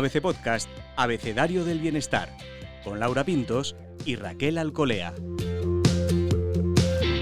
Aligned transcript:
ABC 0.00 0.22
Podcast, 0.22 0.66
Abecedario 0.96 1.62
del 1.66 1.78
Bienestar, 1.78 2.34
con 2.84 3.00
Laura 3.00 3.22
Pintos 3.22 3.76
y 4.06 4.16
Raquel 4.16 4.56
Alcolea. 4.56 5.12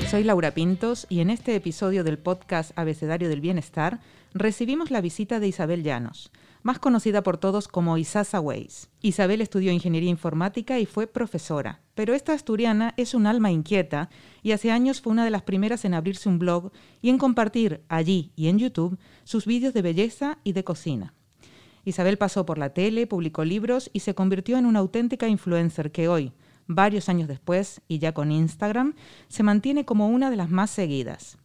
Soy 0.08 0.22
Laura 0.22 0.52
Pintos 0.52 1.04
y 1.08 1.18
en 1.18 1.30
este 1.30 1.56
episodio 1.56 2.04
del 2.04 2.18
podcast 2.18 2.70
Abecedario 2.76 3.28
del 3.28 3.40
Bienestar 3.40 3.98
recibimos 4.32 4.92
la 4.92 5.00
visita 5.00 5.40
de 5.40 5.48
Isabel 5.48 5.82
Llanos, 5.82 6.30
más 6.62 6.78
conocida 6.78 7.24
por 7.24 7.36
todos 7.36 7.66
como 7.66 7.98
Isasa 7.98 8.38
Weiss. 8.38 8.90
Isabel 9.02 9.40
estudió 9.40 9.72
ingeniería 9.72 10.10
informática 10.10 10.78
y 10.78 10.86
fue 10.86 11.08
profesora, 11.08 11.80
pero 11.96 12.14
esta 12.14 12.32
asturiana 12.32 12.94
es 12.96 13.12
un 13.12 13.26
alma 13.26 13.50
inquieta 13.50 14.08
y 14.40 14.52
hace 14.52 14.70
años 14.70 15.00
fue 15.00 15.10
una 15.10 15.24
de 15.24 15.30
las 15.30 15.42
primeras 15.42 15.84
en 15.84 15.94
abrirse 15.94 16.28
un 16.28 16.38
blog 16.38 16.70
y 17.02 17.10
en 17.10 17.18
compartir 17.18 17.82
allí 17.88 18.30
y 18.36 18.46
en 18.46 18.60
YouTube 18.60 19.00
sus 19.24 19.46
vídeos 19.46 19.74
de 19.74 19.82
belleza 19.82 20.38
y 20.44 20.52
de 20.52 20.62
cocina. 20.62 21.14
Isabel 21.88 22.18
pasó 22.18 22.44
por 22.44 22.58
la 22.58 22.74
tele, 22.74 23.06
publicó 23.06 23.44
libros 23.44 23.88
y 23.94 24.00
se 24.00 24.14
convirtió 24.14 24.58
en 24.58 24.66
una 24.66 24.80
auténtica 24.80 25.26
influencer 25.26 25.90
que 25.90 26.06
hoy, 26.06 26.32
varios 26.66 27.08
años 27.08 27.28
después 27.28 27.80
y 27.88 27.98
ya 27.98 28.12
con 28.12 28.30
Instagram, 28.30 28.94
se 29.28 29.42
mantiene 29.42 29.86
como 29.86 30.08
una 30.08 30.28
de 30.28 30.36
las 30.36 30.50
más 30.50 30.70
seguidas. 30.70 31.38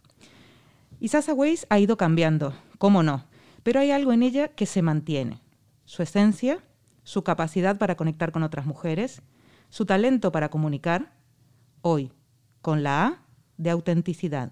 Isasa 1.00 1.34
Weiss 1.34 1.66
ha 1.70 1.80
ido 1.80 1.96
cambiando, 1.96 2.54
cómo 2.78 3.04
no, 3.04 3.26
pero 3.64 3.80
hay 3.80 3.92
algo 3.92 4.12
en 4.12 4.22
ella 4.22 4.50
que 4.50 4.66
se 4.66 4.82
mantiene. 4.82 5.40
Su 5.86 6.04
esencia, 6.04 6.60
su 7.04 7.24
capacidad 7.24 7.78
para 7.78 7.96
conectar 7.96 8.34
con 8.34 8.44
otras 8.44 8.66
mujeres, 8.66 9.22
su 9.70 9.86
talento 9.86 10.34
para 10.34 10.50
comunicar, 10.50 11.14
hoy, 11.82 12.12
con 12.62 12.84
la 12.84 13.05
A 13.05 13.22
de 13.58 13.70
autenticidad. 13.70 14.52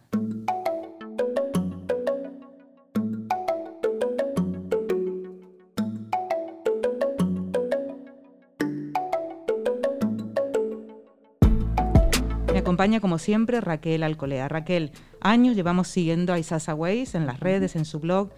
Me 12.51 12.59
acompaña 12.59 12.99
como 12.99 13.17
siempre 13.17 13.61
Raquel 13.61 14.03
Alcolea. 14.03 14.49
Raquel, 14.49 14.91
años 15.21 15.55
llevamos 15.55 15.87
siguiendo 15.87 16.33
a 16.33 16.39
Isasa 16.39 16.75
Weiss 16.75 17.15
en 17.15 17.25
las 17.25 17.39
redes, 17.39 17.77
en 17.77 17.85
su 17.85 17.99
blog. 17.99 18.29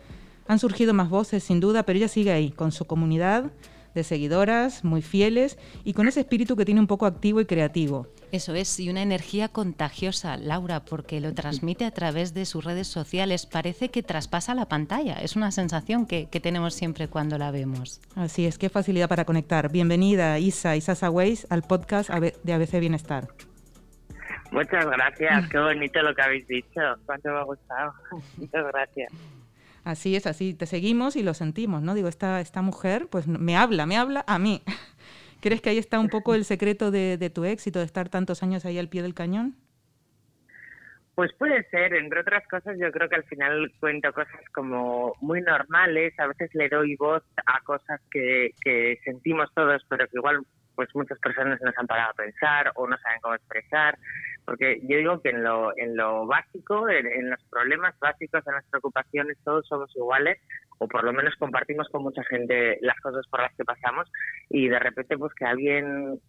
Han 0.48 0.60
surgido 0.60 0.94
más 0.94 1.10
voces 1.10 1.44
sin 1.44 1.60
duda, 1.60 1.84
pero 1.84 1.98
ella 1.98 2.08
sigue 2.08 2.32
ahí, 2.32 2.52
con 2.52 2.72
su 2.72 2.86
comunidad 2.86 3.52
de 3.96 4.04
seguidoras 4.04 4.84
muy 4.84 5.02
fieles 5.02 5.58
y 5.84 5.94
con 5.94 6.08
ese 6.08 6.22
espíritu 6.22 6.56
que 6.56 6.66
tiene 6.66 6.80
un 6.80 6.88
poco 6.88 7.06
activo 7.06 7.42
y 7.42 7.46
creativo. 7.46 8.08
Eso 8.32 8.56
es, 8.56 8.80
y 8.80 8.90
una 8.90 9.02
energía 9.02 9.50
contagiosa, 9.50 10.38
Laura, 10.38 10.86
porque 10.86 11.20
lo 11.20 11.34
transmite 11.34 11.86
a 11.86 11.92
través 11.92 12.34
de 12.34 12.46
sus 12.46 12.64
redes 12.64 12.88
sociales. 12.88 13.46
Parece 13.46 13.90
que 13.90 14.02
traspasa 14.02 14.56
la 14.56 14.68
pantalla. 14.68 15.16
Es 15.16 15.36
una 15.36 15.52
sensación 15.52 16.06
que, 16.08 16.28
que 16.30 16.40
tenemos 16.40 16.74
siempre 16.74 17.08
cuando 17.08 17.38
la 17.38 17.52
vemos. 17.52 18.00
Así 18.16 18.46
es, 18.46 18.58
qué 18.58 18.70
facilidad 18.70 19.10
para 19.10 19.26
conectar. 19.26 19.72
Bienvenida, 19.72 20.40
Isa, 20.40 20.76
Isasa 20.76 21.10
Weiss, 21.10 21.46
al 21.50 21.62
podcast 21.64 22.10
de 22.10 22.54
ABC 22.54 22.80
Bienestar. 22.80 23.28
Muchas 24.54 24.86
gracias, 24.86 25.50
qué 25.50 25.58
bonito 25.58 26.00
lo 26.04 26.14
que 26.14 26.22
habéis 26.22 26.48
dicho, 26.48 26.80
cuánto 27.08 27.30
me 27.30 27.40
ha 27.40 27.44
gustado. 27.44 27.94
Muchas 28.38 28.68
gracias. 28.68 29.12
Así 29.84 30.16
es, 30.16 30.28
así 30.28 30.54
te 30.54 30.68
seguimos 30.68 31.16
y 31.16 31.24
lo 31.24 31.34
sentimos, 31.34 31.82
¿no? 31.82 31.96
Digo, 31.96 32.08
esta, 32.08 32.40
esta 32.40 32.62
mujer, 32.62 33.08
pues 33.10 33.28
me 33.28 33.58
habla, 33.58 33.88
me 33.88 33.98
habla 33.98 34.24
a 34.28 34.38
mí. 34.38 34.62
¿Crees 35.42 35.60
que 35.60 35.72
ahí 35.72 35.80
está 35.80 36.00
un 36.00 36.08
poco 36.08 36.36
el 36.36 36.46
secreto 36.46 36.92
de, 36.92 37.18
de 37.18 37.30
tu 37.32 37.44
éxito, 37.46 37.80
de 37.80 37.86
estar 37.86 38.10
tantos 38.10 38.44
años 38.44 38.64
ahí 38.64 38.78
al 38.78 38.90
pie 38.90 39.02
del 39.02 39.16
cañón? 39.16 39.56
Pues 41.16 41.32
puede 41.34 41.68
ser, 41.70 41.96
entre 41.96 42.22
otras 42.22 42.48
cosas, 42.48 42.78
yo 42.80 42.92
creo 42.92 43.10
que 43.10 43.16
al 43.16 43.24
final 43.24 43.72
cuento 43.80 44.14
cosas 44.14 44.40
como 44.54 45.16
muy 45.20 45.42
normales, 45.42 46.14
a 46.20 46.28
veces 46.28 46.50
le 46.54 46.70
doy 46.70 46.96
voz 46.96 47.24
a 47.46 47.60
cosas 47.62 48.00
que, 48.12 48.52
que 48.64 49.00
sentimos 49.04 49.50
todos, 49.54 49.84
pero 49.90 50.08
que 50.08 50.18
igual 50.18 50.46
pues 50.76 50.90
muchas 50.94 51.20
personas 51.20 51.60
no 51.62 51.72
se 51.72 51.80
han 51.80 51.88
parado 51.88 52.12
a 52.12 52.16
pensar 52.16 52.72
o 52.76 52.88
no 52.88 52.98
saben 52.98 53.20
cómo 53.22 53.36
expresar, 53.36 53.98
porque 54.46 54.80
yo 54.84 54.98
digo 54.98 55.22
que 55.22 55.30
en 55.30 55.44
lo, 55.44 55.78
en 55.78 55.96
lo 55.96 56.26
básico, 56.26 56.90
en, 56.90 57.30
los 57.30 57.44
problemas 57.50 57.98
básicos, 58.00 58.46
en 58.48 58.54
las 58.54 58.66
preocupaciones, 58.70 59.38
todos 59.44 59.66
somos 59.68 59.96
iguales, 59.96 60.40
o 60.80 60.88
por 60.88 61.04
lo 61.04 61.14
menos 61.14 61.36
compartimos 61.38 61.88
con 61.90 62.04
mucha 62.04 62.24
gente 62.24 62.78
las 62.82 63.00
cosas 63.00 63.26
por 63.28 63.42
las 63.42 63.56
que 63.56 63.64
pasamos, 63.64 64.12
y 64.50 64.68
de 64.68 64.80
repente 64.80 65.18
pues 65.18 65.34
que 65.34 65.46
alguien 65.46 66.20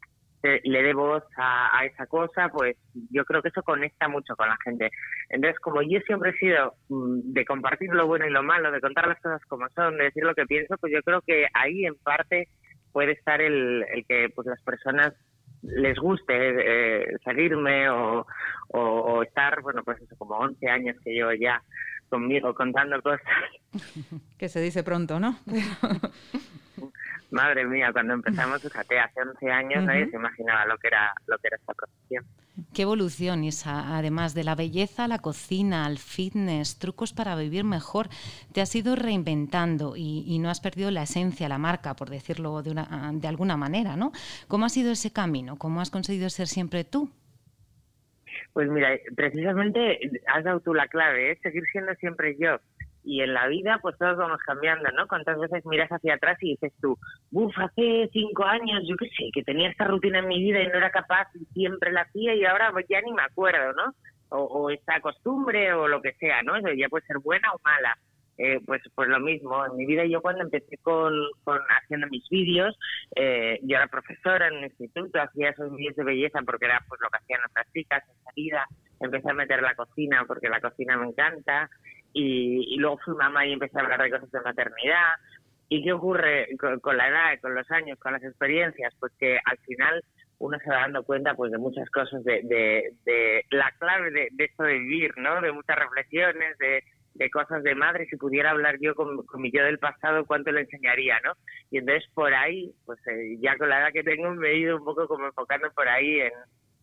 le 0.62 0.82
dé 0.82 0.92
voz 0.92 1.22
a, 1.36 1.78
a, 1.78 1.86
esa 1.86 2.06
cosa, 2.06 2.50
pues 2.50 2.76
yo 3.10 3.24
creo 3.24 3.40
que 3.40 3.48
eso 3.48 3.62
conecta 3.62 4.08
mucho 4.08 4.36
con 4.36 4.48
la 4.48 4.58
gente. 4.62 4.90
Entonces, 5.30 5.58
como 5.60 5.80
yo 5.80 6.00
siempre 6.00 6.30
he 6.30 6.34
sido 6.34 6.74
mm, 6.90 7.32
de 7.32 7.44
compartir 7.46 7.90
lo 7.94 8.06
bueno 8.06 8.26
y 8.26 8.30
lo 8.30 8.42
malo, 8.42 8.70
de 8.70 8.80
contar 8.80 9.08
las 9.08 9.20
cosas 9.20 9.40
como 9.46 9.68
son, 9.70 9.96
de 9.96 10.04
decir 10.04 10.22
lo 10.22 10.34
que 10.34 10.44
pienso, 10.44 10.76
pues 10.78 10.92
yo 10.92 11.02
creo 11.02 11.22
que 11.22 11.46
ahí 11.54 11.86
en 11.86 11.94
parte 11.96 12.48
puede 12.94 13.12
estar 13.12 13.40
el, 13.42 13.84
el 13.92 14.06
que 14.06 14.28
pues 14.34 14.46
las 14.46 14.62
personas 14.62 15.12
les 15.62 15.98
guste 15.98 16.32
eh, 16.32 17.16
seguirme 17.24 17.88
o, 17.90 18.24
o, 18.68 18.80
o, 18.80 19.22
estar, 19.22 19.60
bueno, 19.62 19.82
pues 19.84 20.00
eso, 20.00 20.14
como 20.16 20.36
11 20.36 20.68
años 20.68 20.96
que 21.02 21.16
yo 21.16 21.32
ya 21.32 21.60
conmigo 22.08 22.54
contando 22.54 23.02
cosas. 23.02 23.26
que 24.38 24.48
se 24.48 24.60
dice 24.60 24.84
pronto, 24.84 25.18
¿no? 25.18 25.36
Madre 27.34 27.64
mía, 27.66 27.90
cuando 27.92 28.14
empezamos, 28.14 28.62
fíjate, 28.62 28.96
hace 29.00 29.20
11 29.20 29.50
años 29.50 29.78
uh 29.78 29.82
-huh. 29.82 29.86
nadie 29.86 30.08
se 30.08 30.16
imaginaba 30.16 30.64
lo 30.66 30.78
que 30.78 30.86
era 30.86 31.12
lo 31.26 31.36
que 31.38 31.48
era 31.48 31.56
esta 31.56 31.74
profesión. 31.74 32.24
Qué 32.72 32.82
evolución, 32.82 33.42
Isa. 33.42 33.98
Además 33.98 34.34
de 34.34 34.44
la 34.44 34.54
belleza, 34.54 35.08
la 35.08 35.18
cocina, 35.18 35.88
el 35.88 35.98
fitness, 35.98 36.78
trucos 36.78 37.12
para 37.12 37.34
vivir 37.34 37.64
mejor, 37.64 38.06
te 38.52 38.60
has 38.60 38.72
ido 38.76 38.94
reinventando 38.94 39.96
y, 39.96 40.22
y 40.28 40.38
no 40.38 40.48
has 40.48 40.60
perdido 40.60 40.92
la 40.92 41.02
esencia, 41.02 41.48
la 41.48 41.58
marca, 41.58 41.96
por 41.96 42.08
decirlo 42.08 42.62
de, 42.62 42.70
una, 42.70 43.10
de 43.12 43.26
alguna 43.26 43.56
manera, 43.56 43.96
¿no? 43.96 44.12
¿Cómo 44.46 44.66
ha 44.66 44.68
sido 44.68 44.92
ese 44.92 45.12
camino? 45.12 45.56
¿Cómo 45.56 45.80
has 45.80 45.90
conseguido 45.90 46.30
ser 46.30 46.46
siempre 46.46 46.84
tú? 46.84 47.10
Pues 48.52 48.68
mira, 48.68 48.90
precisamente 49.16 49.98
has 50.28 50.44
dado 50.44 50.60
tú 50.60 50.74
la 50.74 50.86
clave, 50.86 51.32
¿eh? 51.32 51.38
seguir 51.42 51.64
siendo 51.72 51.92
siempre 51.96 52.36
yo 52.38 52.60
y 53.04 53.20
en 53.20 53.34
la 53.34 53.46
vida 53.48 53.78
pues 53.82 53.96
todos 53.98 54.16
vamos 54.16 54.40
cambiando, 54.46 54.90
¿no? 54.92 55.06
¿Cuántas 55.06 55.38
veces 55.38 55.64
miras 55.66 55.90
hacia 55.90 56.14
atrás 56.14 56.38
y 56.40 56.50
dices 56.50 56.72
tú, 56.80 56.96
uff, 57.32 57.56
hace 57.58 58.08
cinco 58.12 58.44
años, 58.44 58.82
yo 58.88 58.96
qué 58.96 59.08
sé, 59.10 59.30
que 59.32 59.42
tenía 59.42 59.68
esta 59.68 59.84
rutina 59.84 60.20
en 60.20 60.28
mi 60.28 60.42
vida 60.42 60.62
y 60.62 60.68
no 60.68 60.74
era 60.74 60.90
capaz 60.90 61.28
y 61.34 61.44
siempre 61.52 61.92
la 61.92 62.02
hacía 62.02 62.34
y 62.34 62.44
ahora 62.44 62.72
pues 62.72 62.86
ya 62.88 63.00
ni 63.02 63.12
me 63.12 63.22
acuerdo, 63.22 63.72
¿no? 63.74 63.94
O, 64.30 64.42
o 64.42 64.70
esta 64.70 65.00
costumbre 65.00 65.72
o 65.74 65.86
lo 65.86 66.00
que 66.00 66.14
sea, 66.14 66.42
¿no? 66.42 66.56
Eso 66.56 66.68
ya 66.72 66.88
puede 66.88 67.06
ser 67.06 67.18
buena 67.18 67.52
o 67.52 67.60
mala. 67.62 67.96
Eh, 68.36 68.58
pues 68.66 68.82
pues 68.96 69.08
lo 69.08 69.20
mismo 69.20 69.64
en 69.64 69.76
mi 69.76 69.86
vida 69.86 70.04
yo 70.06 70.20
cuando 70.20 70.42
empecé 70.42 70.76
con, 70.78 71.12
con 71.44 71.60
haciendo 71.68 72.08
mis 72.08 72.28
vídeos 72.28 72.76
eh, 73.14 73.60
yo 73.62 73.76
era 73.76 73.86
profesora 73.86 74.48
en 74.48 74.56
un 74.56 74.64
instituto 74.64 75.20
hacía 75.20 75.50
esos 75.50 75.70
vídeos 75.76 75.94
de 75.94 76.02
belleza 76.02 76.40
porque 76.44 76.64
era 76.64 76.84
pues 76.88 77.00
lo 77.00 77.10
que 77.10 77.18
hacían 77.18 77.42
otras 77.48 77.72
chicas 77.72 78.02
en 78.08 78.24
salida 78.24 78.66
empecé 78.98 79.30
a 79.30 79.34
meter 79.34 79.62
la 79.62 79.76
cocina 79.76 80.24
porque 80.26 80.48
la 80.48 80.60
cocina 80.60 80.96
me 80.96 81.10
encanta 81.10 81.70
y, 82.14 82.74
y, 82.74 82.76
luego 82.76 82.98
fui 83.04 83.14
mamá 83.14 83.44
y 83.44 83.52
empecé 83.52 83.76
a 83.76 83.82
hablar 83.82 84.00
de 84.00 84.10
cosas 84.10 84.30
de 84.30 84.40
maternidad. 84.40 85.14
¿Y 85.68 85.82
qué 85.82 85.92
ocurre 85.92 86.48
con, 86.58 86.78
con, 86.80 86.96
la 86.96 87.08
edad, 87.08 87.40
con 87.42 87.54
los 87.54 87.68
años, 87.72 87.98
con 87.98 88.12
las 88.12 88.22
experiencias? 88.22 88.94
Pues 89.00 89.12
que 89.18 89.38
al 89.44 89.58
final 89.58 90.02
uno 90.38 90.58
se 90.62 90.70
va 90.70 90.80
dando 90.80 91.02
cuenta 91.02 91.34
pues 91.34 91.50
de 91.50 91.58
muchas 91.58 91.90
cosas, 91.90 92.22
de, 92.22 92.40
de, 92.44 92.94
de 93.04 93.44
la 93.50 93.72
clave 93.78 94.10
de, 94.12 94.28
de, 94.32 94.44
esto 94.44 94.62
de 94.62 94.78
vivir, 94.78 95.12
¿no? 95.16 95.40
De 95.40 95.50
muchas 95.52 95.76
reflexiones, 95.76 96.56
de, 96.58 96.82
cosas 97.30 97.62
de 97.64 97.74
madre. 97.74 98.06
Si 98.06 98.16
pudiera 98.16 98.50
hablar 98.50 98.76
yo 98.80 98.94
con, 98.94 99.24
con, 99.26 99.40
mi 99.40 99.50
yo 99.50 99.64
del 99.64 99.78
pasado, 99.78 100.24
¿cuánto 100.24 100.52
le 100.52 100.60
enseñaría, 100.60 101.18
no? 101.24 101.32
Y 101.72 101.78
entonces 101.78 102.08
por 102.14 102.32
ahí, 102.32 102.72
pues 102.86 102.98
eh, 103.08 103.36
ya 103.40 103.56
con 103.56 103.68
la 103.68 103.80
edad 103.80 103.92
que 103.92 104.04
tengo 104.04 104.32
me 104.34 104.50
he 104.50 104.58
ido 104.58 104.76
un 104.76 104.84
poco 104.84 105.08
como 105.08 105.26
enfocando 105.26 105.68
por 105.72 105.88
ahí 105.88 106.20
en, 106.20 106.32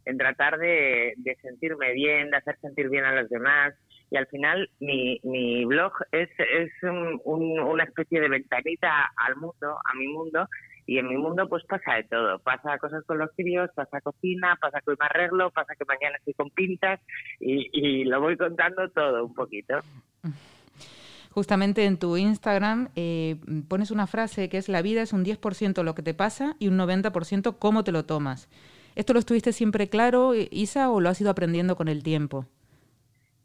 en 0.05 0.17
tratar 0.17 0.57
de 0.57 1.15
sentirme 1.41 1.93
bien, 1.93 2.31
de 2.31 2.37
hacer 2.37 2.57
sentir 2.59 2.89
bien 2.89 3.05
a 3.05 3.21
los 3.21 3.29
demás, 3.29 3.73
y 4.11 4.17
al 4.17 4.27
final 4.27 4.69
mi, 4.79 5.19
mi 5.23 5.63
blog 5.65 5.93
es, 6.11 6.29
es 6.37 6.71
un, 6.83 7.21
un, 7.23 7.59
una 7.61 7.85
especie 7.85 8.19
de 8.19 8.27
ventanita 8.27 9.09
al 9.15 9.37
mundo, 9.37 9.77
a 9.85 9.95
mi 9.95 10.07
mundo, 10.09 10.47
y 10.85 10.97
en 10.97 11.07
mi 11.07 11.15
mundo 11.15 11.47
pues 11.47 11.63
pasa 11.63 11.95
de 11.95 12.03
todo, 12.03 12.37
pasa 12.39 12.77
cosas 12.77 13.05
con 13.05 13.17
los 13.17 13.29
críos, 13.37 13.69
pasa 13.73 14.01
cocina, 14.01 14.57
pasa 14.59 14.81
que 14.81 14.91
hoy 14.91 14.97
me 14.99 15.05
arreglo, 15.05 15.49
pasa 15.51 15.75
que 15.75 15.85
mañana 15.85 16.17
estoy 16.17 16.33
con 16.33 16.49
pintas 16.49 16.99
y, 17.39 17.69
y 17.71 18.03
lo 18.03 18.19
voy 18.19 18.35
contando 18.35 18.89
todo 18.89 19.25
un 19.25 19.33
poquito. 19.33 19.79
Justamente 21.29 21.85
en 21.85 21.97
tu 21.97 22.17
Instagram 22.17 22.89
eh, 22.97 23.37
pones 23.69 23.91
una 23.91 24.07
frase 24.07 24.49
que 24.49 24.57
es 24.57 24.67
la 24.67 24.81
vida 24.81 25.01
es 25.01 25.13
un 25.13 25.23
10% 25.23 25.83
lo 25.83 25.95
que 25.95 26.03
te 26.03 26.13
pasa 26.13 26.57
y 26.59 26.67
un 26.67 26.77
90% 26.77 27.55
cómo 27.57 27.85
te 27.85 27.93
lo 27.93 28.03
tomas. 28.03 28.49
¿Esto 28.95 29.13
lo 29.13 29.19
estuviste 29.19 29.53
siempre 29.53 29.87
claro, 29.87 30.33
Isa, 30.35 30.89
o 30.89 30.99
lo 30.99 31.07
has 31.07 31.21
ido 31.21 31.29
aprendiendo 31.29 31.77
con 31.77 31.87
el 31.87 32.03
tiempo? 32.03 32.45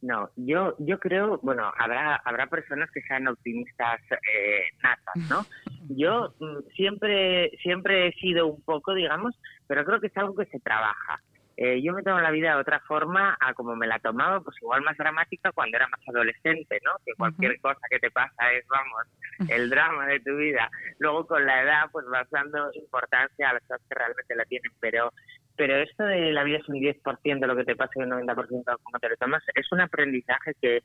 No, 0.07 0.31
yo 0.37 0.77
yo 0.79 1.01
creo, 1.01 1.41
bueno, 1.43 1.73
habrá 1.77 2.15
habrá 2.25 2.47
personas 2.47 2.89
que 2.93 3.01
sean 3.03 3.27
optimistas 3.27 4.01
eh, 4.13 4.63
natas, 4.83 5.17
¿no? 5.29 5.45
Yo 5.89 6.33
mm, 6.39 6.69
siempre 6.77 7.51
siempre 7.63 8.07
he 8.07 8.13
sido 8.13 8.47
un 8.47 8.63
poco, 8.63 8.95
digamos, 8.95 9.35
pero 9.67 9.85
creo 9.85 10.01
que 10.01 10.07
es 10.09 10.17
algo 10.17 10.37
que 10.37 10.47
se 10.47 10.61
trabaja. 10.61 11.21
eh, 11.57 11.81
yo 11.83 11.93
me 11.95 12.03
tomo 12.03 12.21
la 12.21 12.31
vida 12.31 12.55
de 12.55 12.61
otra 12.61 12.81
forma 12.87 13.37
a 13.41 13.55
como 13.55 13.75
me 13.75 13.87
la 13.87 13.99
tomaba, 13.99 14.41
pues 14.43 14.57
igual 14.63 14.83
más 14.83 14.97
dramática 14.97 15.51
cuando 15.53 15.77
era 15.77 15.89
más 15.89 16.01
adolescente, 16.07 16.79
¿no? 16.85 16.93
Que 17.05 17.15
cualquier 17.17 17.59
cosa 17.61 17.81
que 17.91 17.99
te 17.99 18.11
pasa 18.11 18.53
es, 18.53 18.65
vamos, 18.69 19.07
el 19.51 19.71
drama 19.71 20.07
de 20.07 20.21
tu 20.21 20.37
vida. 20.37 20.71
Luego 20.99 21.27
con 21.27 21.45
la 21.47 21.63
edad, 21.63 21.85
pues 21.91 22.05
vas 22.13 22.29
dando 22.31 22.71
importancia 22.75 23.51
a 23.51 23.55
las 23.55 23.63
cosas 23.63 23.83
que 23.89 23.95
realmente 23.95 24.37
la 24.37 24.45
tienen, 24.45 24.71
pero 24.81 25.11
pero 25.57 25.77
esto 25.77 26.05
de 26.05 26.33
la 26.33 26.45
vida 26.45 26.59
es 26.59 26.69
un 26.69 26.77
10% 26.77 27.41
de 27.41 27.47
lo 27.47 27.57
que 27.57 27.65
te 27.65 27.77
pasa 27.77 27.93
y 27.97 28.03
un 28.03 28.11
90% 28.11 28.65
como 28.83 28.99
te 29.01 29.09
lo 29.09 29.17
tomas, 29.17 29.43
es 29.55 29.71
un 29.73 29.81
aprendizaje 29.81 30.55
que, 30.61 30.81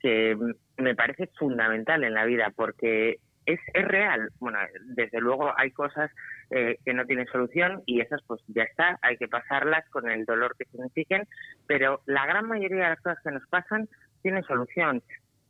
que 0.00 0.36
me 0.78 0.94
parece 0.94 1.28
fundamental 1.38 2.04
en 2.04 2.14
la 2.14 2.24
vida, 2.24 2.52
porque 2.54 3.18
es, 3.46 3.60
real. 3.74 4.30
Bueno, 4.38 4.58
desde 4.96 5.20
luego 5.20 5.52
hay 5.56 5.70
cosas 5.70 6.10
eh, 6.50 6.78
que 6.84 6.94
no 6.94 7.04
tienen 7.04 7.26
solución 7.26 7.82
y 7.86 8.00
esas 8.00 8.22
pues 8.26 8.40
ya 8.48 8.62
está, 8.62 8.98
hay 9.02 9.16
que 9.16 9.28
pasarlas 9.28 9.88
con 9.90 10.08
el 10.08 10.24
dolor 10.24 10.56
que 10.58 10.64
signifiquen, 10.66 11.26
pero 11.66 12.00
la 12.06 12.26
gran 12.26 12.46
mayoría 12.46 12.84
de 12.84 12.90
las 12.90 13.00
cosas 13.00 13.18
que 13.22 13.30
nos 13.30 13.46
pasan 13.48 13.88
tienen 14.22 14.42
solución. 14.44 15.02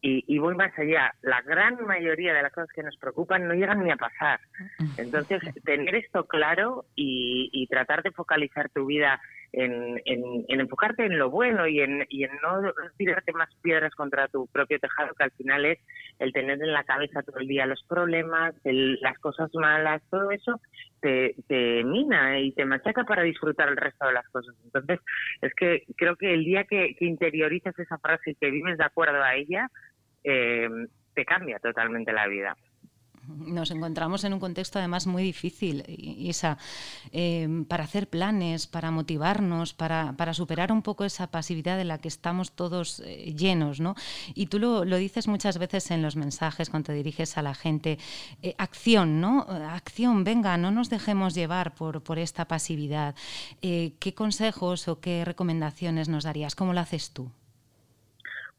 Y, 0.07 0.23
y, 0.27 0.39
voy 0.39 0.55
más 0.55 0.79
allá, 0.79 1.15
la 1.23 1.41
gran 1.41 1.83
mayoría 1.87 2.35
de 2.35 2.43
las 2.43 2.53
cosas 2.53 2.69
que 2.75 2.83
nos 2.83 2.95
preocupan 2.99 3.49
no 3.49 3.55
llegan 3.55 3.83
ni 3.83 3.91
a 3.91 3.97
pasar. 3.97 4.39
Entonces, 4.99 5.41
tener 5.65 5.95
esto 5.95 6.27
claro 6.27 6.85
y, 6.95 7.49
y 7.51 7.67
tratar 7.69 8.03
de 8.03 8.11
focalizar 8.11 8.69
tu 8.69 8.85
vida 8.85 9.19
en, 9.57 10.01
en, 10.05 10.61
enfocarte 10.61 11.05
en 11.05 11.19
lo 11.19 11.31
bueno 11.31 11.67
y 11.67 11.81
en, 11.81 12.05
y 12.09 12.25
en 12.25 12.31
no 12.43 12.73
tirarte 12.97 13.33
más 13.33 13.49
piedras 13.63 13.95
contra 13.95 14.29
tu 14.29 14.47
propio 14.49 14.79
tejado, 14.79 15.15
que 15.15 15.25
al 15.25 15.31
final 15.33 15.65
es 15.65 15.79
el 16.19 16.33
tener 16.33 16.61
en 16.63 16.73
la 16.73 16.85
cabeza 16.85 17.23
todo 17.23 17.39
el 17.39 17.49
día 17.49 17.67
los 17.67 17.83
problemas, 17.89 18.55
las 18.65 19.19
cosas 19.19 19.51
malas, 19.55 20.03
todo 20.11 20.31
eso 20.31 20.61
te, 21.01 21.35
te 21.49 21.85
mina 21.85 22.41
y 22.41 22.53
te 22.53 22.65
machaca 22.65 23.05
para 23.05 23.23
disfrutar 23.23 23.69
el 23.69 23.77
resto 23.77 24.07
de 24.07 24.13
las 24.13 24.29
cosas. 24.29 24.55
Entonces, 24.65 25.01
es 25.41 25.55
que 25.55 25.85
creo 25.97 26.17
que 26.17 26.33
el 26.33 26.45
día 26.45 26.65
que, 26.65 26.95
que 26.99 27.05
interiorizas 27.05 27.79
esa 27.79 27.99
frase 27.99 28.31
y 28.31 28.35
que 28.35 28.51
vives 28.51 28.79
de 28.79 28.85
acuerdo 28.85 29.23
a 29.23 29.35
ella, 29.35 29.69
eh, 30.25 30.69
te 31.15 31.25
cambia 31.25 31.59
totalmente 31.59 32.13
la 32.13 32.27
vida. 32.27 32.57
Nos 33.27 33.71
encontramos 33.71 34.25
en 34.25 34.35
un 34.35 34.41
contexto 34.41 34.79
además 34.79 35.07
muy 35.07 35.23
difícil, 35.23 35.85
Isa, 35.89 36.59
eh, 37.13 37.65
para 37.69 37.85
hacer 37.85 38.09
planes, 38.09 38.67
para 38.67 38.91
motivarnos, 38.91 39.73
para, 39.73 40.35
superar 40.35 40.73
un 40.73 40.83
poco 40.83 41.05
esa 41.05 41.29
pasividad 41.29 41.79
de 41.79 41.85
la 41.85 41.99
que 41.99 42.09
estamos 42.09 42.53
todos 42.53 43.01
eh, 43.01 43.35
llenos, 43.35 43.81
¿no? 43.81 43.95
Y 44.35 44.47
tú 44.47 44.59
lo, 44.59 44.85
lo, 44.85 44.97
dices 44.97 45.27
muchas 45.27 45.59
veces 45.59 45.91
en 45.91 46.03
los 46.03 46.17
mensajes 46.17 46.69
cuando 46.69 46.89
te 46.89 46.93
diriges 46.93 47.39
a 47.39 47.43
la 47.43 47.55
gente, 47.55 47.99
eh, 48.43 48.55
acción, 48.59 49.21
¿no? 49.21 49.47
Acción, 49.49 50.25
venga, 50.25 50.57
no 50.57 50.71
nos 50.71 50.91
dejemos 50.91 51.35
llevar 51.35 51.75
por, 51.75 52.03
por 52.03 52.19
esta 52.19 52.47
pasividad. 52.47 53.15
¿Qué 53.61 54.15
consejos 54.15 54.89
o 54.89 55.01
qué 55.01 55.25
recomendaciones 55.25 56.09
nos 56.09 56.25
darías? 56.25 56.55
¿Cómo 56.55 56.75
lo 56.75 56.81
haces 56.81 57.11
tú? 57.11 57.31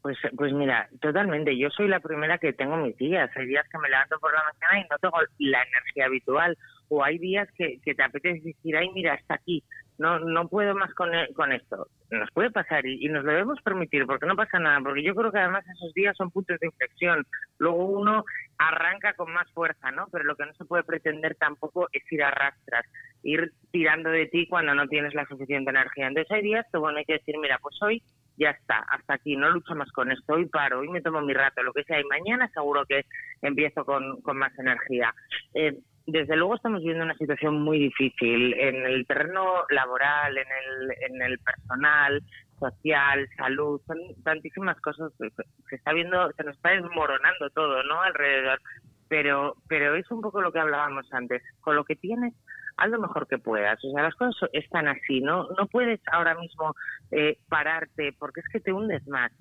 Pues, 0.06 0.18
pues 0.36 0.52
mira, 0.52 0.88
totalmente. 1.00 1.58
Yo 1.58 1.68
soy 1.70 1.88
la 1.88 1.98
primera 1.98 2.38
que 2.38 2.52
tengo 2.52 2.76
mis 2.76 2.96
días. 2.96 3.28
Hay 3.34 3.46
días 3.46 3.66
que 3.68 3.78
me 3.78 3.88
levanto 3.88 4.16
por 4.20 4.32
la 4.32 4.44
mañana 4.44 4.86
y 4.86 4.88
no 4.88 4.98
tengo 4.98 5.16
la 5.40 5.62
energía 5.64 6.06
habitual. 6.06 6.56
O 6.88 7.02
hay 7.02 7.18
días 7.18 7.48
que, 7.58 7.80
te 7.82 8.00
apetece 8.00 8.40
decir, 8.40 8.76
ay, 8.76 8.88
mira, 8.94 9.14
está 9.14 9.34
aquí. 9.34 9.64
No, 9.98 10.20
no 10.20 10.46
puedo 10.46 10.76
más 10.76 10.94
con, 10.94 11.12
e, 11.12 11.34
con 11.34 11.50
esto. 11.50 11.88
Nos 12.12 12.30
puede 12.30 12.52
pasar 12.52 12.86
y, 12.86 13.04
y, 13.04 13.08
nos 13.08 13.24
lo 13.24 13.32
debemos 13.32 13.60
permitir 13.62 14.06
porque 14.06 14.26
no 14.26 14.36
pasa 14.36 14.60
nada. 14.60 14.78
Porque 14.80 15.02
yo 15.02 15.12
creo 15.16 15.32
que 15.32 15.40
además 15.40 15.64
esos 15.74 15.92
días 15.92 16.16
son 16.16 16.30
puntos 16.30 16.60
de 16.60 16.68
inflexión. 16.68 17.26
Luego 17.58 17.84
uno 17.84 18.24
arranca 18.58 19.14
con 19.14 19.32
más 19.32 19.50
fuerza, 19.50 19.90
¿no? 19.90 20.06
Pero 20.12 20.22
lo 20.22 20.36
que 20.36 20.46
no 20.46 20.52
se 20.52 20.66
puede 20.66 20.84
pretender 20.84 21.34
tampoco 21.34 21.88
es 21.90 22.04
ir 22.12 22.22
a 22.22 22.30
rastras, 22.30 22.86
ir 23.24 23.50
tirando 23.72 24.10
de 24.10 24.26
ti 24.26 24.46
cuando 24.46 24.72
no 24.72 24.86
tienes 24.86 25.14
la 25.14 25.26
suficiente 25.26 25.70
energía. 25.70 26.06
Entonces 26.06 26.30
hay 26.30 26.42
días 26.42 26.64
que, 26.70 26.78
bueno, 26.78 26.98
hay 26.98 27.04
que 27.04 27.14
decir, 27.14 27.34
mira, 27.38 27.58
pues 27.60 27.76
hoy 27.82 28.00
ya 28.36 28.50
está, 28.50 28.78
hasta 28.88 29.14
aquí, 29.14 29.36
no 29.36 29.50
lucho 29.50 29.74
más 29.74 29.90
con 29.92 30.10
esto, 30.10 30.34
hoy 30.34 30.46
paro, 30.46 30.80
hoy 30.80 30.88
me 30.88 31.00
tomo 31.00 31.20
mi 31.20 31.32
rato, 31.32 31.62
lo 31.62 31.72
que 31.72 31.84
sea, 31.84 32.00
y 32.00 32.04
mañana 32.04 32.48
seguro 32.48 32.84
que 32.86 33.06
empiezo 33.42 33.84
con, 33.84 34.20
con 34.22 34.36
más 34.36 34.56
energía. 34.58 35.14
Eh, 35.54 35.78
desde 36.06 36.36
luego 36.36 36.54
estamos 36.54 36.80
viviendo 36.80 37.04
una 37.04 37.16
situación 37.16 37.60
muy 37.62 37.78
difícil 37.78 38.54
en 38.54 38.86
el 38.86 39.06
terreno 39.06 39.64
laboral, 39.70 40.38
en 40.38 40.46
el, 40.46 41.10
en 41.10 41.22
el 41.22 41.38
personal, 41.40 42.22
social, 42.58 43.28
salud, 43.36 43.80
son 43.86 43.98
tantísimas 44.24 44.80
cosas 44.80 45.12
se 45.18 45.76
está 45.76 45.92
viendo, 45.92 46.30
se 46.32 46.44
nos 46.44 46.56
está 46.56 46.70
desmoronando 46.70 47.50
todo, 47.50 47.82
¿no? 47.82 48.00
Alrededor. 48.02 48.60
Pero, 49.08 49.56
pero 49.68 49.94
es 49.94 50.10
un 50.10 50.20
poco 50.20 50.40
lo 50.40 50.52
que 50.52 50.58
hablábamos 50.58 51.06
antes. 51.12 51.42
Con 51.60 51.76
lo 51.76 51.84
que 51.84 51.96
tienes, 51.96 52.34
haz 52.76 52.90
lo 52.90 53.00
mejor 53.00 53.26
que 53.26 53.38
puedas. 53.38 53.82
O 53.84 53.90
sea, 53.92 54.02
las 54.02 54.14
cosas 54.14 54.48
están 54.52 54.88
así, 54.88 55.20
¿no? 55.20 55.48
No 55.56 55.66
puedes 55.66 56.00
ahora 56.10 56.34
mismo 56.34 56.74
eh, 57.10 57.38
pararte 57.48 58.14
porque 58.18 58.40
es 58.40 58.48
que 58.48 58.60
te 58.60 58.72
hundes 58.72 59.06
más. 59.06 59.32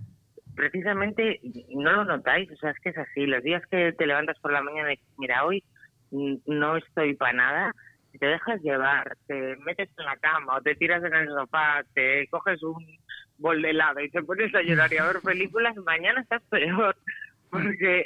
Precisamente 0.55 1.41
no 1.69 1.91
lo 1.91 2.05
notáis, 2.05 2.49
o 2.51 2.55
sea, 2.55 2.71
es 2.71 2.79
que 2.79 2.89
es 2.89 2.97
así. 2.97 3.25
Los 3.25 3.43
días 3.43 3.63
que 3.69 3.91
te 3.93 4.07
levantas 4.07 4.39
por 4.39 4.53
la 4.53 4.61
mañana 4.61 4.93
y 4.93 4.99
mira, 5.17 5.43
hoy 5.45 5.63
no 6.11 6.77
estoy 6.77 7.15
para 7.15 7.33
nada, 7.33 7.71
te 8.19 8.25
dejas 8.25 8.61
llevar, 8.61 9.17
te 9.27 9.57
metes 9.57 9.89
en 9.97 10.05
la 10.05 10.15
cama 10.17 10.57
o 10.57 10.61
te 10.61 10.75
tiras 10.75 11.03
en 11.03 11.13
el 11.13 11.27
sofá, 11.27 11.83
te 11.93 12.27
coges 12.27 12.63
un 12.63 12.85
bol 13.37 13.61
de 13.61 13.71
helado 13.71 13.99
y 13.99 14.09
te 14.09 14.23
pones 14.23 14.53
a 14.55 14.61
llorar 14.61 14.93
y 14.93 14.97
a 14.97 15.07
ver 15.07 15.17
películas, 15.21 15.75
mañana 15.77 16.21
estás 16.21 16.41
peor. 16.43 16.95
Porque, 17.49 18.05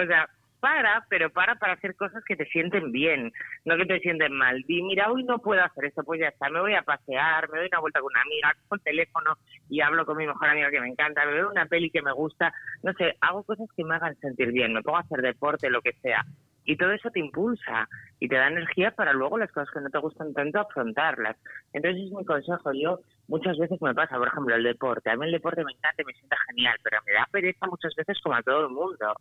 o 0.00 0.06
sea, 0.06 0.28
para, 0.60 1.04
pero 1.08 1.30
para 1.30 1.56
para 1.56 1.74
hacer 1.74 1.96
cosas 1.96 2.24
que 2.24 2.36
te 2.36 2.46
sienten 2.46 2.92
bien, 2.92 3.32
no 3.64 3.76
que 3.76 3.86
te 3.86 4.00
sienten 4.00 4.32
mal. 4.32 4.62
Di, 4.66 4.82
mira, 4.82 5.10
hoy 5.10 5.24
no 5.24 5.38
puedo 5.38 5.62
hacer 5.62 5.86
esto, 5.86 6.02
pues 6.04 6.20
ya 6.20 6.28
está, 6.28 6.48
me 6.50 6.60
voy 6.60 6.74
a 6.74 6.82
pasear, 6.82 7.48
me 7.50 7.58
doy 7.58 7.68
una 7.68 7.80
vuelta 7.80 8.00
con 8.00 8.12
una 8.12 8.22
amiga, 8.22 8.54
cojo 8.62 8.74
el 8.76 8.82
teléfono 8.82 9.36
y 9.68 9.80
hablo 9.80 10.04
con 10.04 10.16
mi 10.16 10.26
mejor 10.26 10.48
amiga 10.48 10.70
que 10.70 10.80
me 10.80 10.88
encanta, 10.88 11.24
me 11.26 11.32
veo 11.32 11.50
una 11.50 11.66
peli 11.66 11.90
que 11.90 12.02
me 12.02 12.12
gusta, 12.12 12.52
no 12.82 12.92
sé, 12.94 13.16
hago 13.20 13.42
cosas 13.44 13.68
que 13.76 13.84
me 13.84 13.94
hagan 13.94 14.16
sentir 14.20 14.52
bien, 14.52 14.72
me 14.72 14.82
pongo 14.82 14.98
a 14.98 15.02
hacer 15.02 15.22
deporte, 15.22 15.70
lo 15.70 15.80
que 15.80 15.92
sea. 16.02 16.24
Y 16.68 16.76
todo 16.76 16.92
eso 16.92 17.10
te 17.10 17.18
impulsa 17.18 17.88
y 18.20 18.28
te 18.28 18.36
da 18.36 18.48
energía 18.48 18.90
para 18.90 19.14
luego 19.14 19.38
las 19.38 19.50
cosas 19.50 19.70
que 19.72 19.80
no 19.80 19.88
te 19.88 19.98
gustan 20.00 20.34
tanto 20.34 20.60
afrontarlas. 20.60 21.34
Entonces 21.72 22.04
es 22.04 22.12
mi 22.12 22.26
consejo. 22.26 22.72
Yo 22.74 23.00
muchas 23.26 23.56
veces 23.56 23.80
me 23.80 23.94
pasa, 23.94 24.18
por 24.18 24.28
ejemplo, 24.28 24.54
el 24.54 24.64
deporte. 24.64 25.08
A 25.08 25.16
mí 25.16 25.24
el 25.24 25.32
deporte 25.32 25.64
me 25.64 25.72
encanta 25.72 26.02
y 26.02 26.04
me 26.04 26.12
sienta 26.12 26.36
genial, 26.50 26.76
pero 26.84 26.98
me 27.06 27.14
da 27.14 27.26
pereza 27.32 27.66
muchas 27.68 27.94
veces 27.96 28.20
como 28.22 28.36
a 28.36 28.42
todo 28.42 28.66
el 28.66 28.72
mundo. 28.74 29.14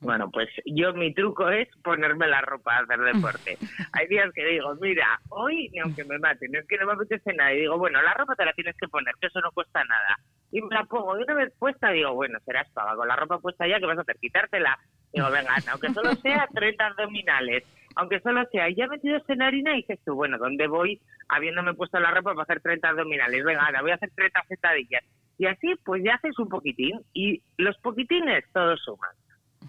Bueno, 0.00 0.28
pues 0.28 0.48
yo 0.66 0.92
mi 0.92 1.14
truco 1.14 1.48
es 1.48 1.68
ponerme 1.84 2.26
la 2.26 2.40
ropa 2.40 2.74
a 2.74 2.80
hacer 2.80 2.98
deporte. 2.98 3.56
Hay 3.92 4.08
días 4.08 4.32
que 4.34 4.44
digo, 4.44 4.74
mira, 4.80 5.20
hoy 5.28 5.68
ni 5.68 5.78
aunque 5.78 6.02
me 6.04 6.18
maten, 6.18 6.52
es 6.56 6.66
que 6.66 6.78
no 6.78 6.86
me 6.86 6.94
apetece 6.94 7.32
nada. 7.34 7.54
Y 7.54 7.60
digo, 7.60 7.78
bueno, 7.78 8.02
la 8.02 8.14
ropa 8.14 8.34
te 8.34 8.44
la 8.44 8.52
tienes 8.54 8.76
que 8.76 8.88
poner, 8.88 9.14
que 9.20 9.28
eso 9.28 9.40
no 9.40 9.52
cuesta 9.52 9.84
nada. 9.84 10.16
Y 10.50 10.60
me 10.62 10.74
la 10.74 10.82
pongo 10.82 11.14
de 11.14 11.22
una 11.22 11.34
vez 11.34 11.52
puesta, 11.60 11.90
digo, 11.90 12.12
bueno, 12.14 12.40
serás 12.44 12.68
pava, 12.70 12.96
con 12.96 13.06
la 13.06 13.14
ropa 13.14 13.38
puesta 13.38 13.68
ya, 13.68 13.78
que 13.78 13.86
vas 13.86 13.98
a 13.98 14.00
hacer? 14.00 14.16
Quitártela 14.16 14.76
Digo, 15.18 15.30
venga, 15.32 15.56
aunque 15.72 15.92
solo 15.92 16.14
sea 16.16 16.46
30 16.54 16.86
abdominales, 16.86 17.64
aunque 17.96 18.20
solo 18.20 18.44
sea, 18.52 18.68
ya 18.70 18.86
metido 18.86 19.18
en 19.26 19.42
harina, 19.42 19.72
y 19.72 19.82
dices 19.82 19.98
tú, 20.04 20.14
bueno, 20.14 20.38
¿dónde 20.38 20.68
voy 20.68 21.00
habiéndome 21.28 21.74
puesto 21.74 21.98
la 21.98 22.12
ropa 22.12 22.30
para 22.34 22.42
hacer 22.44 22.60
30 22.60 22.88
abdominales? 22.88 23.44
Venga, 23.44 23.66
ahora 23.66 23.82
voy 23.82 23.90
a 23.90 23.96
hacer 23.96 24.10
30 24.14 24.44
sentadillas. 24.46 25.02
Y 25.36 25.46
así, 25.46 25.74
pues 25.84 26.02
ya 26.04 26.14
haces 26.14 26.38
un 26.38 26.48
poquitín, 26.48 27.00
y 27.12 27.42
los 27.56 27.76
poquitines 27.78 28.44
todos 28.52 28.80
suman. 28.84 29.10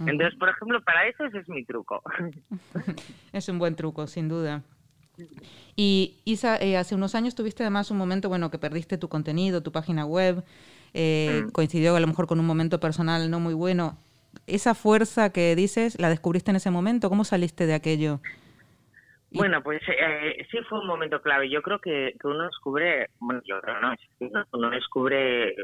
Entonces, 0.01 0.37
por 0.37 0.49
ejemplo, 0.49 0.81
para 0.83 1.07
eso 1.07 1.25
ese 1.25 1.39
es 1.39 1.49
mi 1.49 1.65
truco. 1.65 2.01
es 3.33 3.49
un 3.49 3.57
buen 3.57 3.75
truco, 3.75 4.05
sin 4.05 4.29
duda. 4.29 4.61
Y 5.75 6.21
Isa, 6.25 6.57
eh, 6.57 6.77
hace 6.77 6.93
unos 6.93 7.15
años 7.15 7.33
tuviste 7.33 7.63
además 7.63 7.89
un 7.89 7.97
momento, 7.97 8.29
bueno, 8.29 8.51
que 8.51 8.59
perdiste 8.59 8.97
tu 8.97 9.09
contenido, 9.09 9.63
tu 9.63 9.71
página 9.71 10.05
web, 10.05 10.45
eh, 10.93 11.43
mm. 11.45 11.49
coincidió 11.49 11.95
a 11.95 11.99
lo 11.99 12.07
mejor 12.07 12.27
con 12.27 12.39
un 12.39 12.45
momento 12.45 12.79
personal 12.79 13.29
no 13.29 13.39
muy 13.39 13.55
bueno 13.55 13.97
esa 14.47 14.75
fuerza 14.75 15.31
que 15.31 15.55
dices, 15.55 15.99
¿la 15.99 16.09
descubriste 16.09 16.51
en 16.51 16.57
ese 16.57 16.71
momento? 16.71 17.09
¿Cómo 17.09 17.23
saliste 17.23 17.65
de 17.65 17.73
aquello? 17.73 18.19
Bueno, 19.31 19.61
pues 19.61 19.81
eh, 19.87 20.45
sí 20.49 20.57
fue 20.67 20.79
un 20.79 20.87
momento 20.87 21.21
clave. 21.21 21.49
Yo 21.49 21.61
creo 21.61 21.79
que, 21.79 22.15
uno 22.23 22.45
descubre, 22.45 23.09
bueno, 23.19 23.41
yo 23.45 23.61
creo 23.61 23.79
no, 23.79 23.93
uno 24.53 24.69
descubre 24.71 25.55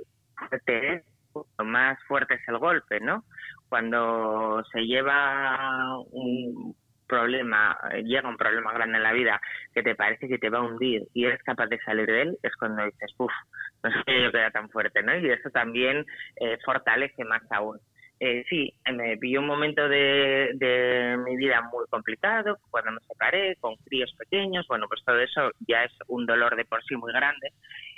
lo 1.58 1.66
más 1.66 2.02
fuerte 2.08 2.36
es 2.36 2.48
el 2.48 2.58
golpe, 2.60 3.00
¿no? 3.00 3.26
Cuando 3.68 4.64
se 4.72 4.82
lleva 4.86 6.00
un 6.12 6.76
problema, 7.08 7.78
llega 8.04 8.30
un 8.30 8.38
problema 8.38 8.74
grande 8.74 8.98
en 8.98 9.04
la 9.04 9.14
vida 9.14 9.42
que 9.74 9.84
te 9.84 9.96
parece 9.96 10.28
que 10.28 10.38
te 10.38 10.50
va 10.50 10.60
a 10.60 10.64
hundir 10.64 11.04
y 11.14 11.26
eres 11.26 11.42
capaz 11.44 11.68
de 11.68 11.80
salir 11.80 12.08
de 12.08 12.22
él, 12.22 12.38
es 12.42 12.56
cuando 12.56 12.86
dices, 12.86 13.14
uff, 13.18 13.32
no 13.84 13.92
sé 13.92 14.24
yo 14.24 14.32
queda 14.32 14.52
tan 14.52 14.70
fuerte, 14.70 15.04
¿no? 15.04 15.18
Y 15.18 15.30
eso 15.30 15.50
también 15.50 16.06
eh, 16.38 16.58
fortalece 16.64 17.24
más 17.26 17.44
aún. 17.52 17.80
Eh, 18.28 18.44
sí, 18.50 18.74
me 18.92 19.18
pilló 19.18 19.40
un 19.40 19.46
momento 19.46 19.88
de, 19.88 20.50
de, 20.56 21.16
mi 21.24 21.38
vida 21.38 21.62
muy 21.72 21.86
complicado, 21.92 22.58
cuando 22.72 22.94
me 22.94 23.00
separé, 23.02 23.56
con 23.58 23.76
críos 23.76 24.12
pequeños, 24.18 24.66
bueno, 24.68 24.88
pues 24.88 25.04
todo 25.06 25.20
eso 25.20 25.52
ya 25.68 25.84
es 25.84 25.92
un 26.08 26.26
dolor 26.26 26.56
de 26.56 26.66
por 26.66 26.84
sí 26.86 26.96
muy 26.96 27.14
grande. 27.14 27.52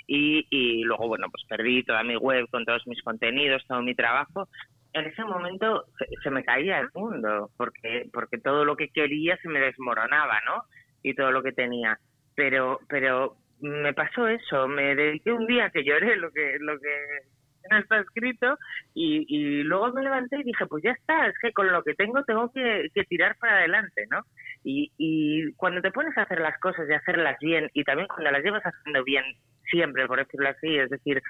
Y, 0.06 0.46
y 0.50 0.84
luego, 0.84 1.08
bueno, 1.08 1.28
pues 1.30 1.44
perdí 1.48 1.82
toda 1.82 2.02
mi 2.02 2.16
web 2.16 2.46
con 2.50 2.66
todos 2.66 2.86
mis 2.86 3.02
contenidos, 3.02 3.64
todo 3.66 3.80
mi 3.80 3.94
trabajo. 3.94 4.50
En 4.92 5.06
ese 5.06 5.24
momento 5.24 5.86
se, 6.22 6.30
me 6.30 6.44
caía 6.44 6.80
el 6.80 6.90
mundo, 6.94 7.48
porque, 7.56 8.10
porque 8.12 8.36
todo 8.36 8.66
lo 8.66 8.76
que 8.76 8.90
quería 8.90 9.38
se 9.38 9.48
me 9.48 9.60
desmoronaba, 9.60 10.42
¿no? 10.44 10.64
Y 11.02 11.14
todo 11.14 11.32
lo 11.32 11.42
que 11.42 11.52
tenía. 11.52 11.98
Pero, 12.34 12.80
pero 12.86 13.36
me 13.60 13.94
pasó 13.94 14.28
eso, 14.28 14.68
me 14.68 14.94
dediqué 14.94 15.32
un 15.32 15.46
día 15.46 15.70
que 15.70 15.84
lloré 15.84 16.16
lo 16.16 16.30
que 16.32 16.58
lo 16.60 16.78
que 16.78 17.37
no 17.70 17.78
está 17.78 18.00
escrito 18.00 18.58
y, 18.94 19.24
y 19.28 19.62
luego 19.62 19.92
me 19.92 20.02
levanté 20.02 20.40
y 20.40 20.44
dije, 20.44 20.66
pues 20.66 20.82
ya 20.82 20.92
está, 20.92 21.26
es 21.26 21.34
que 21.40 21.52
con 21.52 21.70
lo 21.70 21.82
que 21.82 21.94
tengo 21.94 22.24
tengo 22.24 22.50
que, 22.52 22.88
que 22.94 23.04
tirar 23.04 23.36
para 23.38 23.58
adelante, 23.58 24.06
¿no? 24.10 24.22
Y, 24.64 24.92
y 24.98 25.52
cuando 25.54 25.80
te 25.80 25.90
pones 25.90 26.16
a 26.16 26.22
hacer 26.22 26.40
las 26.40 26.58
cosas 26.60 26.88
y 26.88 26.92
hacerlas 26.92 27.36
bien 27.40 27.70
y 27.74 27.84
también 27.84 28.08
cuando 28.08 28.30
las 28.30 28.42
llevas 28.42 28.62
haciendo 28.62 29.04
bien 29.04 29.24
siempre, 29.70 30.06
por 30.06 30.18
decirlo 30.18 30.48
así, 30.48 30.78
es 30.78 30.90
decir, 30.90 31.22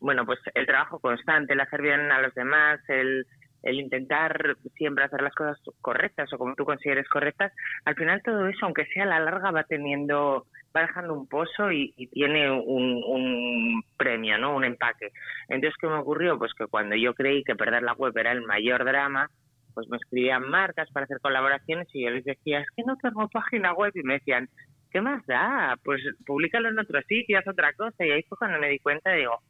bueno, 0.00 0.24
pues 0.24 0.38
el 0.54 0.66
trabajo 0.66 0.98
constante, 1.00 1.54
el 1.54 1.60
hacer 1.60 1.82
bien 1.82 2.12
a 2.12 2.20
los 2.20 2.34
demás, 2.34 2.80
el, 2.88 3.26
el 3.62 3.80
intentar 3.80 4.56
siempre 4.76 5.04
hacer 5.04 5.20
las 5.22 5.34
cosas 5.34 5.58
correctas 5.80 6.32
o 6.32 6.38
como 6.38 6.54
tú 6.54 6.64
consideres 6.64 7.08
correctas, 7.08 7.52
al 7.84 7.94
final 7.96 8.22
todo 8.22 8.46
eso, 8.46 8.66
aunque 8.66 8.86
sea 8.86 9.04
a 9.04 9.06
la 9.06 9.20
larga, 9.20 9.50
va 9.50 9.64
teniendo, 9.64 10.46
va 10.74 10.82
dejando 10.82 11.14
un 11.14 11.26
pozo 11.26 11.72
y, 11.72 11.92
tiene 12.12 12.50
un, 12.50 13.02
un, 13.04 13.82
premio, 13.96 14.38
¿no? 14.38 14.54
Un 14.54 14.64
empaque. 14.64 15.10
Entonces, 15.48 15.76
¿qué 15.80 15.88
me 15.88 15.98
ocurrió? 15.98 16.38
Pues 16.38 16.52
que 16.54 16.66
cuando 16.66 16.94
yo 16.96 17.14
creí 17.14 17.42
que 17.42 17.56
perder 17.56 17.82
la 17.82 17.94
web 17.94 18.16
era 18.16 18.32
el 18.32 18.42
mayor 18.42 18.84
drama, 18.84 19.28
pues 19.74 19.88
me 19.88 19.96
escribían 19.96 20.48
marcas 20.48 20.90
para 20.92 21.04
hacer 21.04 21.20
colaboraciones 21.20 21.88
y 21.92 22.04
yo 22.04 22.10
les 22.10 22.24
decía, 22.24 22.60
es 22.60 22.68
que 22.76 22.82
no 22.84 22.96
tengo 22.96 23.28
página 23.28 23.72
web 23.72 23.92
y 23.94 24.02
me 24.02 24.14
decían, 24.14 24.48
¿qué 24.90 25.00
más 25.00 25.24
da? 25.26 25.76
Pues 25.84 26.00
públicalo 26.26 26.68
en 26.68 26.78
otro 26.78 27.00
sitio, 27.02 27.38
haz 27.38 27.46
otra 27.46 27.72
cosa. 27.74 28.04
Y 28.04 28.10
ahí 28.10 28.22
fue 28.24 28.38
cuando 28.38 28.58
me 28.58 28.68
di 28.68 28.78
cuenta, 28.78 29.12
digo, 29.12 29.40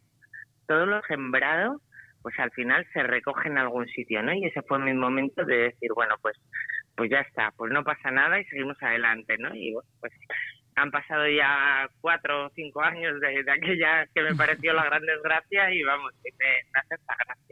todo 0.66 0.86
lo 0.86 1.00
sembrado 1.02 1.80
pues 2.22 2.38
al 2.38 2.50
final 2.52 2.86
se 2.92 3.02
recoge 3.02 3.48
en 3.48 3.58
algún 3.58 3.86
sitio, 3.88 4.22
¿no? 4.22 4.32
Y 4.32 4.44
ese 4.46 4.62
fue 4.62 4.78
mi 4.78 4.92
momento 4.94 5.44
de 5.44 5.56
decir, 5.56 5.90
bueno, 5.94 6.16
pues 6.20 6.36
pues 6.96 7.10
ya 7.10 7.20
está, 7.20 7.52
pues 7.56 7.72
no 7.72 7.84
pasa 7.84 8.10
nada 8.10 8.40
y 8.40 8.44
seguimos 8.46 8.76
adelante, 8.82 9.36
¿no? 9.38 9.54
Y 9.54 9.72
bueno, 9.72 9.88
pues 10.00 10.12
han 10.74 10.90
pasado 10.90 11.28
ya 11.28 11.88
cuatro 12.00 12.46
o 12.46 12.50
cinco 12.50 12.82
años 12.82 13.20
de, 13.20 13.40
aquella 13.50 14.06
que 14.12 14.22
me 14.22 14.34
pareció 14.34 14.72
la 14.72 14.84
gran 14.84 15.02
desgracia 15.02 15.70
y 15.72 15.82
vamos, 15.84 16.12
me, 16.24 16.30
me. 16.38 17.47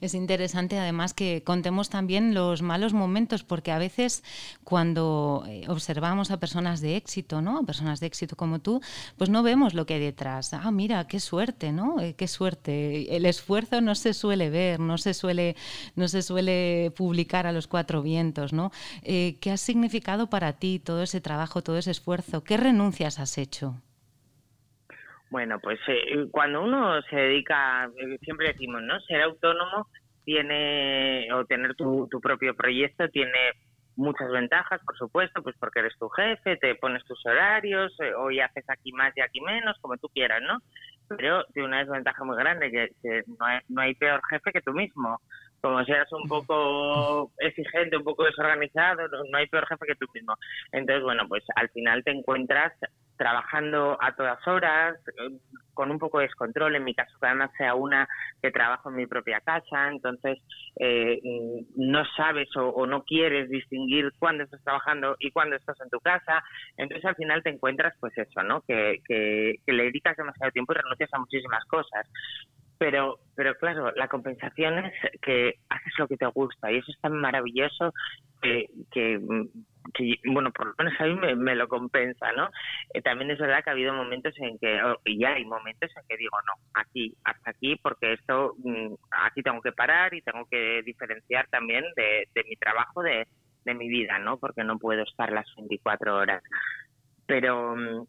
Es 0.00 0.14
interesante 0.14 0.78
además 0.78 1.14
que 1.14 1.42
contemos 1.44 1.90
también 1.90 2.34
los 2.34 2.62
malos 2.62 2.92
momentos, 2.92 3.42
porque 3.42 3.72
a 3.72 3.78
veces 3.78 4.22
cuando 4.64 5.44
eh, 5.46 5.64
observamos 5.68 6.30
a 6.30 6.40
personas 6.40 6.80
de 6.80 6.96
éxito, 6.96 7.42
¿no? 7.42 7.58
A 7.58 7.62
personas 7.62 8.00
de 8.00 8.06
éxito 8.06 8.36
como 8.36 8.60
tú, 8.60 8.80
pues 9.16 9.30
no 9.30 9.42
vemos 9.42 9.74
lo 9.74 9.86
que 9.86 9.94
hay 9.94 10.00
detrás. 10.00 10.52
Ah, 10.54 10.70
mira, 10.70 11.06
qué 11.06 11.20
suerte, 11.20 11.72
¿no? 11.72 12.00
Eh, 12.00 12.14
qué 12.14 12.28
suerte. 12.28 13.14
El 13.16 13.26
esfuerzo 13.26 13.80
no 13.80 13.94
se 13.94 14.14
suele 14.14 14.50
ver, 14.50 14.80
no 14.80 14.98
se 14.98 15.14
suele, 15.14 15.56
no 15.96 16.08
se 16.08 16.22
suele 16.22 16.92
publicar 16.96 17.46
a 17.46 17.52
los 17.52 17.66
cuatro 17.66 18.02
vientos, 18.02 18.52
¿no? 18.52 18.72
Eh, 19.02 19.36
¿Qué 19.40 19.50
ha 19.50 19.56
significado 19.56 20.28
para 20.28 20.54
ti 20.54 20.78
todo 20.78 21.02
ese 21.02 21.20
trabajo, 21.20 21.62
todo 21.62 21.78
ese 21.78 21.90
esfuerzo? 21.90 22.44
¿Qué 22.44 22.56
renuncias 22.56 23.18
has 23.18 23.38
hecho? 23.38 23.76
Bueno, 25.32 25.58
pues 25.60 25.80
eh, 25.88 26.26
cuando 26.30 26.62
uno 26.62 27.00
se 27.08 27.16
dedica, 27.16 27.86
eh, 27.86 28.18
siempre 28.20 28.48
decimos, 28.48 28.82
¿no? 28.82 29.00
Ser 29.00 29.22
autónomo 29.22 29.88
tiene, 30.26 31.26
o 31.32 31.46
tener 31.46 31.74
tu, 31.74 32.06
tu 32.10 32.20
propio 32.20 32.54
proyecto 32.54 33.08
tiene 33.08 33.32
muchas 33.96 34.30
ventajas, 34.30 34.82
por 34.84 34.94
supuesto, 34.98 35.42
pues 35.42 35.56
porque 35.58 35.78
eres 35.80 35.96
tu 35.98 36.10
jefe, 36.10 36.58
te 36.58 36.74
pones 36.74 37.02
tus 37.06 37.24
horarios, 37.24 37.98
eh, 38.00 38.12
hoy 38.12 38.40
haces 38.40 38.68
aquí 38.68 38.92
más 38.92 39.16
y 39.16 39.22
aquí 39.22 39.40
menos, 39.40 39.78
como 39.80 39.96
tú 39.96 40.10
quieras, 40.10 40.42
¿no? 40.42 40.58
Pero 41.16 41.44
tiene 41.54 41.68
una 41.68 41.78
desventaja 41.78 42.24
muy 42.24 42.36
grande, 42.36 42.70
que, 42.70 43.22
no, 43.26 43.46
hay, 43.46 43.60
no 43.70 43.80
hay 43.80 43.94
peor 43.94 44.20
jefe 44.28 44.52
que 44.52 44.60
tú 44.60 44.74
mismo. 44.74 45.18
Como 45.62 45.84
seas 45.84 46.12
un 46.12 46.28
poco 46.28 47.30
exigente, 47.38 47.96
un 47.96 48.04
poco 48.04 48.24
desorganizado, 48.24 49.06
no 49.30 49.38
hay 49.38 49.46
peor 49.46 49.66
jefe 49.68 49.86
que 49.86 49.94
tú 49.94 50.06
mismo. 50.12 50.34
Entonces, 50.72 51.04
bueno, 51.04 51.26
pues 51.28 51.44
al 51.54 51.68
final 51.70 52.02
te 52.02 52.10
encuentras 52.10 52.72
trabajando 53.16 53.96
a 54.00 54.16
todas 54.16 54.44
horas, 54.48 54.98
con 55.74 55.90
un 55.90 55.98
poco 55.98 56.18
de 56.18 56.26
descontrol, 56.26 56.74
en 56.74 56.84
mi 56.84 56.94
caso 56.94 57.16
que 57.20 57.26
además 57.26 57.50
sea 57.56 57.74
una 57.74 58.08
que 58.42 58.50
trabajo 58.50 58.90
en 58.90 58.96
mi 58.96 59.06
propia 59.06 59.40
casa, 59.40 59.88
entonces 59.88 60.38
eh, 60.80 61.20
no 61.76 62.04
sabes 62.16 62.48
o, 62.56 62.86
no 62.86 63.04
quieres 63.04 63.48
distinguir 63.48 64.10
cuándo 64.18 64.44
estás 64.44 64.62
trabajando 64.64 65.16
y 65.20 65.30
cuándo 65.30 65.56
estás 65.56 65.80
en 65.80 65.90
tu 65.90 66.00
casa, 66.00 66.42
entonces 66.76 67.04
al 67.04 67.14
final 67.14 67.42
te 67.42 67.50
encuentras 67.50 67.94
pues 68.00 68.16
eso, 68.18 68.42
¿no? 68.42 68.62
Que, 68.62 68.98
que, 69.06 69.54
que 69.64 69.72
le 69.72 69.84
dedicas 69.84 70.16
demasiado 70.16 70.50
tiempo 70.50 70.72
y 70.72 70.76
renuncias 70.76 71.10
a 71.12 71.18
muchísimas 71.18 71.64
cosas. 71.66 72.08
Pero, 72.82 73.20
pero 73.36 73.54
claro, 73.54 73.92
la 73.94 74.08
compensación 74.08 74.76
es 74.78 74.92
que 75.20 75.54
haces 75.68 75.92
lo 75.98 76.08
que 76.08 76.16
te 76.16 76.26
gusta 76.26 76.72
y 76.72 76.78
eso 76.78 76.90
es 76.90 77.00
tan 77.00 77.12
maravilloso 77.12 77.92
que, 78.40 78.66
que 78.90 79.20
que, 79.94 80.16
bueno, 80.24 80.50
por 80.52 80.66
lo 80.66 80.74
menos 80.78 81.00
a 81.00 81.04
mí 81.04 81.36
me, 81.36 81.54
lo 81.54 81.68
compensa, 81.68 82.32
¿no? 82.32 82.48
Eh, 82.92 83.02
también 83.02 83.30
es 83.30 83.38
verdad 83.38 83.62
que 83.62 83.70
ha 83.70 83.72
habido 83.72 83.92
momentos 83.92 84.34
en 84.38 84.58
que, 84.58 84.80
y 85.04 85.24
hay 85.24 85.44
momentos 85.44 85.90
en 85.96 86.02
que 86.08 86.16
digo, 86.16 86.36
no, 86.44 86.54
aquí, 86.74 87.14
hasta 87.22 87.50
aquí, 87.50 87.76
porque 87.76 88.14
esto, 88.14 88.54
mm, 88.58 88.94
aquí 89.10 89.42
tengo 89.42 89.60
que 89.60 89.72
parar 89.72 90.14
y 90.14 90.22
tengo 90.22 90.46
que 90.50 90.82
diferenciar 90.82 91.46
también 91.48 91.84
de, 91.94 92.28
de 92.34 92.44
mi 92.48 92.56
trabajo, 92.56 93.02
de, 93.02 93.28
de 93.64 93.74
mi 93.74 93.88
vida, 93.88 94.18
¿no? 94.18 94.38
Porque 94.38 94.64
no 94.64 94.78
puedo 94.78 95.02
estar 95.02 95.32
las 95.32 95.46
24 95.56 96.16
horas. 96.16 96.42
Pero, 97.26 97.76
mm, 97.76 98.06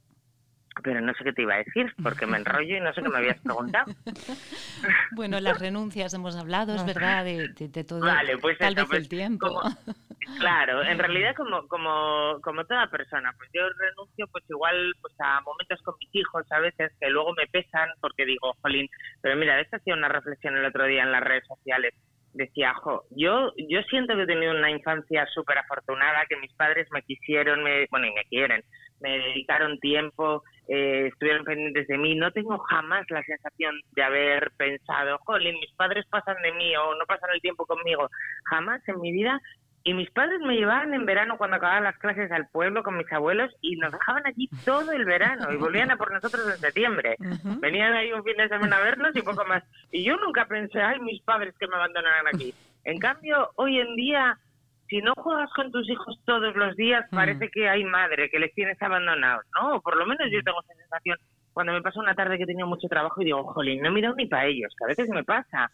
pero 0.81 1.01
no 1.01 1.13
sé 1.13 1.23
qué 1.23 1.33
te 1.33 1.41
iba 1.41 1.55
a 1.55 1.57
decir, 1.57 1.93
porque 2.01 2.25
me 2.25 2.37
enrollo 2.37 2.77
y 2.77 2.79
no 2.81 2.93
sé 2.93 3.01
qué 3.01 3.09
me 3.09 3.17
habías 3.17 3.39
preguntado. 3.39 3.93
Bueno, 5.11 5.39
las 5.39 5.59
renuncias 5.59 6.13
hemos 6.13 6.35
hablado, 6.35 6.75
es 6.75 6.85
verdad, 6.85 7.23
de, 7.23 7.49
de, 7.49 7.83
todo, 7.83 8.01
vale, 8.01 8.37
pues 8.37 8.57
tal 8.57 8.75
vez 8.75 8.85
pues 8.85 9.01
el 9.01 9.09
tiempo. 9.09 9.47
claro, 10.39 10.83
en 10.83 10.97
realidad 10.97 11.35
como, 11.35 11.67
como, 11.67 12.39
como 12.41 12.65
toda 12.65 12.87
persona, 12.87 13.33
pues 13.37 13.49
yo 13.53 13.61
renuncio 13.69 14.27
pues 14.27 14.43
igual 14.49 14.93
pues 15.01 15.13
a 15.19 15.39
momentos 15.41 15.81
con 15.83 15.95
mis 15.99 16.13
hijos 16.15 16.45
a 16.51 16.59
veces 16.59 16.91
que 16.99 17.09
luego 17.09 17.33
me 17.33 17.47
pesan 17.47 17.89
porque 18.01 18.25
digo, 18.25 18.53
jolín, 18.61 18.89
pero 19.21 19.35
mira, 19.37 19.61
esta 19.61 19.77
hacía 19.77 19.93
una 19.93 20.09
reflexión 20.09 20.57
el 20.57 20.65
otro 20.65 20.85
día 20.85 21.03
en 21.03 21.11
las 21.11 21.23
redes 21.23 21.45
sociales 21.47 21.93
decía, 22.33 22.73
jo, 22.73 23.03
yo, 23.11 23.53
yo 23.57 23.81
siento 23.89 24.15
que 24.15 24.23
he 24.23 24.27
tenido 24.27 24.53
una 24.53 24.71
infancia 24.71 25.25
súper 25.33 25.59
afortunada, 25.59 26.25
que 26.27 26.37
mis 26.37 26.53
padres 26.53 26.87
me 26.91 27.03
quisieron, 27.03 27.63
me, 27.63 27.85
bueno, 27.91 28.07
y 28.07 28.13
me 28.13 28.25
quieren, 28.25 28.63
me 29.03 29.19
dedicaron 29.19 29.77
tiempo, 29.79 30.43
eh, 30.67 31.07
estuvieron 31.11 31.43
pendientes 31.43 31.87
de 31.87 31.97
mí. 31.97 32.15
No 32.15 32.31
tengo 32.31 32.57
jamás 32.57 33.05
la 33.09 33.21
sensación 33.23 33.75
de 33.91 34.03
haber 34.03 34.51
pensado, 34.57 35.19
jolín, 35.25 35.59
mis 35.59 35.71
padres 35.73 36.05
pasan 36.09 36.41
de 36.41 36.53
mí 36.53 36.75
o 36.77 36.95
no 36.95 37.05
pasan 37.05 37.29
el 37.33 37.41
tiempo 37.41 37.65
conmigo. 37.65 38.09
Jamás 38.45 38.81
en 38.87 38.99
mi 39.01 39.11
vida. 39.11 39.39
Y 39.85 39.93
mis 39.93 40.09
padres 40.11 40.39
me 40.39 40.55
llevaban 40.55 40.93
en 40.93 41.05
verano 41.05 41.37
cuando 41.37 41.57
acababan 41.57 41.83
las 41.83 41.97
clases 41.97 42.31
al 42.31 42.47
pueblo 42.47 42.83
con 42.83 42.97
mis 42.97 43.11
abuelos 43.11 43.53
y 43.59 43.75
nos 43.75 43.91
dejaban 43.91 44.25
allí 44.25 44.47
todo 44.63 44.93
el 44.93 45.03
verano 45.03 45.51
y 45.51 45.57
volvían 45.57 45.91
a 45.91 45.97
por 45.97 46.09
nosotros 46.09 46.49
en 46.49 46.57
septiembre. 46.57 47.17
Venían 47.59 47.91
ahí 47.91 48.13
un 48.13 48.23
fin 48.23 48.37
de 48.37 48.47
semana 48.47 48.77
a 48.77 48.81
vernos 48.81 49.13
y 49.13 49.21
poco 49.21 49.43
más. 49.43 49.61
Y 49.91 50.05
yo 50.05 50.15
nunca 50.15 50.45
pensé, 50.45 50.81
ay, 50.81 51.01
mis 51.01 51.21
padres 51.23 51.53
que 51.59 51.67
me 51.67 51.75
abandonaran 51.75 52.27
aquí. 52.33 52.53
En 52.85 52.97
cambio, 52.97 53.49
hoy 53.55 53.79
en 53.79 53.95
día 53.95 54.37
si 54.87 55.01
no 55.01 55.13
juegas 55.15 55.51
con 55.53 55.71
tus 55.71 55.89
hijos 55.89 56.19
todos 56.25 56.55
los 56.55 56.75
días, 56.75 57.05
mm. 57.11 57.15
parece 57.15 57.49
que 57.49 57.69
hay 57.69 57.83
madre, 57.83 58.29
que 58.29 58.39
les 58.39 58.53
tienes 58.53 58.81
abandonados, 58.81 59.45
¿no? 59.55 59.75
O 59.75 59.81
por 59.81 59.97
lo 59.97 60.05
menos 60.05 60.27
yo 60.31 60.39
mm. 60.39 60.43
tengo 60.43 60.61
esa 60.61 60.75
sensación 60.75 61.17
cuando 61.53 61.71
me 61.71 61.81
pasa 61.81 61.99
una 61.99 62.15
tarde 62.15 62.37
que 62.37 62.45
tenía 62.45 62.65
mucho 62.65 62.87
trabajo 62.87 63.21
y 63.21 63.25
digo, 63.25 63.43
jolín, 63.53 63.81
no 63.81 63.89
he 63.89 63.91
mirado 63.91 64.15
ni 64.15 64.25
para 64.25 64.47
ellos, 64.47 64.73
que 64.77 64.85
a 64.85 64.87
veces 64.87 65.07
me 65.09 65.23
pasa. 65.23 65.69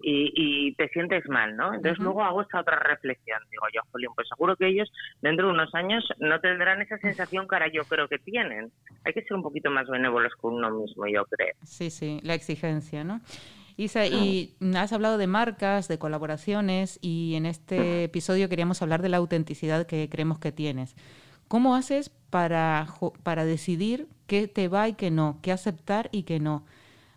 Y, 0.00 0.32
y, 0.34 0.74
te 0.74 0.88
sientes 0.88 1.28
mal, 1.28 1.56
¿no? 1.56 1.74
Entonces 1.74 1.98
luego 1.98 2.22
hago 2.22 2.42
esta 2.42 2.60
otra 2.60 2.78
reflexión. 2.78 3.40
Digo 3.50 3.66
yo, 3.74 3.80
jolín, 3.90 4.10
pues 4.14 4.28
seguro 4.28 4.56
que 4.56 4.68
ellos 4.68 4.90
dentro 5.20 5.48
de 5.48 5.52
unos 5.52 5.74
años 5.74 6.04
no 6.18 6.40
tendrán 6.40 6.82
esa 6.82 6.98
sensación 6.98 7.48
que 7.48 7.56
ahora 7.56 7.68
yo 7.68 7.84
creo 7.84 8.08
que 8.08 8.18
tienen. 8.18 8.70
Hay 9.04 9.12
que 9.12 9.22
ser 9.22 9.36
un 9.36 9.42
poquito 9.42 9.70
más 9.70 9.88
benévolos 9.88 10.32
con 10.36 10.54
uno 10.54 10.70
mismo, 10.70 11.06
yo 11.08 11.24
creo. 11.26 11.54
Sí, 11.64 11.90
sí, 11.90 12.20
la 12.22 12.34
exigencia, 12.34 13.02
¿no? 13.02 13.20
Isa, 13.76 14.06
y 14.06 14.54
has 14.76 14.92
hablado 14.92 15.18
de 15.18 15.26
marcas, 15.26 15.88
de 15.88 15.98
colaboraciones, 15.98 16.98
y 17.02 17.34
en 17.34 17.44
este 17.46 18.04
episodio 18.04 18.48
queríamos 18.48 18.82
hablar 18.82 19.02
de 19.02 19.08
la 19.08 19.16
autenticidad 19.16 19.86
que 19.86 20.08
creemos 20.08 20.38
que 20.38 20.52
tienes. 20.52 20.94
¿Cómo 21.48 21.74
haces 21.74 22.10
para, 22.30 22.88
para 23.22 23.44
decidir 23.44 24.08
qué 24.26 24.48
te 24.48 24.68
va 24.68 24.88
y 24.88 24.94
qué 24.94 25.10
no, 25.10 25.38
qué 25.42 25.52
aceptar 25.52 26.08
y 26.12 26.22
qué 26.22 26.40
no? 26.40 26.64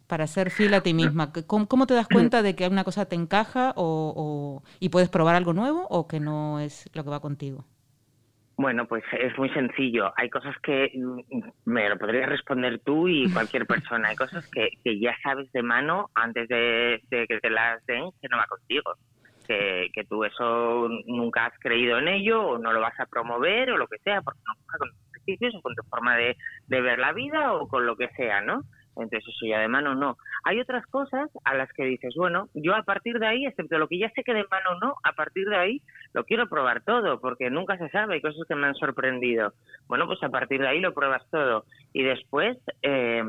Para 0.07 0.25
ser 0.27 0.51
fiel 0.51 0.73
a 0.73 0.81
ti 0.81 0.93
misma. 0.93 1.31
¿Cómo, 1.45 1.67
cómo 1.67 1.85
te 1.85 1.93
das 1.93 2.07
cuenta 2.07 2.41
de 2.41 2.55
que 2.55 2.67
una 2.67 2.83
cosa 2.83 3.05
te 3.05 3.15
encaja 3.15 3.73
o, 3.75 4.63
y 4.79 4.89
puedes 4.89 5.09
probar 5.09 5.35
algo 5.35 5.53
nuevo 5.53 5.85
o 5.89 6.07
que 6.07 6.19
no 6.19 6.59
es 6.59 6.89
lo 6.93 7.03
que 7.03 7.09
va 7.09 7.19
contigo? 7.19 7.65
Bueno, 8.57 8.87
pues 8.87 9.03
es 9.11 9.37
muy 9.37 9.49
sencillo. 9.51 10.11
Hay 10.17 10.31
cosas 10.31 10.55
que 10.63 10.91
mm, 10.95 11.41
me 11.65 11.87
lo 11.87 11.97
podrías 11.97 12.27
responder 12.27 12.79
tú 12.79 13.07
y 13.07 13.29
cualquier 13.33 13.67
persona. 13.67 14.09
Hay 14.09 14.15
cosas 14.15 14.49
que, 14.49 14.69
que 14.83 14.99
ya 14.99 15.15
sabes 15.23 15.51
de 15.51 15.61
mano 15.61 16.09
antes 16.15 16.47
de, 16.49 16.99
que 17.09 17.39
te 17.39 17.49
las 17.51 17.85
den 17.85 18.09
que 18.19 18.27
no 18.29 18.37
va 18.37 18.45
contigo. 18.47 18.95
Que, 19.47 19.87
que 19.93 20.03
tú 20.03 20.25
eso 20.25 20.89
nunca 21.05 21.45
has 21.45 21.57
creído 21.59 21.99
en 21.99 22.09
ello 22.09 22.41
o 22.41 22.57
no 22.57 22.73
lo 22.73 22.81
vas 22.81 22.99
a 22.99 23.05
promover 23.05 23.71
o 23.71 23.77
lo 23.77 23.87
que 23.87 23.97
sea, 23.99 24.21
porque 24.21 24.41
no 24.45 24.77
con 24.77 24.89
tus 24.89 25.11
principios 25.11 25.55
o 25.55 25.61
con 25.61 25.73
tu 25.73 25.83
forma 25.83 26.17
de, 26.17 26.35
de 26.67 26.81
ver 26.81 26.99
la 26.99 27.13
vida 27.13 27.53
o 27.53 27.65
con 27.69 27.85
lo 27.85 27.95
que 27.95 28.09
sea, 28.09 28.41
¿no? 28.41 28.63
Entonces 29.01 29.27
eso 29.27 29.45
ya 29.45 29.59
de 29.59 29.67
mano 29.67 29.95
no. 29.95 30.17
Hay 30.43 30.59
otras 30.59 30.85
cosas 30.87 31.29
a 31.43 31.55
las 31.55 31.71
que 31.73 31.85
dices, 31.85 32.13
bueno, 32.15 32.49
yo 32.53 32.75
a 32.75 32.83
partir 32.83 33.19
de 33.19 33.27
ahí, 33.27 33.45
excepto 33.45 33.77
lo 33.77 33.87
que 33.87 33.99
ya 33.99 34.09
sé 34.11 34.23
que 34.23 34.33
de 34.33 34.45
mano 34.49 34.79
no, 34.81 34.95
a 35.03 35.13
partir 35.13 35.47
de 35.47 35.57
ahí 35.57 35.81
lo 36.13 36.23
quiero 36.23 36.47
probar 36.47 36.83
todo, 36.83 37.19
porque 37.19 37.49
nunca 37.49 37.77
se 37.77 37.89
sabe, 37.89 38.15
hay 38.15 38.21
cosas 38.21 38.47
que 38.47 38.55
me 38.55 38.67
han 38.67 38.75
sorprendido. 38.75 39.53
Bueno, 39.87 40.07
pues 40.07 40.21
a 40.23 40.29
partir 40.29 40.61
de 40.61 40.67
ahí 40.67 40.79
lo 40.79 40.93
pruebas 40.93 41.23
todo. 41.29 41.65
Y 41.93 42.03
después, 42.03 42.57
eh, 42.81 43.23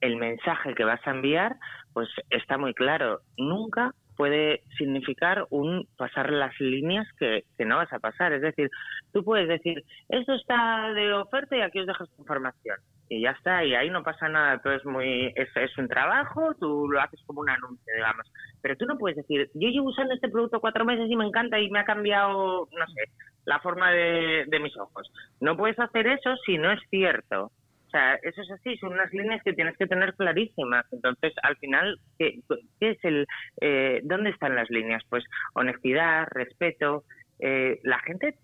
el 0.00 0.16
mensaje 0.16 0.74
que 0.74 0.84
vas 0.84 1.04
a 1.06 1.10
enviar, 1.10 1.56
pues 1.92 2.08
está 2.30 2.58
muy 2.58 2.74
claro. 2.74 3.20
Nunca 3.36 3.92
puede 4.18 4.62
significar 4.76 5.46
un 5.50 5.86
pasar 5.96 6.32
las 6.32 6.58
líneas 6.60 7.06
que, 7.18 7.44
no 7.64 7.76
vas 7.76 7.92
a 7.92 8.00
pasar. 8.00 8.32
Es 8.32 8.42
decir, 8.42 8.68
tú 9.12 9.24
puedes 9.24 9.48
decir, 9.48 9.84
esto 10.08 10.34
está 10.34 10.92
de 10.92 11.12
oferta 11.12 11.56
y 11.56 11.60
aquí 11.60 11.78
os 11.78 11.86
dejo 11.86 12.04
esta 12.04 12.20
información. 12.20 12.78
Y 13.08 13.22
ya 13.22 13.30
está, 13.30 13.64
y 13.64 13.74
ahí 13.74 13.88
no 13.88 14.02
pasa 14.02 14.28
nada, 14.28 14.58
todo 14.58 14.74
es 14.74 14.84
muy, 14.84 15.32
es, 15.34 15.48
es 15.56 15.78
un 15.78 15.88
trabajo, 15.88 16.54
tú 16.60 16.88
lo 16.90 17.00
haces 17.00 17.20
como 17.26 17.40
un 17.40 17.48
anuncio, 17.48 17.94
digamos. 17.94 18.30
Pero 18.60 18.76
tú 18.76 18.84
no 18.84 18.98
puedes 18.98 19.16
decir, 19.16 19.50
yo 19.54 19.68
llevo 19.68 19.88
usando 19.88 20.14
este 20.14 20.28
producto 20.28 20.60
cuatro 20.60 20.84
meses 20.84 21.10
y 21.10 21.16
me 21.16 21.24
encanta 21.24 21.58
y 21.58 21.70
me 21.70 21.78
ha 21.78 21.84
cambiado, 21.84 22.68
no 22.70 22.86
sé, 22.88 23.10
la 23.46 23.60
forma 23.60 23.90
de, 23.92 24.44
de 24.46 24.60
mis 24.60 24.76
ojos. 24.76 25.10
No 25.40 25.56
puedes 25.56 25.78
hacer 25.78 26.06
eso 26.06 26.36
si 26.44 26.58
no 26.58 26.70
es 26.70 26.80
cierto. 26.90 27.50
O 27.88 27.90
sea, 27.90 28.16
eso 28.16 28.42
es 28.42 28.50
así, 28.50 28.76
son 28.76 28.92
unas 28.92 29.10
líneas 29.14 29.42
que 29.42 29.54
tienes 29.54 29.74
que 29.78 29.86
tener 29.86 30.14
clarísimas. 30.14 30.84
Entonces, 30.92 31.32
al 31.42 31.56
final, 31.56 31.98
¿qué, 32.18 32.40
es 32.80 32.98
el, 33.02 33.26
eh, 33.62 34.00
dónde 34.04 34.28
están 34.28 34.54
las 34.54 34.68
líneas? 34.68 35.02
Pues 35.08 35.24
honestidad, 35.54 36.26
respeto. 36.30 37.04
Eh, 37.38 37.80
la 37.84 37.98
gente 38.00 38.34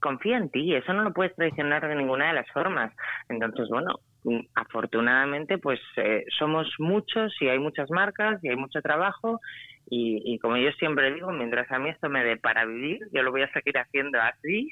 confía 0.00 0.36
en 0.36 0.50
ti, 0.50 0.74
eso 0.74 0.92
no 0.92 1.02
lo 1.02 1.12
puedes 1.12 1.34
traicionar 1.36 1.86
de 1.86 1.94
ninguna 1.94 2.28
de 2.28 2.34
las 2.34 2.50
formas. 2.50 2.92
Entonces, 3.28 3.68
bueno, 3.68 4.00
afortunadamente, 4.54 5.58
pues 5.58 5.80
eh, 5.96 6.24
somos 6.38 6.68
muchos 6.78 7.32
y 7.40 7.48
hay 7.48 7.58
muchas 7.58 7.90
marcas 7.90 8.42
y 8.42 8.48
hay 8.48 8.56
mucho 8.56 8.80
trabajo 8.82 9.40
y, 9.88 10.22
y, 10.24 10.38
como 10.38 10.56
yo 10.56 10.70
siempre 10.72 11.12
digo, 11.12 11.32
mientras 11.32 11.70
a 11.70 11.78
mí 11.78 11.90
esto 11.90 12.08
me 12.08 12.24
dé 12.24 12.36
para 12.36 12.64
vivir, 12.64 13.00
yo 13.12 13.22
lo 13.22 13.30
voy 13.30 13.42
a 13.42 13.52
seguir 13.52 13.78
haciendo 13.78 14.20
así 14.20 14.68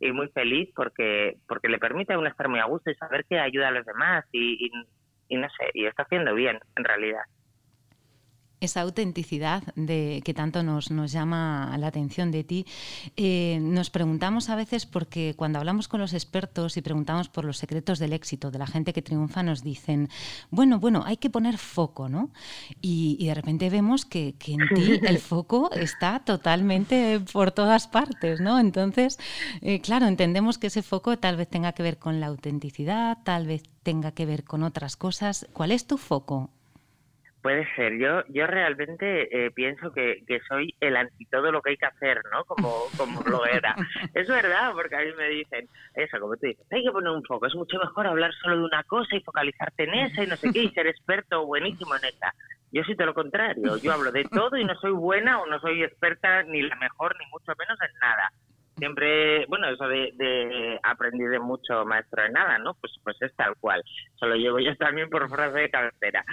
y 0.00 0.12
muy 0.12 0.28
feliz 0.28 0.70
porque 0.74 1.36
porque 1.46 1.68
le 1.68 1.78
permite 1.78 2.14
a 2.14 2.18
uno 2.18 2.28
estar 2.28 2.48
muy 2.48 2.58
a 2.58 2.64
gusto 2.64 2.90
y 2.90 2.94
saber 2.94 3.24
que 3.28 3.38
ayuda 3.38 3.68
a 3.68 3.72
los 3.72 3.86
demás 3.86 4.24
y, 4.32 4.70
y 5.28 5.36
no 5.36 5.48
sé, 5.50 5.70
y 5.74 5.86
está 5.86 6.04
haciendo 6.04 6.34
bien 6.34 6.58
en 6.76 6.84
realidad 6.84 7.22
esa 8.62 8.82
autenticidad 8.82 9.64
de, 9.74 10.22
que 10.24 10.34
tanto 10.34 10.62
nos, 10.62 10.90
nos 10.92 11.10
llama 11.10 11.76
la 11.78 11.88
atención 11.88 12.30
de 12.30 12.44
ti. 12.44 12.64
Eh, 13.16 13.58
nos 13.60 13.90
preguntamos 13.90 14.48
a 14.50 14.56
veces 14.56 14.86
porque 14.86 15.34
cuando 15.36 15.58
hablamos 15.58 15.88
con 15.88 16.00
los 16.00 16.14
expertos 16.14 16.76
y 16.76 16.82
preguntamos 16.82 17.28
por 17.28 17.44
los 17.44 17.58
secretos 17.58 17.98
del 17.98 18.12
éxito 18.12 18.52
de 18.52 18.58
la 18.58 18.68
gente 18.68 18.92
que 18.92 19.02
triunfa, 19.02 19.42
nos 19.42 19.64
dicen, 19.64 20.08
bueno, 20.50 20.78
bueno, 20.78 21.02
hay 21.04 21.16
que 21.16 21.28
poner 21.28 21.58
foco, 21.58 22.08
¿no? 22.08 22.30
Y, 22.80 23.26
de 23.26 23.34
repente 23.34 23.68
vemos 23.68 24.04
que, 24.04 24.36
que, 24.38 24.52
en 24.52 24.60
ti 24.74 25.00
el 25.06 25.18
foco 25.18 25.70
está 25.72 26.20
totalmente 26.20 27.18
por 27.32 27.50
todas 27.50 27.88
partes, 27.88 28.40
¿no? 28.40 28.60
Entonces, 28.60 29.18
eh, 29.60 29.80
claro, 29.80 30.06
entendemos 30.06 30.58
que 30.58 30.68
ese 30.68 30.82
foco 30.82 31.18
tal 31.18 31.36
vez 31.36 31.48
tenga 31.48 31.72
que 31.72 31.82
ver 31.82 31.98
con 31.98 32.20
la 32.20 32.28
autenticidad, 32.28 33.18
tal 33.24 33.48
vez 33.48 33.64
tenga 33.82 34.12
que 34.12 34.24
ver 34.24 34.44
con 34.44 34.62
otras 34.62 34.96
cosas. 34.96 35.48
¿Cuál 35.52 35.72
es 35.72 35.86
tu 35.86 35.98
foco? 35.98 36.50
Puede 37.42 37.66
ser. 37.74 37.98
Yo 37.98 38.22
yo 38.28 38.46
realmente 38.46 39.46
eh, 39.46 39.50
pienso 39.50 39.92
que, 39.92 40.22
que 40.28 40.38
soy 40.48 40.76
el 40.78 40.96
anti 40.96 41.26
todo 41.26 41.50
lo 41.50 41.60
que 41.60 41.70
hay 41.70 41.76
que 41.76 41.86
hacer, 41.86 42.22
¿no? 42.30 42.44
Como, 42.44 42.84
como 42.96 43.20
bloguera. 43.24 43.74
es 44.14 44.28
verdad, 44.28 44.72
porque 44.74 44.94
a 44.94 45.00
mí 45.00 45.12
me 45.18 45.28
dicen, 45.28 45.68
eso, 45.94 46.20
como 46.20 46.36
tú 46.36 46.46
dices, 46.46 46.64
hay 46.70 46.84
que 46.84 46.92
poner 46.92 47.10
un 47.10 47.24
foco. 47.24 47.46
Es 47.46 47.54
mucho 47.56 47.78
mejor 47.78 48.06
hablar 48.06 48.32
solo 48.40 48.58
de 48.58 48.64
una 48.64 48.84
cosa 48.84 49.16
y 49.16 49.22
focalizarte 49.22 49.84
en 49.84 49.94
esa 49.94 50.22
y 50.22 50.28
no 50.28 50.36
sé 50.36 50.52
qué 50.52 50.60
y 50.62 50.70
ser 50.70 50.86
experto 50.86 51.42
o 51.42 51.46
buenísimo 51.46 51.96
en 51.96 52.04
esa. 52.04 52.32
Yo 52.70 52.84
soy 52.84 52.94
todo 52.94 53.08
lo 53.08 53.14
contrario. 53.14 53.76
Yo 53.76 53.92
hablo 53.92 54.12
de 54.12 54.24
todo 54.24 54.56
y 54.56 54.64
no 54.64 54.76
soy 54.76 54.92
buena 54.92 55.40
o 55.40 55.46
no 55.46 55.58
soy 55.58 55.82
experta 55.82 56.44
ni 56.44 56.62
la 56.62 56.76
mejor 56.76 57.16
ni 57.18 57.26
mucho 57.26 57.52
menos 57.58 57.78
en 57.82 57.98
nada 58.00 58.30
siempre, 58.82 59.46
bueno, 59.46 59.68
eso 59.68 59.86
de, 59.86 60.12
de 60.16 60.80
aprendí 60.82 61.24
de 61.24 61.38
mucho 61.38 61.84
maestro 61.84 62.24
en 62.24 62.32
nada, 62.32 62.58
¿no? 62.58 62.74
Pues 62.80 62.92
pues 63.04 63.16
es 63.20 63.34
tal 63.36 63.54
cual. 63.60 63.82
Solo 64.16 64.34
llevo 64.34 64.58
yo 64.58 64.74
también 64.76 65.08
por 65.08 65.28
frase 65.28 65.58
de 65.60 65.70
cabecera. 65.70 66.24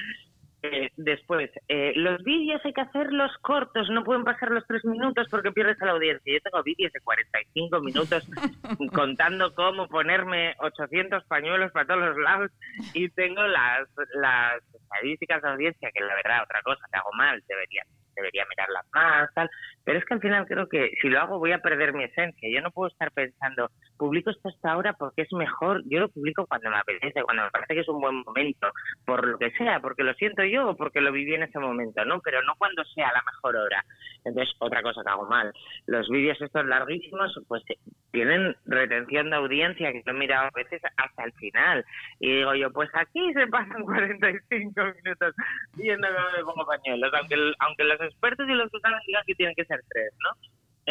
Eh, 0.62 0.90
después, 0.98 1.50
eh, 1.70 1.94
los 1.96 2.22
vídeos 2.24 2.62
hay 2.66 2.74
que 2.74 2.82
hacerlos 2.82 3.32
cortos, 3.42 3.90
no 3.90 4.04
pueden 4.04 4.26
pasar 4.26 4.52
los 4.52 4.66
tres 4.68 4.84
minutos 4.84 5.28
porque 5.32 5.52
pierdes 5.52 5.82
a 5.82 5.86
la 5.86 5.92
audiencia. 5.94 6.34
Yo 6.34 6.42
tengo 6.42 6.64
vídeos 6.64 6.92
de 6.92 7.00
45 7.00 7.80
minutos 7.82 8.28
contando 8.94 9.54
cómo 9.56 9.88
ponerme 9.88 10.56
800 10.60 11.24
pañuelos 11.26 11.72
para 11.72 11.86
todos 11.86 12.02
los 12.02 12.18
lados 12.18 12.52
y 12.94 13.10
tengo 13.10 13.42
las, 13.44 13.88
las 14.16 14.62
estadísticas 14.74 15.42
de 15.42 15.50
audiencia, 15.50 15.92
que 15.94 16.04
la 16.04 16.16
verdad, 16.16 16.44
otra 16.44 16.62
cosa 16.62 16.86
que 16.92 17.00
hago 17.00 17.12
mal, 17.14 17.42
debería 17.48 17.84
debería 18.20 18.46
mirarlas 18.50 18.86
más, 18.94 19.34
tal. 19.34 19.50
Pero 19.84 20.00
es 20.00 20.06
que 20.06 20.14
al 20.14 20.22
final 20.22 20.46
creo 20.46 20.68
que 20.68 20.92
si 21.02 21.10
lo 21.10 21.20
hago 21.20 21.40
voy 21.40 21.52
a 21.52 21.60
perder 21.60 21.94
mi 21.94 22.04
esencia. 22.04 22.50
Yo 22.54 22.62
no 22.62 22.72
puedo 22.72 22.90
estar 22.90 23.12
pensando, 23.12 23.72
publico 23.98 24.30
esto 24.30 24.50
hasta 24.50 24.72
ahora 24.72 24.94
porque 24.94 25.24
es 25.24 25.34
mejor. 25.34 25.82
Yo 25.86 26.00
lo 26.00 26.10
publico 26.10 26.46
cuando 26.46 26.70
me 26.70 26.78
apetece, 26.78 27.24
cuando 27.24 27.44
me 27.44 27.52
parece 27.52 27.74
que 27.74 27.82
es 27.82 27.90
un 27.90 28.02
buen 28.02 28.24
momento, 28.24 28.68
por 29.06 29.26
lo 29.26 29.38
que 29.38 29.52
sea, 29.52 29.80
porque 29.80 30.04
lo 30.04 30.14
siento 30.14 30.44
yo 30.44 30.70
o 30.70 30.76
porque 30.76 31.02
lo 31.02 31.12
viví 31.12 31.34
en 31.34 31.44
ese 31.44 31.60
momento, 31.60 32.04
¿no? 32.06 32.20
Pero 32.22 32.42
no 32.44 32.54
cuando 32.58 32.84
sea 32.86 33.12
la 33.12 33.24
mejor 33.26 33.56
hora. 33.56 33.84
Entonces, 34.26 34.54
otra 34.60 34.82
cosa 34.82 35.02
que 35.04 35.10
hago 35.10 35.26
mal. 35.28 35.54
Los 35.88 36.10
vídeos 36.10 36.42
estos 36.42 36.66
larguísimos, 36.66 37.40
pues 37.48 37.64
tienen 38.12 38.56
retención 38.66 39.30
de 39.30 39.36
audiencia, 39.36 39.92
que 39.92 40.04
lo 40.06 40.12
he 40.12 40.16
mirado 40.16 40.48
a 40.48 40.52
veces 40.56 40.82
hasta 40.98 41.24
el 41.24 41.34
final. 41.34 41.86
Y 42.20 42.38
digo 42.38 42.56
yo, 42.56 42.72
pues 42.72 42.90
aquí 42.94 43.34
se 43.34 43.48
pasan 43.48 43.84
45 43.86 44.82
minutos 45.04 45.36
viendo 45.76 46.08
cómo 46.08 46.38
me 46.38 46.44
pongo 46.44 46.66
pañuelos, 46.66 47.12
aunque, 47.14 47.36
aunque 47.60 47.84
los 47.84 48.02
expertos 48.02 48.48
y 48.50 48.54
los 48.54 48.70
saben 48.82 49.00
digan 49.08 49.24
que 49.26 49.36
tienen 49.36 49.56
que 49.56 49.66
ser 49.66 49.82
tres, 49.90 50.14
¿no? 50.24 50.32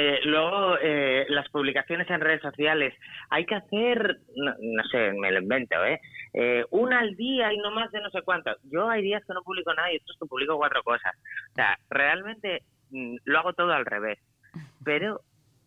Eh, 0.00 0.20
luego, 0.26 0.76
eh, 0.80 1.26
las 1.28 1.48
publicaciones 1.48 2.08
en 2.08 2.20
redes 2.20 2.40
sociales. 2.40 2.94
Hay 3.30 3.44
que 3.44 3.56
hacer, 3.56 4.18
no, 4.36 4.84
sé, 4.92 5.12
me 5.12 5.32
lo 5.32 5.40
invento, 5.40 5.84
¿eh? 5.84 6.00
¿eh? 6.34 6.64
Una 6.70 7.00
al 7.00 7.16
día 7.16 7.52
y 7.52 7.58
no 7.58 7.72
más 7.72 7.90
de 7.90 8.00
no 8.00 8.08
sé 8.10 8.22
cuánto. 8.22 8.54
Yo 8.70 8.88
hay 8.88 9.02
días 9.02 9.24
que 9.26 9.34
no 9.34 9.42
publico 9.42 9.74
nada 9.74 9.92
y 9.92 9.96
otros 9.96 10.16
que 10.20 10.26
publico 10.26 10.56
cuatro 10.56 10.84
cosas. 10.84 11.16
O 11.50 11.54
sea, 11.56 11.76
realmente 11.90 12.62
lo 12.90 13.38
hago 13.38 13.52
todo 13.52 13.72
al 13.72 13.86
revés. 13.86 14.18
Pero, 14.84 15.20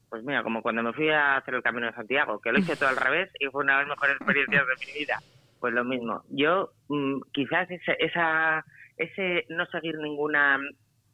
pues 0.09 0.23
mira, 0.23 0.43
como 0.43 0.61
cuando 0.61 0.83
me 0.83 0.93
fui 0.93 1.09
a 1.09 1.37
hacer 1.37 1.55
el 1.55 1.63
Camino 1.63 1.87
de 1.87 1.93
Santiago, 1.93 2.39
que 2.39 2.51
lo 2.51 2.59
hice 2.59 2.75
todo 2.75 2.89
al 2.89 2.97
revés 2.97 3.29
y 3.39 3.47
fue 3.47 3.63
una 3.63 3.73
de 3.73 3.85
las 3.85 3.89
mejores 3.89 4.15
experiencias 4.17 4.65
de 4.67 4.85
mi 4.85 4.99
vida. 4.99 5.19
Pues 5.59 5.73
lo 5.73 5.83
mismo. 5.83 6.23
Yo, 6.29 6.71
mm, 6.89 7.21
quizás 7.31 7.69
esa, 7.69 8.65
ese 8.97 9.45
no 9.49 9.65
seguir 9.67 9.97
ninguna 9.99 10.59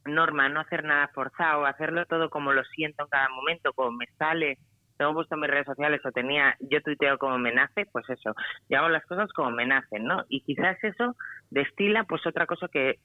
norma, 0.06 0.48
no 0.50 0.62
hacer 0.62 0.84
nada 0.84 1.10
forzado, 1.14 1.66
hacerlo 1.66 2.06
todo 2.06 2.30
como 2.30 2.54
lo 2.54 2.64
siento 2.64 3.04
en 3.04 3.10
cada 3.10 3.30
momento, 3.30 3.74
como 3.74 3.92
me 3.92 4.08
sale, 4.18 4.58
tengo 4.98 5.14
puesto 5.14 5.36
en 5.36 5.42
mis 5.42 5.50
redes 5.50 5.66
sociales 5.66 6.02
o 6.06 6.12
tenía, 6.12 6.56
yo 6.60 6.82
tuiteo 6.82 7.18
como 7.18 7.38
me 7.38 7.54
nace, 7.54 7.86
pues 7.92 8.10
eso, 8.10 8.34
yo 8.70 8.80
hago 8.80 8.90
las 8.90 9.06
cosas 9.06 9.32
como 9.34 9.52
me 9.52 9.66
nacen, 9.66 10.06
¿no? 10.06 10.24
Y 10.30 10.42
quizás 10.42 10.82
eso 10.84 11.16
destila 11.50 12.04
pues 12.06 12.26
otra 12.26 12.46
cosa 12.46 12.68
que 12.68 13.00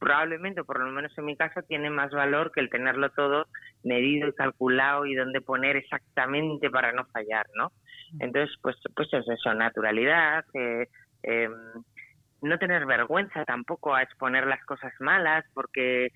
probablemente, 0.00 0.64
por 0.64 0.80
lo 0.80 0.90
menos 0.90 1.16
en 1.16 1.26
mi 1.26 1.36
caso, 1.36 1.62
tiene 1.62 1.90
más 1.90 2.10
valor 2.10 2.50
que 2.50 2.60
el 2.60 2.70
tenerlo 2.70 3.10
todo 3.10 3.46
medido 3.84 4.28
y 4.28 4.32
calculado 4.32 5.06
y 5.06 5.14
dónde 5.14 5.40
poner 5.40 5.76
exactamente 5.76 6.70
para 6.70 6.92
no 6.92 7.04
fallar, 7.06 7.46
¿no? 7.54 7.70
Entonces, 8.18 8.56
pues, 8.62 8.76
pues 8.96 9.12
es 9.12 9.28
eso, 9.28 9.54
naturalidad, 9.54 10.44
eh, 10.54 10.88
em, 11.22 11.52
no 12.42 12.58
tener 12.58 12.86
vergüenza 12.86 13.44
tampoco 13.44 13.94
a 13.94 14.02
exponer 14.02 14.46
las 14.46 14.64
cosas 14.64 14.92
malas, 15.00 15.44
porque 15.54 16.08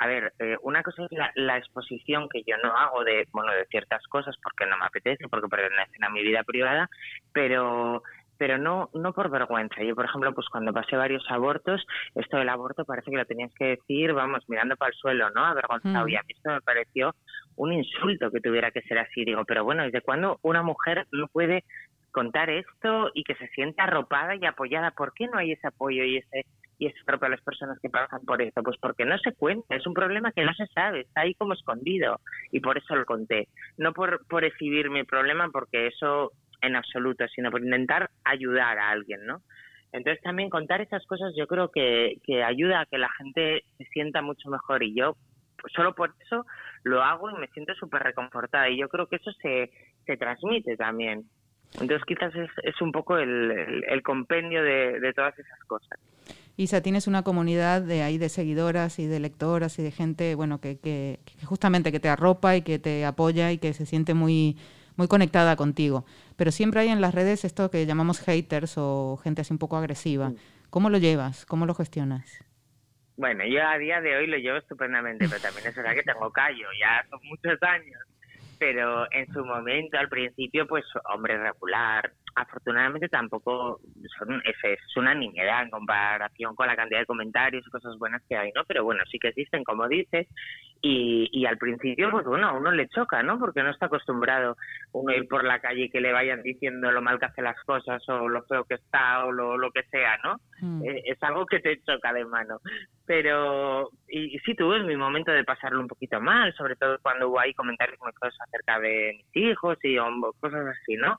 a 0.00 0.06
ver, 0.06 0.32
eh, 0.38 0.56
una 0.62 0.82
cosa 0.82 1.04
es 1.04 1.18
la, 1.34 1.58
exposición 1.58 2.26
que 2.30 2.42
yo 2.46 2.56
no 2.64 2.74
hago 2.74 3.04
de, 3.04 3.28
bueno, 3.32 3.52
de 3.52 3.66
ciertas 3.66 4.02
cosas 4.06 4.34
porque 4.42 4.64
no 4.64 4.78
me 4.78 4.86
apetece, 4.86 5.28
porque 5.28 5.46
pertenecen 5.46 6.02
a 6.02 6.08
mi 6.08 6.22
vida 6.22 6.42
privada, 6.42 6.88
pero 7.34 8.02
pero 8.40 8.56
no 8.56 8.88
no 8.94 9.12
por 9.12 9.28
vergüenza. 9.28 9.82
Yo, 9.82 9.94
por 9.94 10.06
ejemplo, 10.06 10.32
pues 10.32 10.48
cuando 10.48 10.72
pasé 10.72 10.96
varios 10.96 11.22
abortos, 11.28 11.86
esto 12.14 12.38
del 12.38 12.48
aborto 12.48 12.86
parece 12.86 13.10
que 13.10 13.18
lo 13.18 13.26
tenías 13.26 13.52
que 13.52 13.76
decir, 13.76 14.14
vamos, 14.14 14.42
mirando 14.48 14.76
para 14.76 14.88
el 14.88 14.96
suelo, 14.96 15.28
¿no? 15.28 15.44
Avergonzado. 15.44 16.06
Mm. 16.06 16.08
Y 16.08 16.16
a 16.16 16.22
mí 16.22 16.32
esto 16.34 16.50
me 16.50 16.62
pareció 16.62 17.14
un 17.56 17.74
insulto 17.74 18.30
que 18.30 18.40
tuviera 18.40 18.70
que 18.70 18.80
ser 18.80 18.96
así. 18.96 19.26
Digo, 19.26 19.44
pero 19.44 19.62
bueno, 19.62 19.82
¿desde 19.82 20.00
cuándo 20.00 20.38
una 20.40 20.62
mujer 20.62 21.06
no 21.12 21.26
puede 21.28 21.64
contar 22.12 22.48
esto 22.48 23.10
y 23.12 23.24
que 23.24 23.34
se 23.34 23.48
sienta 23.48 23.82
arropada 23.84 24.34
y 24.36 24.46
apoyada? 24.46 24.92
¿Por 24.92 25.12
qué 25.12 25.26
no 25.26 25.36
hay 25.36 25.52
ese 25.52 25.66
apoyo 25.66 26.02
y 26.04 26.16
ese 26.16 26.46
y 26.78 26.86
es 26.86 26.94
propio 27.04 27.26
a 27.26 27.30
las 27.32 27.42
personas 27.42 27.78
que 27.78 27.90
pasan 27.90 28.24
por 28.24 28.40
esto? 28.40 28.62
Pues 28.62 28.78
porque 28.80 29.04
no 29.04 29.18
se 29.18 29.34
cuenta, 29.34 29.76
es 29.76 29.86
un 29.86 29.92
problema 29.92 30.32
que 30.32 30.46
no 30.46 30.54
se 30.54 30.66
sabe, 30.68 31.00
está 31.00 31.20
ahí 31.20 31.34
como 31.34 31.52
escondido 31.52 32.20
y 32.52 32.60
por 32.60 32.78
eso 32.78 32.96
lo 32.96 33.04
conté. 33.04 33.48
No 33.76 33.92
por, 33.92 34.26
por 34.28 34.44
exhibir 34.44 34.88
mi 34.88 35.04
problema, 35.04 35.50
porque 35.52 35.88
eso 35.88 36.32
en 36.62 36.76
absoluto, 36.76 37.26
sino 37.28 37.50
por 37.50 37.62
intentar 37.62 38.10
ayudar 38.24 38.78
a 38.78 38.90
alguien, 38.90 39.24
¿no? 39.26 39.42
Entonces 39.92 40.22
también 40.22 40.50
contar 40.50 40.80
esas 40.80 41.04
cosas 41.06 41.32
yo 41.36 41.46
creo 41.46 41.70
que, 41.70 42.18
que 42.24 42.44
ayuda 42.44 42.80
a 42.80 42.86
que 42.86 42.98
la 42.98 43.10
gente 43.18 43.64
se 43.76 43.84
sienta 43.86 44.22
mucho 44.22 44.48
mejor 44.48 44.82
y 44.82 44.94
yo 44.94 45.16
pues, 45.60 45.72
solo 45.74 45.94
por 45.94 46.14
eso 46.24 46.46
lo 46.84 47.02
hago 47.02 47.30
y 47.30 47.34
me 47.34 47.48
siento 47.48 47.74
súper 47.74 48.02
reconfortada 48.02 48.68
y 48.68 48.78
yo 48.78 48.88
creo 48.88 49.06
que 49.06 49.16
eso 49.16 49.32
se, 49.42 49.70
se 50.06 50.16
transmite 50.16 50.76
también. 50.76 51.24
Entonces 51.74 52.02
quizás 52.06 52.34
es, 52.34 52.50
es 52.64 52.80
un 52.80 52.90
poco 52.90 53.16
el, 53.16 53.84
el, 53.88 54.02
compendio 54.02 54.62
de, 54.62 54.98
de 54.98 55.12
todas 55.12 55.38
esas 55.38 55.58
cosas. 55.66 55.98
Isa, 56.56 56.82
tienes 56.82 57.06
una 57.06 57.22
comunidad 57.22 57.80
de 57.82 58.02
ahí 58.02 58.18
de 58.18 58.28
seguidoras 58.28 58.98
y 58.98 59.06
de 59.06 59.20
lectoras 59.20 59.78
y 59.78 59.82
de 59.82 59.92
gente, 59.92 60.34
bueno, 60.34 60.60
que, 60.60 60.78
que, 60.78 61.20
justamente 61.44 61.92
que 61.92 62.00
te 62.00 62.08
arropa 62.08 62.56
y 62.56 62.62
que 62.62 62.78
te 62.78 63.04
apoya 63.04 63.52
y 63.52 63.58
que 63.58 63.72
se 63.72 63.86
siente 63.86 64.14
muy, 64.14 64.56
muy 65.00 65.08
conectada 65.08 65.56
contigo. 65.56 66.04
Pero 66.36 66.52
siempre 66.52 66.82
hay 66.82 66.88
en 66.88 67.00
las 67.00 67.14
redes 67.14 67.46
esto 67.46 67.70
que 67.70 67.86
llamamos 67.86 68.20
haters 68.20 68.74
o 68.76 69.16
gente 69.24 69.40
así 69.40 69.50
un 69.50 69.58
poco 69.58 69.78
agresiva. 69.78 70.28
Mm. 70.28 70.36
¿Cómo 70.68 70.90
lo 70.90 70.98
llevas? 70.98 71.46
¿Cómo 71.46 71.64
lo 71.64 71.74
gestionas? 71.74 72.44
Bueno, 73.16 73.44
yo 73.46 73.66
a 73.66 73.78
día 73.78 74.02
de 74.02 74.16
hoy 74.16 74.26
lo 74.26 74.36
llevo 74.36 74.58
estupendamente, 74.58 75.26
pero 75.26 75.40
también 75.40 75.66
es 75.66 75.74
verdad 75.74 75.94
que 75.94 76.02
tengo 76.02 76.30
callo, 76.30 76.66
ya 76.78 77.02
son 77.08 77.18
muchos 77.24 77.62
años. 77.62 77.98
Pero 78.58 79.10
en 79.10 79.26
su 79.32 79.42
momento, 79.42 79.96
al 79.98 80.10
principio, 80.10 80.66
pues 80.66 80.84
hombre 81.14 81.38
regular, 81.38 82.12
afortunadamente 82.34 83.08
tampoco 83.08 83.80
son, 84.18 84.42
es, 84.44 84.80
una 84.96 85.14
niñera 85.14 85.62
en 85.62 85.70
comparación 85.70 86.54
con 86.54 86.66
la 86.66 86.76
cantidad 86.76 87.00
de 87.00 87.06
comentarios 87.06 87.66
y 87.66 87.70
cosas 87.70 87.96
buenas 87.98 88.22
que 88.28 88.36
hay, 88.36 88.50
¿no? 88.54 88.64
Pero 88.64 88.84
bueno, 88.84 89.02
sí 89.10 89.18
que 89.18 89.28
existen, 89.28 89.64
como 89.64 89.88
dices, 89.88 90.26
y, 90.82 91.28
y 91.32 91.46
al 91.46 91.58
principio, 91.58 92.10
pues 92.10 92.24
bueno, 92.24 92.48
a 92.48 92.52
uno 92.52 92.72
le 92.72 92.88
choca, 92.88 93.22
¿no? 93.22 93.38
Porque 93.38 93.62
no 93.62 93.70
está 93.70 93.86
acostumbrado 93.86 94.56
uno 94.92 95.12
ir 95.12 95.28
por 95.28 95.44
la 95.44 95.60
calle 95.60 95.84
y 95.84 95.90
que 95.90 96.00
le 96.00 96.12
vayan 96.12 96.42
diciendo 96.42 96.90
lo 96.90 97.02
mal 97.02 97.18
que 97.18 97.26
hace 97.26 97.42
las 97.42 97.62
cosas 97.64 98.02
o 98.08 98.28
lo 98.28 98.42
feo 98.44 98.64
que 98.64 98.74
está 98.74 99.24
o 99.24 99.32
lo, 99.32 99.56
lo 99.56 99.70
que 99.70 99.82
sea, 99.84 100.18
¿no? 100.24 100.40
Mm. 100.60 100.84
Eh, 100.84 101.02
es 101.06 101.22
algo 101.22 101.46
que 101.46 101.60
te 101.60 101.80
choca 101.82 102.12
de 102.12 102.24
mano. 102.24 102.60
Pero, 103.06 103.90
y, 104.08 104.38
sí 104.40 104.54
tuve 104.54 104.82
mi 104.82 104.96
momento 104.96 105.32
de 105.32 105.44
pasarlo 105.44 105.80
un 105.80 105.88
poquito 105.88 106.20
mal, 106.20 106.54
sobre 106.54 106.76
todo 106.76 106.98
cuando 107.02 107.28
hubo 107.28 107.40
ahí 107.40 107.52
comentarios 107.54 107.98
muy 108.00 108.12
cosas 108.12 108.38
acerca 108.46 108.78
de 108.80 109.14
mis 109.16 109.36
hijos 109.36 109.78
y 109.82 109.96
cosas 110.40 110.66
así, 110.66 110.96
¿no? 110.96 111.16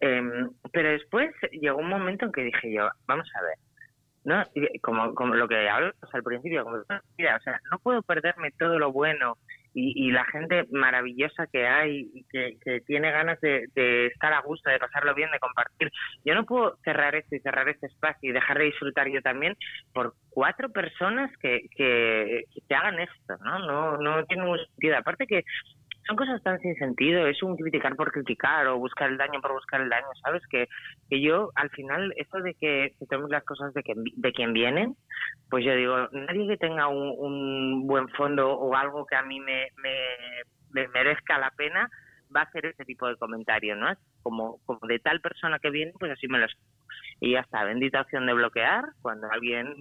Em, 0.00 0.50
pero 0.72 0.90
después 0.90 1.30
llegó 1.52 1.78
un 1.78 1.88
momento 1.88 2.26
en 2.26 2.32
que 2.32 2.44
dije 2.44 2.72
yo, 2.72 2.88
vamos 3.06 3.30
a 3.34 3.42
ver, 3.42 3.58
¿no? 4.24 4.44
Como, 4.82 5.14
como 5.14 5.34
lo 5.34 5.48
que 5.48 5.68
hablo 5.68 5.92
al 6.12 6.22
principio, 6.22 6.64
como, 6.64 6.78
mira, 7.16 7.36
o 7.36 7.40
sea, 7.40 7.60
no 7.70 7.78
puedo 7.78 8.02
perderme 8.02 8.50
todo 8.52 8.78
lo 8.78 8.92
bueno 8.92 9.36
y, 9.74 10.12
la 10.12 10.24
gente 10.26 10.66
maravillosa 10.70 11.48
que 11.48 11.66
hay 11.66 12.08
y 12.14 12.24
que, 12.30 12.80
tiene 12.86 13.10
ganas 13.10 13.40
de, 13.40 13.66
estar 14.06 14.32
a 14.32 14.40
gusto, 14.40 14.70
de 14.70 14.78
pasarlo 14.78 15.14
bien, 15.14 15.30
de 15.32 15.40
compartir. 15.40 15.90
Yo 16.24 16.34
no 16.34 16.44
puedo 16.44 16.76
cerrar 16.84 17.14
esto 17.16 17.34
y 17.34 17.40
cerrar 17.40 17.68
este 17.68 17.86
espacio 17.88 18.30
y 18.30 18.32
dejar 18.32 18.58
de 18.58 18.66
disfrutar 18.66 19.08
yo 19.08 19.20
también 19.20 19.56
por 19.92 20.14
cuatro 20.30 20.70
personas 20.70 21.30
que, 21.38 21.66
que, 21.76 22.44
que 22.68 22.74
hagan 22.74 23.00
esto, 23.00 23.36
¿no? 23.42 23.58
No, 23.58 23.98
no 23.98 24.24
tiene 24.26 24.44
ningún 24.44 24.64
sentido. 24.64 24.96
Aparte 24.96 25.26
que 25.26 25.44
son 26.06 26.16
cosas 26.16 26.42
tan 26.42 26.60
sin 26.60 26.74
sentido, 26.76 27.26
es 27.26 27.42
un 27.42 27.56
criticar 27.56 27.96
por 27.96 28.12
criticar 28.12 28.66
o 28.66 28.78
buscar 28.78 29.10
el 29.10 29.16
daño 29.16 29.40
por 29.40 29.52
buscar 29.52 29.80
el 29.80 29.88
daño, 29.88 30.06
¿sabes? 30.22 30.42
Que, 30.48 30.68
que 31.08 31.20
yo, 31.20 31.50
al 31.54 31.70
final, 31.70 32.12
esto 32.16 32.40
de 32.40 32.54
que 32.54 32.94
tenemos 33.08 33.30
las 33.30 33.44
cosas 33.44 33.72
de, 33.72 33.82
que, 33.82 33.94
de 33.96 34.32
quien 34.32 34.52
vienen, 34.52 34.96
pues 35.48 35.64
yo 35.64 35.74
digo, 35.74 36.08
nadie 36.12 36.46
que 36.48 36.56
tenga 36.58 36.88
un, 36.88 37.86
buen 37.86 38.08
fondo 38.10 38.52
o 38.52 38.74
algo 38.74 39.06
que 39.06 39.16
a 39.16 39.22
mí 39.22 39.40
me, 39.40 39.68
me, 39.76 40.88
merezca 40.88 41.38
la 41.38 41.50
pena 41.50 41.88
va 42.34 42.40
a 42.40 42.44
hacer 42.44 42.66
ese 42.66 42.84
tipo 42.84 43.06
de 43.06 43.16
comentario, 43.16 43.76
¿no? 43.76 43.86
Como, 44.22 44.58
como 44.66 44.80
de 44.88 44.98
tal 44.98 45.20
persona 45.20 45.58
que 45.58 45.70
viene, 45.70 45.92
pues 45.98 46.12
así 46.12 46.26
me 46.26 46.38
lo 46.38 46.46
y 47.20 47.32
ya 47.32 47.40
está, 47.40 47.64
bendita 47.64 48.00
opción 48.00 48.26
de 48.26 48.34
bloquear 48.34 48.84
cuando 49.00 49.30
alguien 49.30 49.74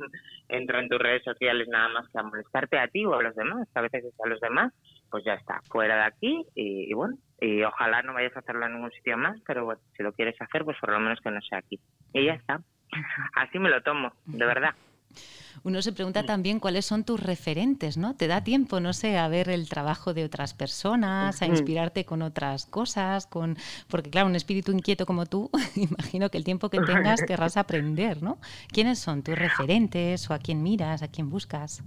entra 0.47 0.79
en 0.79 0.89
tus 0.89 0.99
redes 0.99 1.23
sociales 1.23 1.67
nada 1.67 1.89
más 1.89 2.07
que 2.09 2.19
a 2.19 2.23
molestarte 2.23 2.77
a 2.77 2.87
ti 2.87 3.05
o 3.05 3.15
a 3.15 3.23
los 3.23 3.35
demás, 3.35 3.67
a 3.73 3.81
veces 3.81 4.05
es 4.05 4.19
a 4.23 4.27
los 4.27 4.39
demás, 4.39 4.73
pues 5.13 5.25
ya 5.25 5.33
está, 5.35 5.61
fuera 5.69 5.95
de 5.95 6.03
aquí 6.05 6.43
y, 6.55 6.91
bueno, 6.95 7.15
y 7.39 7.61
ojalá 7.61 8.01
no 8.01 8.15
vayas 8.15 8.35
a 8.35 8.39
hacerlo 8.39 8.65
en 8.65 8.73
ningún 8.73 8.89
sitio 8.93 9.15
más, 9.15 9.39
pero 9.45 9.63
bueno, 9.63 9.79
si 9.95 10.01
lo 10.01 10.11
quieres 10.11 10.35
hacer, 10.41 10.65
pues 10.65 10.75
por 10.79 10.91
lo 10.91 10.99
menos 10.99 11.19
que 11.21 11.29
no 11.29 11.39
sea 11.39 11.59
aquí. 11.59 11.79
Y 12.13 12.25
ya 12.25 12.33
está. 12.33 12.59
Así 13.35 13.59
me 13.59 13.69
lo 13.69 13.83
tomo, 13.83 14.11
de 14.25 14.43
verdad. 14.43 14.73
Uno 15.63 15.83
se 15.83 15.93
pregunta 15.93 16.23
también 16.23 16.59
cuáles 16.59 16.87
son 16.87 17.03
tus 17.03 17.21
referentes, 17.21 17.95
¿no? 17.95 18.15
¿Te 18.15 18.25
da 18.25 18.43
tiempo, 18.43 18.79
no 18.79 18.91
sé, 18.91 19.19
a 19.19 19.27
ver 19.27 19.49
el 19.49 19.69
trabajo 19.69 20.15
de 20.15 20.23
otras 20.23 20.55
personas, 20.55 21.43
a 21.43 21.45
inspirarte 21.45 22.05
con 22.05 22.23
otras 22.23 22.65
cosas? 22.65 23.27
con 23.27 23.55
Porque 23.89 24.09
claro, 24.09 24.29
un 24.29 24.35
espíritu 24.35 24.71
inquieto 24.71 25.05
como 25.05 25.27
tú, 25.27 25.51
imagino 25.75 26.31
que 26.31 26.39
el 26.39 26.43
tiempo 26.43 26.71
que 26.71 26.79
tengas 26.79 27.21
querrás 27.21 27.57
aprender, 27.57 28.23
¿no? 28.23 28.39
¿Quiénes 28.69 28.97
son 28.97 29.21
tus 29.21 29.37
referentes 29.37 30.27
o 30.31 30.33
a 30.33 30.39
quién 30.39 30.63
miras, 30.63 31.03
a 31.03 31.07
quién 31.07 31.29
buscas? 31.29 31.83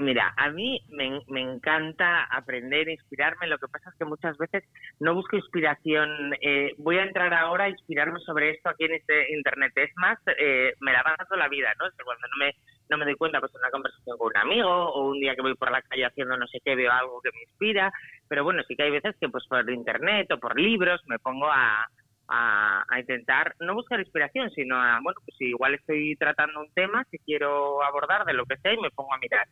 Mira, 0.00 0.32
a 0.38 0.48
mí 0.48 0.80
me, 0.88 1.20
encanta 1.42 2.24
aprender, 2.24 2.88
inspirarme. 2.88 3.46
Lo 3.46 3.58
que 3.58 3.68
pasa 3.68 3.90
es 3.90 3.96
que 3.98 4.06
muchas 4.06 4.38
veces 4.38 4.64
no 4.98 5.14
busco 5.14 5.36
inspiración. 5.36 6.32
Eh, 6.40 6.72
voy 6.78 6.96
a 6.96 7.02
entrar 7.02 7.34
ahora 7.34 7.64
a 7.64 7.68
inspirarme 7.68 8.18
sobre 8.20 8.52
esto 8.52 8.70
aquí 8.70 8.84
en 8.84 8.94
este 8.94 9.30
internet. 9.30 9.72
Es 9.76 9.90
más, 9.96 10.18
eh, 10.38 10.72
me 10.80 10.94
la 10.94 11.02
va 11.02 11.16
dando 11.18 11.36
la 11.36 11.48
vida, 11.48 11.74
¿no? 11.78 11.84
cuando 12.02 12.26
no 12.28 12.36
me, 12.38 12.54
no 12.88 12.96
me 12.96 13.04
doy 13.04 13.14
cuenta, 13.16 13.40
pues 13.40 13.54
en 13.54 13.60
una 13.60 13.70
conversación 13.70 14.16
con 14.16 14.28
un 14.28 14.36
amigo 14.38 14.70
o 14.70 15.10
un 15.10 15.20
día 15.20 15.34
que 15.34 15.42
voy 15.42 15.54
por 15.54 15.70
la 15.70 15.82
calle 15.82 16.06
haciendo 16.06 16.34
no 16.38 16.46
sé 16.46 16.60
qué, 16.64 16.74
veo 16.74 16.90
algo 16.90 17.20
que 17.20 17.32
me 17.34 17.42
inspira. 17.42 17.92
Pero 18.26 18.42
bueno, 18.42 18.62
sí 18.66 18.76
que 18.76 18.84
hay 18.84 18.90
veces 18.90 19.14
que 19.20 19.28
pues 19.28 19.46
por 19.48 19.68
internet 19.68 20.32
o 20.32 20.40
por 20.40 20.58
libros 20.58 21.02
me 21.08 21.18
pongo 21.18 21.50
a, 21.52 21.86
a, 22.30 22.84
intentar 22.98 23.54
no 23.60 23.74
buscar 23.74 24.00
inspiración, 24.00 24.50
sino 24.50 24.76
a, 24.76 25.00
bueno, 25.02 25.20
pues 25.24 25.40
igual 25.40 25.74
estoy 25.74 26.16
tratando 26.16 26.60
un 26.60 26.72
tema 26.72 27.04
que 27.10 27.18
quiero 27.18 27.82
abordar 27.82 28.24
de 28.24 28.34
lo 28.34 28.46
que 28.46 28.56
sea 28.58 28.72
y 28.72 28.78
me 28.78 28.90
pongo 28.90 29.12
a 29.14 29.18
mirar 29.18 29.46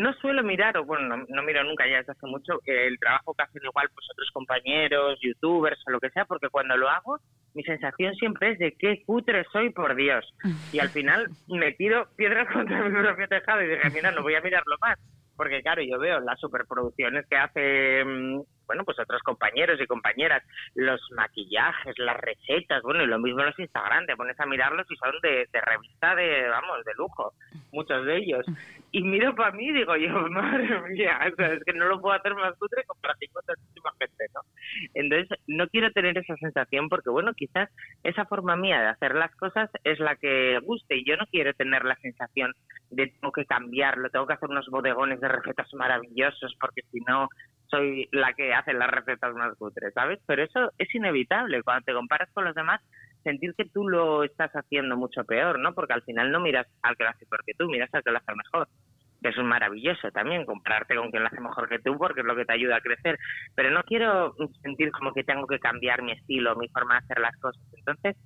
no 0.00 0.14
suelo 0.14 0.42
mirar, 0.42 0.76
o 0.78 0.84
bueno, 0.84 1.24
no, 1.28 1.42
miro 1.42 1.62
nunca 1.62 1.86
ya 1.86 1.98
desde 1.98 2.12
hace 2.12 2.26
mucho, 2.26 2.60
el 2.64 2.98
trabajo 2.98 3.34
que 3.34 3.42
hacen 3.42 3.62
igual 3.62 3.88
pues 3.94 4.06
otros 4.10 4.30
compañeros, 4.32 5.18
youtubers 5.20 5.78
o 5.86 5.90
lo 5.90 6.00
que 6.00 6.08
sea, 6.10 6.24
porque 6.24 6.48
cuando 6.48 6.76
lo 6.76 6.88
hago, 6.88 7.18
mi 7.54 7.62
sensación 7.64 8.14
siempre 8.14 8.52
es 8.52 8.58
de 8.58 8.72
qué 8.78 9.02
cutre 9.04 9.44
soy, 9.52 9.70
por 9.70 9.94
Dios. 9.94 10.24
Y 10.72 10.78
al 10.78 10.88
final 10.88 11.28
me 11.48 11.72
tiro 11.72 12.08
piedras 12.16 12.48
contra 12.52 12.82
mi 12.82 12.98
propio 12.98 13.28
tejado 13.28 13.62
y 13.62 13.68
dije, 13.68 13.90
mira, 13.90 14.10
no 14.10 14.22
voy 14.22 14.34
a 14.34 14.40
mirarlo 14.40 14.76
más. 14.80 14.98
Porque 15.36 15.62
claro, 15.62 15.82
yo 15.82 15.98
veo 15.98 16.20
las 16.20 16.38
superproducciones 16.40 17.26
que 17.26 17.36
hacen 17.36 18.42
bueno, 18.70 18.84
pues 18.84 19.00
otros 19.00 19.20
compañeros 19.24 19.80
y 19.80 19.86
compañeras, 19.88 20.44
los 20.76 21.00
maquillajes, 21.10 21.98
las 21.98 22.16
recetas, 22.20 22.80
bueno, 22.84 23.02
y 23.02 23.08
lo 23.08 23.18
mismo 23.18 23.42
los 23.42 23.58
Instagram, 23.58 24.06
te 24.06 24.14
pones 24.14 24.38
a 24.38 24.46
mirarlos 24.46 24.86
y 24.88 24.94
son 24.94 25.10
de, 25.22 25.48
revista 25.52 26.14
de, 26.14 26.48
vamos, 26.48 26.84
de 26.84 26.94
lujo, 26.94 27.32
muchos 27.72 28.06
de 28.06 28.18
ellos. 28.18 28.46
Y 28.92 29.02
miro 29.02 29.34
para 29.34 29.50
mí 29.50 29.66
y 29.66 29.72
digo 29.72 29.96
yo, 29.96 30.08
madre 30.30 30.82
mía, 30.82 31.18
es 31.26 31.64
que 31.64 31.72
no 31.72 31.86
lo 31.86 32.00
puedo 32.00 32.14
hacer 32.14 32.32
más 32.36 32.56
cutre 32.58 32.84
con 32.84 32.96
tantísima 33.00 33.90
gente, 33.98 34.26
¿no? 34.34 34.40
Entonces, 34.94 35.36
no 35.48 35.66
quiero 35.66 35.90
tener 35.90 36.16
esa 36.16 36.36
sensación 36.36 36.88
porque, 36.88 37.10
bueno, 37.10 37.34
quizás 37.34 37.70
esa 38.04 38.24
forma 38.26 38.54
mía 38.54 38.80
de 38.80 38.86
hacer 38.86 39.16
las 39.16 39.34
cosas 39.34 39.68
es 39.82 39.98
la 39.98 40.14
que 40.14 40.60
guste 40.60 40.94
y 40.96 41.04
yo 41.04 41.16
no 41.16 41.26
quiero 41.26 41.52
tener 41.54 41.84
la 41.84 41.96
sensación 41.96 42.52
de 42.90 43.08
tengo 43.08 43.32
que 43.32 43.44
cambiarlo, 43.46 44.10
tengo 44.10 44.28
que 44.28 44.34
hacer 44.34 44.48
unos 44.48 44.68
bodegones 44.68 45.20
de 45.20 45.28
recetas 45.28 45.72
maravillosos 45.74 46.54
porque 46.60 46.82
si 46.90 47.00
no 47.00 47.28
soy 47.70 48.08
la 48.12 48.32
que 48.34 48.52
hace 48.52 48.72
las 48.72 48.90
recetas 48.90 49.34
más 49.34 49.56
cutres, 49.56 49.92
¿sabes? 49.94 50.18
Pero 50.26 50.42
eso 50.42 50.72
es 50.78 50.94
inevitable. 50.94 51.62
Cuando 51.62 51.84
te 51.84 51.92
comparas 51.92 52.28
con 52.32 52.44
los 52.44 52.54
demás, 52.54 52.80
sentir 53.22 53.54
que 53.56 53.66
tú 53.66 53.88
lo 53.88 54.24
estás 54.24 54.50
haciendo 54.52 54.96
mucho 54.96 55.24
peor, 55.24 55.58
¿no? 55.58 55.74
Porque 55.74 55.92
al 55.92 56.02
final 56.02 56.32
no 56.32 56.40
miras 56.40 56.66
al 56.82 56.96
que 56.96 57.04
lo 57.04 57.10
hace 57.10 57.26
peor 57.26 57.44
que 57.44 57.54
tú, 57.54 57.68
miras 57.68 57.92
al 57.92 58.02
que 58.02 58.10
lo 58.10 58.18
hace 58.18 58.34
mejor. 58.34 58.68
Eso 59.22 59.40
es 59.42 59.46
maravilloso 59.46 60.10
también, 60.12 60.46
compararte 60.46 60.96
con 60.96 61.10
quien 61.10 61.22
lo 61.22 61.28
hace 61.28 61.40
mejor 61.40 61.68
que 61.68 61.78
tú, 61.78 61.98
porque 61.98 62.20
es 62.20 62.26
lo 62.26 62.34
que 62.34 62.46
te 62.46 62.54
ayuda 62.54 62.76
a 62.76 62.80
crecer. 62.80 63.18
Pero 63.54 63.70
no 63.70 63.82
quiero 63.82 64.34
sentir 64.62 64.90
como 64.92 65.12
que 65.12 65.24
tengo 65.24 65.46
que 65.46 65.58
cambiar 65.58 66.02
mi 66.02 66.12
estilo, 66.12 66.56
mi 66.56 66.68
forma 66.68 66.94
de 66.94 67.04
hacer 67.04 67.20
las 67.20 67.36
cosas. 67.36 67.62
Entonces, 67.76 68.16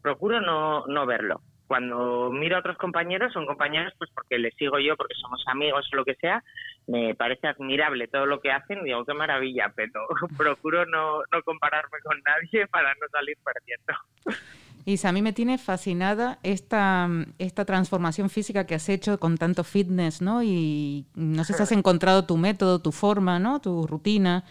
procuro 0.00 0.40
no, 0.40 0.86
no 0.86 1.06
verlo 1.06 1.40
cuando 1.74 2.30
miro 2.30 2.54
a 2.54 2.60
otros 2.60 2.78
compañeros, 2.78 3.32
son 3.32 3.46
compañeros 3.46 3.92
pues 3.98 4.08
porque 4.14 4.38
les 4.38 4.54
sigo 4.54 4.78
yo, 4.78 4.96
porque 4.96 5.16
somos 5.20 5.42
amigos 5.48 5.84
o 5.92 5.96
lo 5.96 6.04
que 6.04 6.14
sea, 6.14 6.40
me 6.86 7.16
parece 7.16 7.48
admirable 7.48 8.06
todo 8.06 8.26
lo 8.26 8.40
que 8.40 8.52
hacen 8.52 8.78
y 8.82 8.84
digo, 8.84 9.04
qué 9.04 9.12
maravilla, 9.12 9.72
pero 9.74 10.06
procuro 10.38 10.86
no, 10.86 11.22
no 11.32 11.42
compararme 11.42 11.98
con 12.04 12.16
nadie 12.24 12.68
para 12.68 12.94
no 12.94 13.08
salir 13.10 13.36
perdiendo. 13.42 13.92
Isa, 14.84 15.08
a 15.08 15.12
mí 15.12 15.20
me 15.20 15.32
tiene 15.32 15.58
fascinada 15.58 16.38
esta, 16.44 17.08
esta 17.40 17.64
transformación 17.64 18.30
física 18.30 18.68
que 18.68 18.76
has 18.76 18.88
hecho 18.88 19.18
con 19.18 19.36
tanto 19.36 19.64
fitness, 19.64 20.22
¿no? 20.22 20.44
Y 20.44 21.06
no 21.16 21.42
sé 21.42 21.54
si 21.54 21.62
has 21.64 21.72
encontrado 21.72 22.24
tu 22.24 22.36
método, 22.36 22.80
tu 22.80 22.92
forma, 22.92 23.40
¿no? 23.40 23.60
Tu 23.60 23.84
rutina 23.88 24.44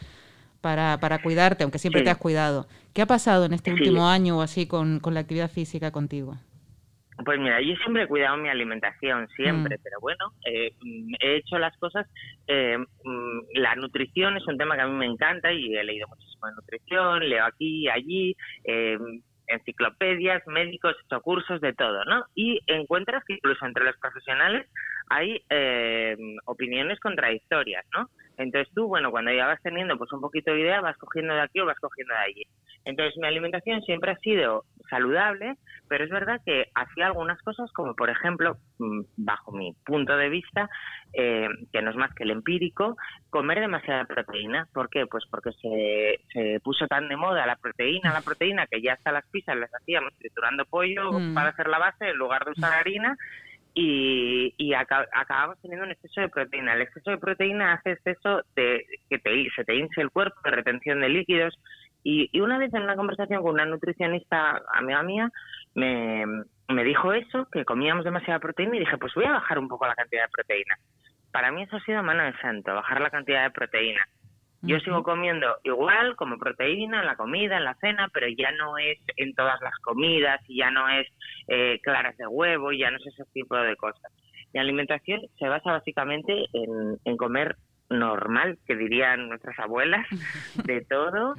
para, 0.59 0.99
para 0.99 1.21
cuidarte, 1.21 1.63
aunque 1.63 1.79
siempre 1.79 2.01
te 2.01 2.09
has 2.09 2.17
cuidado. 2.17 2.67
¿Qué 2.91 3.01
ha 3.01 3.05
pasado 3.05 3.45
en 3.45 3.53
este 3.53 3.71
último 3.71 4.09
año 4.09 4.39
o 4.39 4.41
así 4.41 4.67
con, 4.67 4.99
con 4.99 5.13
la 5.13 5.21
actividad 5.21 5.49
física 5.49 5.91
contigo? 5.91 6.35
Pues 7.23 7.39
mira, 7.39 7.61
yo 7.61 7.75
siempre 7.75 8.03
he 8.03 8.07
cuidado 8.07 8.37
mi 8.37 8.49
alimentación, 8.49 9.27
siempre, 9.35 9.77
mm. 9.77 9.81
pero 9.83 9.99
bueno, 10.01 10.33
eh, 10.45 10.71
he 11.19 11.35
hecho 11.35 11.57
las 11.59 11.77
cosas. 11.77 12.07
Eh, 12.47 12.77
mm, 12.77 13.39
la 13.55 13.75
nutrición 13.75 14.37
es 14.37 14.47
un 14.47 14.57
tema 14.57 14.75
que 14.75 14.81
a 14.81 14.87
mí 14.87 14.93
me 14.93 15.05
encanta 15.05 15.51
y 15.51 15.75
he 15.75 15.83
leído 15.83 16.07
muchísimo 16.07 16.47
de 16.47 16.55
nutrición, 16.55 17.29
leo 17.29 17.45
aquí, 17.45 17.87
allí, 17.87 18.35
eh, 18.63 18.97
enciclopedias, 19.47 20.45
médicos, 20.47 20.95
he 20.97 21.05
hecho 21.05 21.21
cursos 21.21 21.61
de 21.61 21.73
todo, 21.73 22.03
¿no? 22.05 22.25
Y 22.33 22.59
encuentras 22.67 23.23
que 23.25 23.33
incluso 23.33 23.65
entre 23.65 23.83
los 23.83 23.97
profesionales 23.97 24.67
hay 25.13 25.43
opiniones 26.45 26.99
contradictorias, 26.99 27.85
¿no? 27.95 28.09
Entonces 28.37 28.73
tú, 28.73 28.87
bueno, 28.87 29.11
cuando 29.11 29.31
ya 29.31 29.45
vas 29.45 29.61
teniendo 29.61 29.95
pues 29.97 30.11
un 30.11 30.21
poquito 30.21 30.51
de 30.51 30.61
idea, 30.61 30.81
vas 30.81 30.97
cogiendo 30.97 31.35
de 31.35 31.41
aquí 31.41 31.59
o 31.59 31.65
vas 31.65 31.79
cogiendo 31.79 32.15
de 32.15 32.19
allí. 32.19 32.43
Entonces 32.85 33.15
mi 33.17 33.27
alimentación 33.27 33.81
siempre 33.83 34.11
ha 34.11 34.17
sido 34.17 34.65
saludable, 34.89 35.55
pero 35.87 36.03
es 36.03 36.09
verdad 36.09 36.41
que 36.45 36.65
hacía 36.73 37.05
algunas 37.05 37.39
cosas 37.43 37.71
como 37.73 37.95
por 37.95 38.09
ejemplo, 38.09 38.57
mm, 38.79 39.01
bajo 39.17 39.51
mi 39.51 39.73
punto 39.85 40.17
de 40.17 40.29
vista, 40.29 40.67
eh, 41.13 41.47
que 41.71 41.81
no 41.81 41.91
es 41.91 41.95
más 41.95 42.13
que 42.15 42.23
el 42.23 42.31
empírico, 42.31 42.97
comer 43.29 43.59
demasiada 43.59 44.05
proteína. 44.05 44.67
¿Por 44.73 44.89
qué? 44.89 45.05
Pues 45.05 45.23
porque 45.29 45.51
se, 45.61 46.19
se 46.33 46.59
puso 46.61 46.87
tan 46.87 47.07
de 47.07 47.15
moda 47.15 47.45
la 47.45 47.55
proteína, 47.55 48.11
la 48.11 48.21
proteína, 48.21 48.65
que 48.65 48.81
ya 48.81 48.93
hasta 48.93 49.11
las 49.11 49.25
pizzas 49.29 49.55
las 49.57 49.73
hacíamos 49.73 50.11
triturando 50.17 50.65
pollo 50.65 51.11
Mm. 51.11 51.33
para 51.35 51.49
hacer 51.49 51.67
la 51.67 51.77
base 51.79 52.09
en 52.09 52.17
lugar 52.17 52.43
de 52.45 52.51
usar 52.51 52.73
harina 52.73 53.15
y, 53.73 54.53
y 54.57 54.73
aca- 54.73 55.07
acabamos 55.13 55.59
teniendo 55.61 55.85
un 55.85 55.91
exceso 55.91 56.21
de 56.21 56.29
proteína. 56.29 56.73
El 56.73 56.81
exceso 56.81 57.11
de 57.11 57.17
proteína 57.17 57.73
hace 57.73 57.91
exceso 57.93 58.43
de 58.55 58.85
que 59.09 59.19
te, 59.19 59.47
se 59.55 59.63
te 59.65 59.75
hinche 59.75 60.01
el 60.01 60.11
cuerpo, 60.11 60.35
de 60.43 60.51
retención 60.51 61.01
de 61.01 61.09
líquidos. 61.09 61.57
Y, 62.03 62.29
y 62.31 62.41
una 62.41 62.57
vez 62.57 62.73
en 62.73 62.83
una 62.83 62.95
conversación 62.95 63.41
con 63.41 63.53
una 63.53 63.65
nutricionista 63.65 64.61
amiga 64.73 65.03
mía, 65.03 65.29
me, 65.73 66.25
me 66.67 66.83
dijo 66.83 67.13
eso, 67.13 67.47
que 67.51 67.63
comíamos 67.65 68.03
demasiada 68.03 68.39
proteína, 68.39 68.75
y 68.75 68.79
dije, 68.79 68.97
pues 68.97 69.13
voy 69.15 69.25
a 69.25 69.31
bajar 69.31 69.57
un 69.57 69.69
poco 69.69 69.87
la 69.87 69.95
cantidad 69.95 70.23
de 70.23 70.29
proteína. 70.29 70.75
Para 71.31 71.51
mí 71.51 71.63
eso 71.63 71.77
ha 71.77 71.83
sido 71.83 72.03
mano 72.03 72.23
de 72.23 72.33
santo, 72.39 72.73
bajar 72.73 73.01
la 73.01 73.09
cantidad 73.09 73.43
de 73.43 73.51
proteína. 73.51 74.05
Yo 74.65 74.79
sigo 74.79 75.03
comiendo 75.03 75.57
igual, 75.65 76.15
como 76.15 76.37
proteína 76.37 77.01
en 77.01 77.05
la 77.05 77.17
comida, 77.17 77.57
en 77.57 77.65
la 77.65 77.75
cena, 77.75 78.09
pero 78.13 78.27
ya 78.29 78.49
no 78.53 78.77
es 78.77 78.97
en 79.17 79.35
todas 79.35 79.59
las 79.61 79.77
comidas 79.79 80.39
y 80.47 80.59
ya 80.59 80.71
no 80.71 80.87
es 80.87 81.05
eh, 81.49 81.81
claras 81.83 82.15
de 82.15 82.27
huevo 82.27 82.71
y 82.71 82.79
ya 82.79 82.89
no 82.89 82.95
es 82.97 83.07
ese 83.07 83.25
tipo 83.33 83.57
de 83.57 83.75
cosas. 83.75 84.09
Mi 84.53 84.61
alimentación 84.61 85.19
se 85.37 85.49
basa 85.49 85.73
básicamente 85.73 86.45
en, 86.53 86.97
en 87.03 87.17
comer 87.17 87.57
normal, 87.89 88.57
que 88.65 88.77
dirían 88.77 89.27
nuestras 89.27 89.59
abuelas, 89.59 90.07
de 90.65 90.81
todo, 90.85 91.35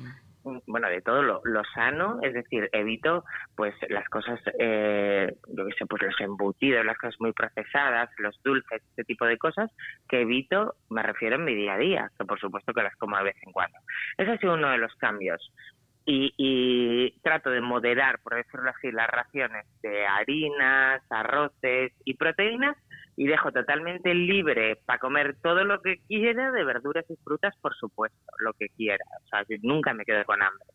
bueno, 0.67 0.89
de 0.89 1.01
todo 1.01 1.23
lo, 1.23 1.43
sano, 1.75 2.19
es 2.23 2.35
decir, 2.35 2.69
evito 2.73 3.25
pues 3.57 3.75
las 3.89 4.09
cosas, 4.09 4.41
eh, 4.59 5.35
yo 5.49 5.65
sé, 5.79 5.87
pues 5.87 6.03
los 6.03 6.21
embutidos, 6.21 6.85
las 6.85 6.99
cosas 6.99 7.17
muy 7.21 7.33
procesadas, 7.33 8.11
los 8.19 8.39
dulces, 8.43 8.83
este 8.91 9.05
tipo 9.05 9.25
de 9.25 9.39
cosas, 9.39 9.71
que 10.09 10.21
evito, 10.23 10.75
me 10.91 11.03
refiero 11.03 11.37
en 11.37 11.45
mi 11.45 11.55
día 11.55 11.75
a 11.75 11.79
día, 11.79 12.11
que 12.19 12.25
por 12.25 12.39
supuesto 12.39 12.73
que 12.73 12.83
las 12.83 12.97
como 12.97 13.17
de 13.17 13.25
vez 13.25 13.37
en 13.43 13.53
cuando. 13.53 13.79
Ese 14.19 14.33
ha 14.33 14.39
sido 14.39 14.55
uno 14.55 14.71
de 14.71 14.79
los 14.79 14.95
cambios. 14.97 15.53
Y, 16.07 16.35
y 16.37 17.19
trato 17.23 17.49
de 17.49 17.63
moderar, 17.63 18.19
por 18.23 18.35
decirlo 18.35 18.69
así, 18.69 18.93
las 18.93 19.09
raciones 19.09 19.65
de 19.81 20.07
harinas, 20.07 21.03
arroces 21.11 21.93
y 22.05 22.13
proteínas 22.15 22.77
y 23.17 23.27
dejo 23.27 23.53
totalmente 23.53 24.15
libre 24.15 24.77
para 24.85 24.99
comer 24.99 25.37
todo 25.43 25.65
lo 25.65 25.81
que 25.81 25.99
quiera, 26.09 26.51
de 26.53 26.65
verduras 26.65 27.05
y 27.09 27.17
frutas, 27.17 27.55
por 27.61 27.75
supuesto, 27.77 28.19
lo 28.39 28.53
que 28.55 28.69
quiera. 28.71 29.05
O 29.25 29.29
sea, 29.29 29.45
nunca 29.63 29.95
me 29.95 30.05
quedo 30.05 30.25
con 30.25 30.43
hambre. 30.43 30.67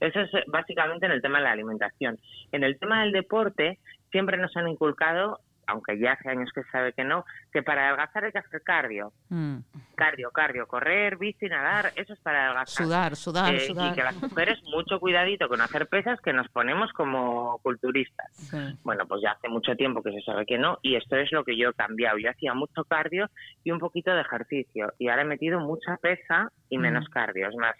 Eso 0.00 0.20
es 0.20 0.34
eh, 0.34 0.44
básicamente 0.48 1.06
en 1.06 1.12
el 1.12 1.22
tema 1.22 1.38
de 1.38 1.44
la 1.44 1.52
alimentación. 1.52 2.18
En 2.52 2.64
el 2.64 2.78
tema 2.78 3.02
del 3.02 3.12
deporte, 3.12 3.78
siempre 4.10 4.36
nos 4.36 4.56
han 4.56 4.68
inculcado, 4.68 5.40
aunque 5.66 5.98
ya 5.98 6.12
hace 6.12 6.28
años 6.30 6.50
que 6.54 6.62
sabe 6.72 6.92
que 6.92 7.04
no, 7.04 7.24
que 7.52 7.62
para 7.62 7.86
adelgazar 7.88 8.24
hay 8.24 8.32
que 8.32 8.38
hacer 8.38 8.62
cardio. 8.62 9.12
Mm. 9.28 9.58
Cardio, 9.94 10.30
cardio, 10.30 10.66
correr, 10.66 11.16
bici, 11.16 11.46
nadar, 11.48 11.92
eso 11.96 12.12
es 12.12 12.20
para 12.20 12.44
adelgazar. 12.46 12.84
Sudar, 12.86 13.16
sudar, 13.16 13.54
Eh, 13.54 13.60
sudar. 13.60 13.92
Y 13.92 13.94
que 13.94 14.02
las 14.02 14.20
mujeres, 14.22 14.62
mucho 14.64 15.00
cuidadito 15.00 15.48
con 15.48 15.60
hacer 15.60 15.86
pesas 15.88 16.20
que 16.20 16.32
nos 16.32 16.48
ponemos 16.48 16.92
como 16.92 17.58
culturistas. 17.62 18.26
Sí. 18.32 18.58
Bueno, 18.84 19.06
pues 19.06 19.22
ya 19.22 19.32
hace 19.32 19.48
mucho 19.48 19.74
tiempo 19.76 20.02
que 20.02 20.12
se 20.12 20.20
sabe 20.22 20.46
que 20.46 20.58
no, 20.58 20.78
y 20.82 20.96
esto 20.96 21.16
es 21.16 21.30
lo 21.32 21.44
que 21.44 21.56
yo 21.56 21.70
he 21.70 21.74
cambiado. 21.74 22.18
Yo 22.18 22.30
hacía 22.30 22.54
mucho 22.54 22.84
cardio 22.84 23.28
y 23.64 23.70
un 23.70 23.78
poquito 23.78 24.12
de 24.12 24.20
ejercicio, 24.20 24.92
y 24.98 25.08
ahora 25.08 25.22
he 25.22 25.26
metido 25.26 25.60
mucha 25.60 25.96
pesa 25.96 26.50
y 26.68 26.78
menos 26.78 27.04
Mm. 27.08 27.12
cardio. 27.12 27.48
Es 27.48 27.56
más, 27.56 27.74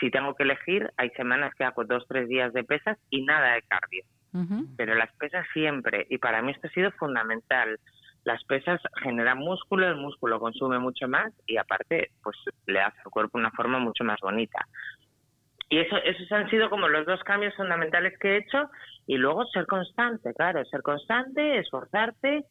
si 0.00 0.10
tengo 0.10 0.34
que 0.34 0.42
elegir, 0.44 0.90
hay 0.96 1.10
semanas 1.10 1.52
que 1.56 1.64
hago 1.64 1.84
dos, 1.84 2.04
tres 2.08 2.28
días 2.28 2.52
de 2.52 2.64
pesas 2.64 2.98
y 3.10 3.24
nada 3.24 3.54
de 3.54 3.62
cardio. 3.62 4.04
Pero 4.76 4.94
las 4.94 5.12
pesas 5.16 5.46
siempre, 5.52 6.06
y 6.10 6.18
para 6.18 6.42
mí 6.42 6.52
esto 6.52 6.66
ha 6.66 6.70
sido 6.70 6.90
fundamental. 6.92 7.78
Las 8.24 8.42
pesas 8.44 8.80
generan 9.02 9.38
músculo, 9.38 9.86
el 9.86 9.96
músculo 9.96 10.40
consume 10.40 10.78
mucho 10.78 11.06
más 11.08 11.32
y 11.46 11.56
aparte, 11.56 12.10
pues 12.22 12.36
le 12.66 12.80
hace 12.80 12.98
al 13.04 13.10
cuerpo 13.10 13.38
una 13.38 13.52
forma 13.52 13.78
mucho 13.78 14.04
más 14.04 14.18
bonita. 14.20 14.66
Y 15.68 15.78
eso, 15.78 15.96
esos 15.96 16.30
han 16.32 16.48
sido 16.50 16.70
como 16.70 16.88
los 16.88 17.06
dos 17.06 17.22
cambios 17.24 17.54
fundamentales 17.54 18.18
que 18.18 18.34
he 18.34 18.36
hecho. 18.38 18.70
Y 19.06 19.16
luego 19.16 19.46
ser 19.46 19.66
constante, 19.66 20.34
claro, 20.34 20.64
ser 20.64 20.82
constante, 20.82 21.58
esforzarte 21.58 22.44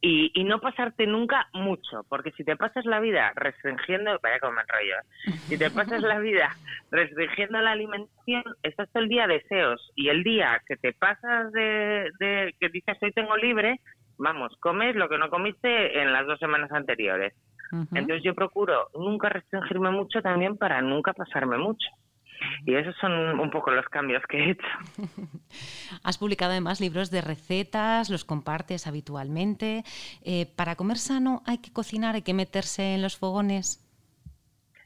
y, 0.00 0.32
y 0.34 0.44
no 0.44 0.60
pasarte 0.60 1.06
nunca 1.06 1.48
mucho. 1.52 2.04
Porque 2.08 2.32
si 2.32 2.44
te 2.44 2.56
pasas 2.56 2.84
la 2.84 3.00
vida 3.00 3.32
restringiendo, 3.36 4.18
vaya 4.22 4.38
como 4.40 4.52
me 4.52 4.62
enrollo, 4.62 4.94
¿eh? 4.96 5.32
si 5.48 5.58
te 5.58 5.70
pasas 5.70 6.02
la 6.02 6.18
vida 6.18 6.56
restringiendo 6.90 7.60
la 7.60 7.72
alimentación, 7.72 8.42
estás 8.62 8.90
todo 8.92 9.02
el 9.02 9.08
día 9.08 9.26
deseos. 9.26 9.90
Y 9.94 10.08
el 10.08 10.22
día 10.22 10.60
que 10.66 10.76
te 10.76 10.92
pasas 10.92 11.52
de, 11.52 12.10
de 12.18 12.54
que 12.58 12.68
dices 12.68 12.96
hoy 13.02 13.12
tengo 13.12 13.36
libre, 13.36 13.80
vamos, 14.18 14.56
comes 14.60 14.96
lo 14.96 15.08
que 15.08 15.18
no 15.18 15.30
comiste 15.30 16.00
en 16.00 16.12
las 16.12 16.26
dos 16.26 16.38
semanas 16.38 16.70
anteriores. 16.72 17.34
Entonces 17.72 18.22
yo 18.24 18.34
procuro 18.34 18.88
nunca 18.94 19.28
restringirme 19.28 19.90
mucho 19.92 20.20
también 20.22 20.56
para 20.56 20.82
nunca 20.82 21.12
pasarme 21.12 21.56
mucho. 21.56 21.88
Y 22.66 22.74
esos 22.74 22.94
son 22.96 23.12
un 23.38 23.50
poco 23.50 23.70
los 23.70 23.86
cambios 23.86 24.22
que 24.28 24.38
he 24.38 24.50
hecho. 24.50 24.66
Has 26.04 26.18
publicado 26.18 26.52
además 26.52 26.80
libros 26.80 27.10
de 27.10 27.20
recetas, 27.20 28.10
los 28.10 28.24
compartes 28.24 28.86
habitualmente. 28.86 29.84
Eh, 30.22 30.46
¿Para 30.56 30.76
comer 30.76 30.98
sano 30.98 31.42
hay 31.46 31.58
que 31.58 31.72
cocinar, 31.72 32.14
hay 32.14 32.22
que 32.22 32.34
meterse 32.34 32.94
en 32.94 33.02
los 33.02 33.16
fogones? 33.16 33.86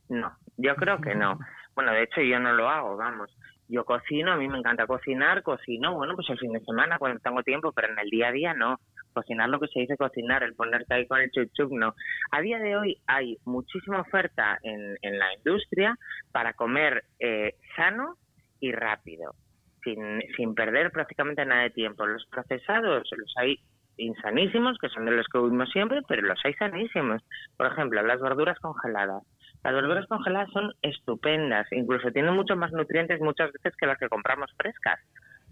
No, 0.09 0.33
yo 0.57 0.75
creo 0.77 1.01
que 1.01 1.15
no. 1.15 1.39
Bueno, 1.75 1.93
de 1.93 2.05
hecho 2.05 2.21
yo 2.21 2.39
no 2.39 2.53
lo 2.53 2.69
hago, 2.69 2.97
vamos. 2.97 3.37
Yo 3.69 3.85
cocino, 3.85 4.33
a 4.33 4.37
mí 4.37 4.47
me 4.49 4.59
encanta 4.59 4.87
cocinar, 4.87 5.43
cocino, 5.43 5.95
bueno, 5.95 6.15
pues 6.15 6.29
el 6.31 6.39
fin 6.39 6.53
de 6.53 6.61
semana 6.61 6.99
cuando 6.99 7.19
tengo 7.21 7.43
tiempo, 7.43 7.73
pero 7.73 7.93
en 7.93 7.99
el 7.99 8.11
día 8.11 8.29
a 8.29 8.33
día 8.33 8.55
no. 8.55 8.79
Cocinar 9.15 9.49
lo 9.49 9.61
que 9.61 9.69
se 9.69 9.81
dice 9.81 9.97
cocinar, 9.97 10.43
el 10.43 10.55
ponerte 10.55 10.93
ahí 10.93 11.07
con 11.07 11.21
el 11.21 11.31
chup, 11.31 11.71
no. 11.71 11.95
A 12.33 12.41
día 12.41 12.59
de 12.59 12.77
hoy 12.77 13.01
hay 13.07 13.39
muchísima 13.45 14.01
oferta 14.01 14.59
en, 14.63 14.97
en 15.03 15.19
la 15.19 15.33
industria 15.35 15.97
para 16.33 16.53
comer 16.53 17.05
eh, 17.21 17.55
sano 17.77 18.17
y 18.61 18.73
rápido, 18.73 19.35
sin, 19.83 20.21
sin 20.37 20.55
perder 20.55 20.91
prácticamente 20.91 21.45
nada 21.47 21.63
de 21.63 21.71
tiempo. 21.71 22.07
Los 22.07 22.27
procesados 22.27 23.09
los 23.17 23.35
hay 23.37 23.61
insanísimos, 23.97 24.79
que 24.79 24.89
son 24.89 25.05
de 25.05 25.13
los 25.13 25.27
que 25.29 25.39
huimos 25.39 25.71
siempre, 25.71 26.01
pero 26.09 26.23
los 26.23 26.39
hay 26.45 26.55
sanísimos. 26.55 27.23
Por 27.57 27.67
ejemplo, 27.67 28.03
las 28.03 28.21
verduras 28.21 28.59
congeladas. 28.59 29.23
Las 29.63 29.75
verduras 29.75 30.07
congeladas 30.09 30.51
son 30.53 30.73
estupendas, 30.83 31.67
incluso 31.73 32.11
tienen 32.11 32.35
muchos 32.35 32.57
más 32.57 32.73
nutrientes 32.73 33.21
muchas 33.21 33.53
veces 33.53 33.75
que 33.77 33.87
las 33.87 33.99
que 33.99 34.09
compramos 34.09 34.51
frescas, 34.59 35.01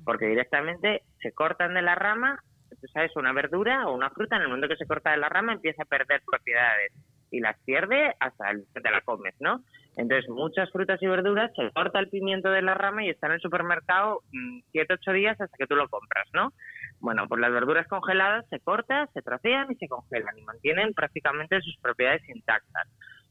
porque 0.05 0.27
directamente 0.27 1.03
se 1.21 1.33
cortan 1.33 1.75
de 1.75 1.83
la 1.83 1.95
rama, 1.95 2.43
tú 2.81 2.87
sabes, 2.89 3.15
una 3.17 3.33
verdura 3.33 3.87
o 3.87 3.95
una 3.95 4.11
fruta, 4.11 4.37
en 4.37 4.43
el 4.43 4.49
momento 4.49 4.69
que 4.69 4.77
se 4.77 4.87
corta 4.87 5.11
de 5.11 5.19
la 5.19 5.29
rama 5.29 5.53
empieza 5.53 5.83
a 5.83 5.87
perder 5.87 6.23
propiedades 6.25 6.93
y 7.31 7.41
las 7.41 7.59
pierde 7.65 8.15
hasta 8.21 8.51
el 8.51 8.65
que 8.75 8.81
te 8.81 8.91
la 8.91 9.01
comes, 9.01 9.35
¿no? 9.41 9.63
Entonces, 9.97 10.29
muchas 10.31 10.71
frutas 10.71 11.03
y 11.03 11.07
verduras 11.07 11.51
se 11.55 11.71
corta 11.73 11.99
el 11.99 12.09
pimiento 12.09 12.51
de 12.51 12.63
la 12.63 12.75
rama 12.75 13.05
y 13.05 13.11
está 13.11 13.27
en 13.27 13.35
el 13.35 13.41
supermercado 13.41 14.21
7, 14.73 14.95
8 14.95 15.13
días 15.13 15.41
hasta 15.41 15.57
que 15.57 15.67
tú 15.67 15.75
lo 15.75 15.89
compras, 15.89 16.29
¿no? 16.33 16.53
Bueno, 17.01 17.27
pues 17.29 17.41
las 17.41 17.53
verduras 17.53 17.87
congeladas 17.89 18.47
se 18.49 18.61
cortan, 18.61 19.09
se 19.13 19.23
trocean 19.23 19.71
y 19.71 19.75
se 19.77 19.89
congelan 19.89 20.39
y 20.39 20.43
mantienen 20.43 20.95
prácticamente 20.95 21.61
sus 21.61 21.77
propiedades 21.79 22.27
intactas. 22.29 22.89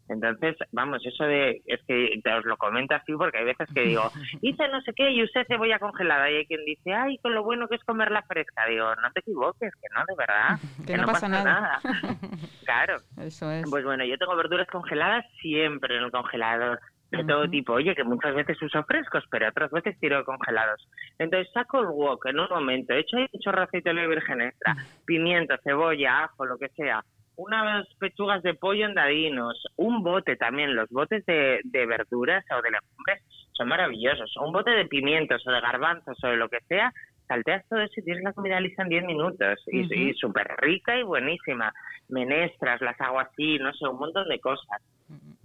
Entonces, 0.09 0.55
vamos, 0.71 1.05
eso 1.05 1.23
de, 1.23 1.61
es 1.65 1.79
que 1.87 2.19
te 2.23 2.33
os 2.33 2.45
lo 2.45 2.57
comento 2.57 2.95
así 2.95 3.13
porque 3.13 3.39
hay 3.39 3.45
veces 3.45 3.69
que 3.73 3.81
digo, 3.81 4.03
hice 4.41 4.67
no 4.67 4.81
sé 4.81 4.93
qué 4.95 5.11
y 5.11 5.23
usted 5.23 5.45
cebolla 5.47 5.79
congelada 5.79 6.29
y 6.29 6.37
hay 6.37 6.45
quien 6.45 6.65
dice, 6.65 6.93
ay, 6.93 7.17
con 7.19 7.33
lo 7.33 7.43
bueno 7.43 7.67
que 7.67 7.75
es 7.75 7.83
comerla 7.83 8.21
fresca. 8.23 8.65
Digo, 8.67 8.93
no 8.95 9.11
te 9.13 9.21
equivoques, 9.21 9.73
que 9.75 9.87
no, 9.93 10.03
de 10.05 10.15
verdad, 10.17 10.59
Que 10.87 10.97
no 10.97 11.05
pasa 11.05 11.27
nada. 11.27 11.79
claro. 12.65 12.97
Eso 13.17 13.51
es. 13.51 13.69
Pues 13.69 13.83
bueno, 13.83 14.03
yo 14.05 14.17
tengo 14.17 14.35
verduras 14.35 14.67
congeladas 14.67 15.25
siempre 15.41 15.97
en 15.97 16.03
el 16.03 16.11
congelador, 16.11 16.79
de 17.11 17.25
todo 17.25 17.49
tipo. 17.49 17.73
Oye, 17.73 17.93
que 17.93 18.03
muchas 18.03 18.33
veces 18.33 18.61
uso 18.61 18.83
frescos, 18.83 19.23
pero 19.29 19.49
otras 19.49 19.69
veces 19.71 19.99
tiro 19.99 20.23
congelados. 20.23 20.87
Entonces 21.19 21.51
saco 21.53 21.81
el 21.81 21.87
wok 21.87 22.25
en 22.27 22.39
un 22.39 22.47
momento, 22.49 22.93
echo 22.93 23.17
ahí 23.17 23.27
un 23.31 23.39
chorro 23.41 23.59
de 23.59 23.63
aceite 23.65 23.93
de 23.93 24.07
virgen 24.07 24.41
extra, 24.41 24.75
pimiento, 25.05 25.55
cebolla, 25.63 26.23
ajo, 26.23 26.45
lo 26.45 26.57
que 26.57 26.69
sea, 26.69 27.03
unas 27.35 27.87
pechugas 27.99 28.43
de 28.43 28.53
pollo 28.53 28.85
en 28.85 28.93
dadinos, 28.93 29.65
un 29.77 30.03
bote 30.03 30.35
también, 30.35 30.75
los 30.75 30.89
botes 30.89 31.25
de, 31.25 31.59
de 31.63 31.85
verduras 31.85 32.45
o 32.51 32.61
de 32.61 32.71
legumbres 32.71 33.23
son 33.53 33.67
maravillosos, 33.67 34.35
un 34.37 34.51
bote 34.51 34.71
de 34.71 34.85
pimientos 34.85 35.45
o 35.47 35.51
de 35.51 35.61
garbanzos 35.61 36.17
o 36.23 36.27
de 36.27 36.37
lo 36.37 36.49
que 36.49 36.59
sea, 36.67 36.93
salteas 37.27 37.65
todo 37.69 37.79
eso 37.79 37.93
y 37.97 38.03
tienes 38.03 38.23
la 38.23 38.33
comida 38.33 38.59
lista 38.59 38.83
en 38.83 38.89
10 38.89 39.05
minutos 39.05 39.59
y, 39.67 39.93
y 39.93 40.13
súper 40.15 40.47
rica 40.57 40.97
y 40.97 41.03
buenísima. 41.03 41.73
Menestras, 42.09 42.81
las 42.81 42.99
hago 42.99 43.19
así, 43.21 43.57
no 43.57 43.71
sé, 43.73 43.87
un 43.87 43.99
montón 43.99 44.27
de 44.27 44.39
cosas. 44.39 44.81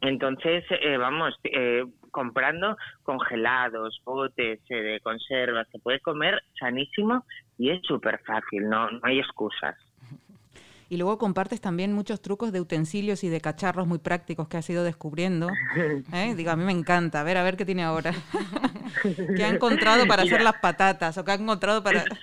Entonces, 0.01 0.65
eh, 0.71 0.97
vamos, 0.97 1.35
eh, 1.45 1.85
comprando 2.11 2.77
congelados, 3.03 4.01
botes 4.05 4.61
eh, 4.69 4.75
de 4.75 5.01
conservas, 5.01 5.69
se 5.71 5.79
puede 5.79 6.01
comer 6.01 6.43
sanísimo 6.59 7.25
y 7.59 7.71
es 7.71 7.81
súper 7.83 8.19
fácil, 8.25 8.69
no, 8.69 8.91
no 8.91 9.01
hay 9.03 9.21
excusas. 9.21 9.77
Y 10.89 10.97
luego 10.97 11.19
compartes 11.19 11.61
también 11.61 11.93
muchos 11.93 12.23
trucos 12.23 12.53
de 12.53 12.61
utensilios 12.61 13.25
y 13.25 13.29
de 13.29 13.41
cacharros 13.41 13.87
muy 13.87 13.99
prácticos 13.99 14.49
que 14.49 14.57
has 14.57 14.71
ido 14.71 14.85
descubriendo. 14.85 15.49
¿eh? 16.13 16.35
Digo, 16.37 16.51
a 16.51 16.57
mí 16.57 16.65
me 16.65 16.73
encanta. 16.73 17.21
A 17.21 17.25
ver, 17.25 17.37
a 17.37 17.43
ver 17.43 17.57
qué 17.57 17.65
tiene 17.65 17.83
ahora. 17.83 18.13
¿Qué 19.37 19.45
ha 19.45 19.49
encontrado 19.49 20.07
para 20.07 20.23
hacer 20.23 20.43
las 20.43 20.59
patatas 20.61 21.17
o 21.19 21.25
qué 21.25 21.33
ha 21.33 21.35
encontrado 21.35 21.83
para...? 21.83 22.05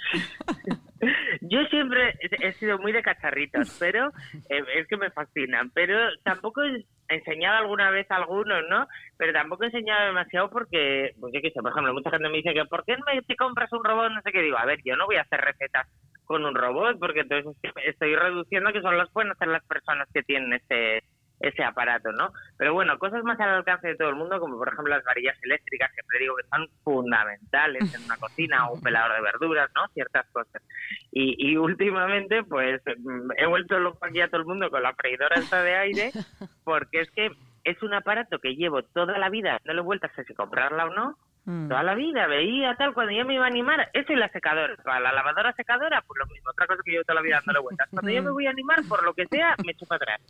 Yo 1.42 1.60
siempre 1.70 2.14
he 2.22 2.54
sido 2.54 2.80
muy 2.80 2.94
de 2.94 3.04
cacharritos, 3.04 3.76
pero 3.78 4.08
eh, 4.50 4.64
es 4.76 4.88
que 4.88 4.96
me 4.96 5.12
fascinan. 5.12 5.70
Pero 5.72 5.98
tampoco 6.24 6.64
he 6.64 6.86
enseñado 7.10 7.58
alguna 7.58 7.92
vez 7.92 8.10
a 8.10 8.16
algunos, 8.16 8.64
¿no? 8.70 8.88
Pero 9.18 9.34
tampoco 9.34 9.64
he 9.64 9.68
enseñado 9.68 10.08
demasiado 10.08 10.50
porque, 10.50 11.14
pues 11.20 11.34
yo 11.34 11.42
qué 11.42 11.52
sé, 11.52 11.62
por 11.62 11.72
ejemplo, 11.72 11.94
mucha 11.94 12.10
gente 12.10 12.30
me 12.30 12.38
dice 12.38 12.54
que 12.54 12.64
¿por 12.66 12.86
qué 12.86 12.96
no 12.96 13.04
te 13.28 13.36
compras 13.36 13.72
un 13.74 13.84
robot? 13.84 14.12
No 14.12 14.22
sé 14.22 14.32
qué 14.32 14.42
digo. 14.42 14.58
A 14.58 14.66
ver, 14.66 14.80
yo 14.86 14.96
no 14.96 15.06
voy 15.06 15.18
a 15.18 15.22
hacer 15.24 15.42
recetas 15.42 15.88
con 16.26 16.46
un 16.46 16.56
robot 16.56 17.00
porque 17.00 17.22
entonces 17.22 17.56
estoy 17.86 18.16
reduciendo 18.16 18.72
que 18.72 18.82
son 18.82 18.98
las 18.98 19.10
pueden 19.10 19.32
hacer 19.32 19.48
las 19.48 19.64
personas 19.66 20.08
que 20.14 20.24
tienen 20.24 20.54
ese 20.54 21.04
ese 21.44 21.64
aparato, 21.64 22.12
¿no? 22.14 22.32
Pero 22.58 22.74
bueno, 22.74 22.98
cosas 22.98 23.24
más 23.24 23.40
al 23.40 23.50
alcance 23.50 23.88
de 23.88 23.96
todo 23.96 24.10
el 24.10 24.16
mundo, 24.16 24.40
como 24.40 24.58
por 24.58 24.70
ejemplo 24.70 24.96
las 24.96 25.04
varillas 25.04 25.38
eléctricas, 25.44 25.92
siempre 25.94 26.20
digo 26.20 26.36
que 26.38 26.48
son 26.48 26.68
fundamentales 26.84 27.94
en 27.94 28.04
una 28.06 28.18
cocina 28.18 28.70
o 28.70 28.76
un 28.76 28.82
pelador 28.84 29.16
de 29.16 29.22
verduras, 29.22 29.70
¿no? 29.76 29.88
Ciertas 29.94 30.26
cosas. 30.32 30.62
Y, 31.12 31.36
y 31.38 31.58
últimamente, 31.58 32.44
pues, 32.44 32.82
mm, 32.86 33.32
he 33.38 33.46
vuelto 33.46 33.78
loco 33.80 34.06
aquí 34.06 34.22
a 34.22 34.30
todo 34.30 34.42
el 34.42 34.48
mundo 34.48 34.70
con 34.70 34.84
la 34.84 34.94
freidora 34.94 35.36
esta 35.36 35.62
de 35.64 35.76
aire, 35.76 36.12
porque 36.64 37.02
es 37.02 37.12
que 37.12 37.32
es 37.66 37.82
un 37.84 37.94
aparato 37.94 38.40
que 38.40 38.56
llevo 38.56 38.84
toda 38.84 39.18
la 39.18 39.30
vida 39.30 39.60
dándole 39.64 39.82
vueltas 39.82 40.18
a 40.18 40.24
si 40.24 40.34
comprarla 40.34 40.86
o 40.86 40.94
no, 40.94 41.18
Mm. 41.46 41.68
Toda 41.68 41.84
la 41.84 41.94
vida 41.94 42.26
veía 42.28 42.74
tal, 42.76 42.94
cuando 42.94 43.12
yo 43.12 43.26
me 43.26 43.36
iba 43.36 43.44
a 43.44 43.48
animar, 43.48 43.90
eso 43.94 44.14
y 44.14 44.16
la 44.16 44.30
secadora. 44.30 44.76
La 44.86 45.12
lavadora 45.12 45.52
secadora, 45.54 46.02
pues 46.08 46.18
lo 46.20 46.26
mismo, 46.28 46.50
otra 46.52 46.68
cosa 46.68 46.82
que 46.86 46.94
yo 46.94 47.04
toda 47.04 47.16
la 47.16 47.22
vida 47.22 47.38
dándole 47.38 47.60
vueltas. 47.60 47.90
Cuando 47.90 48.12
yo 48.12 48.24
me 48.24 48.32
voy 48.32 48.48
a 48.48 48.52
animar, 48.52 48.80
por 48.88 49.04
lo 49.04 49.14
que 49.14 49.26
sea, 49.28 49.56
me 49.66 49.74
echo 49.74 49.86
para 49.86 50.16
atrás. 50.16 50.22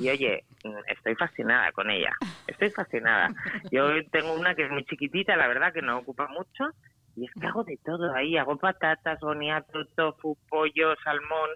Y 0.00 0.10
oye, 0.10 0.44
mm, 0.64 0.78
estoy 0.88 1.14
fascinada 1.14 1.70
con 1.72 1.90
ella, 1.90 2.12
estoy 2.46 2.70
fascinada. 2.70 3.30
Yo 3.70 4.04
tengo 4.10 4.34
una 4.34 4.54
que 4.54 4.64
es 4.64 4.70
muy 4.70 4.84
chiquitita, 4.84 5.36
la 5.36 5.46
verdad, 5.46 5.72
que 5.72 5.82
no 5.82 5.98
ocupa 5.98 6.26
mucho, 6.28 6.70
y 7.16 7.24
es 7.24 7.30
que 7.32 7.46
hago 7.46 7.64
de 7.64 7.78
todo 7.82 8.14
ahí, 8.14 8.36
hago 8.36 8.56
patatas, 8.58 9.18
boniato, 9.20 9.86
tofu, 9.96 10.36
pollo, 10.48 10.94
salmón, 11.02 11.50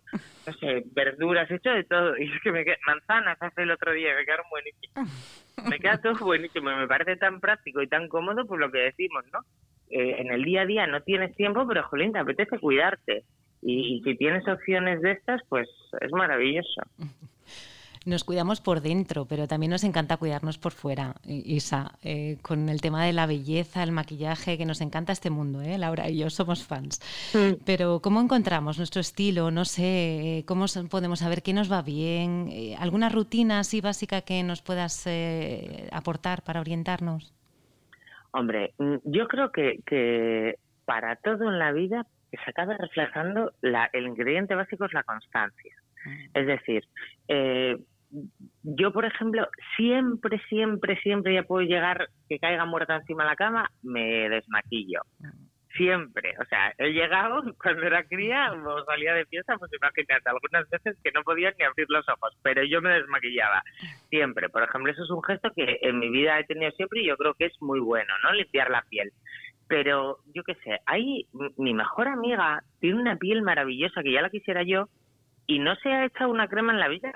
no 0.46 0.52
sé, 0.54 0.84
verduras, 0.94 1.50
he 1.50 1.56
hecho 1.56 1.70
de 1.70 1.84
todo. 1.84 2.16
Y 2.18 2.24
es 2.24 2.42
que 2.42 2.50
me 2.50 2.64
quedan 2.64 2.78
manzanas 2.86 3.36
hace 3.40 3.62
el 3.62 3.70
otro 3.70 3.92
día, 3.92 4.14
me 4.16 4.24
quedaron 4.24 4.46
buenísimas. 4.50 5.54
Me 5.68 5.78
queda 5.78 6.00
todo 6.00 6.14
buenísimo, 6.24 6.74
me 6.74 6.88
parece 6.88 7.16
tan 7.16 7.40
práctico 7.40 7.82
y 7.82 7.88
tan 7.88 8.08
cómodo, 8.08 8.46
por 8.46 8.58
lo 8.58 8.70
que 8.70 8.78
decimos, 8.78 9.24
¿no? 9.32 9.40
Eh, 9.90 10.20
en 10.20 10.32
el 10.32 10.44
día 10.44 10.62
a 10.62 10.66
día 10.66 10.86
no 10.86 11.02
tienes 11.02 11.36
tiempo, 11.36 11.66
pero 11.68 11.82
jolín, 11.84 12.12
te 12.12 12.20
apetece 12.20 12.58
cuidarte. 12.58 13.24
Y, 13.60 13.96
y 13.96 14.02
si 14.02 14.16
tienes 14.16 14.48
opciones 14.48 15.02
de 15.02 15.12
estas, 15.12 15.42
pues 15.48 15.68
es 16.00 16.10
maravilloso. 16.12 16.80
Nos 18.06 18.24
cuidamos 18.24 18.62
por 18.62 18.80
dentro, 18.80 19.26
pero 19.26 19.46
también 19.46 19.70
nos 19.70 19.84
encanta 19.84 20.16
cuidarnos 20.16 20.56
por 20.56 20.72
fuera, 20.72 21.16
Isa, 21.24 21.92
eh, 22.02 22.38
con 22.40 22.70
el 22.70 22.80
tema 22.80 23.04
de 23.04 23.12
la 23.12 23.26
belleza, 23.26 23.82
el 23.82 23.92
maquillaje, 23.92 24.56
que 24.56 24.64
nos 24.64 24.80
encanta 24.80 25.12
este 25.12 25.28
mundo, 25.28 25.60
¿eh? 25.60 25.76
Laura 25.76 26.08
y 26.08 26.18
yo 26.18 26.30
somos 26.30 26.66
fans. 26.66 27.00
Mm. 27.34 27.62
Pero 27.66 28.00
¿cómo 28.00 28.22
encontramos 28.22 28.78
nuestro 28.78 29.02
estilo? 29.02 29.50
No 29.50 29.66
sé, 29.66 30.38
eh, 30.38 30.44
¿cómo 30.46 30.64
podemos 30.90 31.18
saber 31.18 31.42
qué 31.42 31.52
nos 31.52 31.70
va 31.70 31.82
bien? 31.82 32.48
Eh, 32.50 32.74
¿Alguna 32.78 33.10
rutina 33.10 33.58
así 33.58 33.82
básica 33.82 34.22
que 34.22 34.42
nos 34.44 34.62
puedas 34.62 35.06
aportar 35.92 36.42
para 36.42 36.60
orientarnos? 36.60 37.34
Hombre, 38.32 38.72
mm, 38.78 38.96
yo 39.04 39.28
creo 39.28 39.52
que, 39.52 39.80
que 39.84 40.56
para 40.86 41.16
todo 41.16 41.50
en 41.50 41.58
la 41.58 41.72
vida 41.72 42.06
se 42.30 42.50
acaba 42.50 42.76
reflejando 42.76 43.52
la, 43.60 43.90
el 43.92 44.06
ingrediente 44.06 44.54
básico 44.54 44.86
es 44.86 44.92
la 44.92 45.02
constancia. 45.02 45.74
Mm. 46.04 46.24
Es 46.34 46.46
decir, 46.46 46.84
eh, 47.28 47.76
yo, 48.62 48.92
por 48.92 49.04
ejemplo, 49.04 49.46
siempre, 49.76 50.40
siempre, 50.48 51.00
siempre 51.00 51.34
ya 51.34 51.42
puedo 51.42 51.66
llegar 51.66 52.08
que 52.28 52.38
caiga 52.38 52.64
muerta 52.64 52.96
encima 52.96 53.24
de 53.24 53.30
la 53.30 53.36
cama, 53.36 53.70
me 53.82 54.28
desmaquillo. 54.28 55.00
Siempre. 55.76 56.34
O 56.40 56.44
sea, 56.46 56.74
he 56.78 56.92
llegado 56.92 57.42
cuando 57.62 57.82
era 57.82 58.02
cría 58.04 58.52
o 58.52 58.84
salía 58.84 59.14
de 59.14 59.26
fiesta, 59.26 59.56
pues 59.58 59.70
imagínate, 59.72 60.28
algunas 60.28 60.68
veces 60.68 60.96
que 61.02 61.12
no 61.12 61.22
podía 61.22 61.52
ni 61.58 61.64
abrir 61.64 61.86
los 61.88 62.08
ojos, 62.08 62.36
pero 62.42 62.64
yo 62.64 62.82
me 62.82 62.90
desmaquillaba. 62.90 63.62
Siempre. 64.08 64.48
Por 64.48 64.62
ejemplo, 64.62 64.90
eso 64.90 65.04
es 65.04 65.10
un 65.10 65.22
gesto 65.22 65.50
que 65.54 65.78
en 65.82 65.98
mi 65.98 66.10
vida 66.10 66.38
he 66.38 66.44
tenido 66.44 66.70
siempre 66.72 67.00
y 67.00 67.06
yo 67.06 67.16
creo 67.16 67.34
que 67.34 67.46
es 67.46 67.62
muy 67.62 67.80
bueno, 67.80 68.12
¿no? 68.24 68.32
Limpiar 68.32 68.70
la 68.70 68.82
piel. 68.88 69.12
Pero 69.68 70.18
yo 70.34 70.42
qué 70.42 70.56
sé, 70.64 70.80
hay 70.84 71.28
mi 71.56 71.72
mejor 71.74 72.08
amiga 72.08 72.60
tiene 72.80 73.00
una 73.00 73.16
piel 73.16 73.42
maravillosa 73.42 74.02
que 74.02 74.10
ya 74.10 74.20
la 74.20 74.30
quisiera 74.30 74.64
yo 74.64 74.88
y 75.46 75.60
no 75.60 75.76
se 75.76 75.92
ha 75.92 76.06
hecho 76.06 76.28
una 76.28 76.48
crema 76.48 76.72
en 76.72 76.80
la 76.80 76.88
vida 76.88 77.12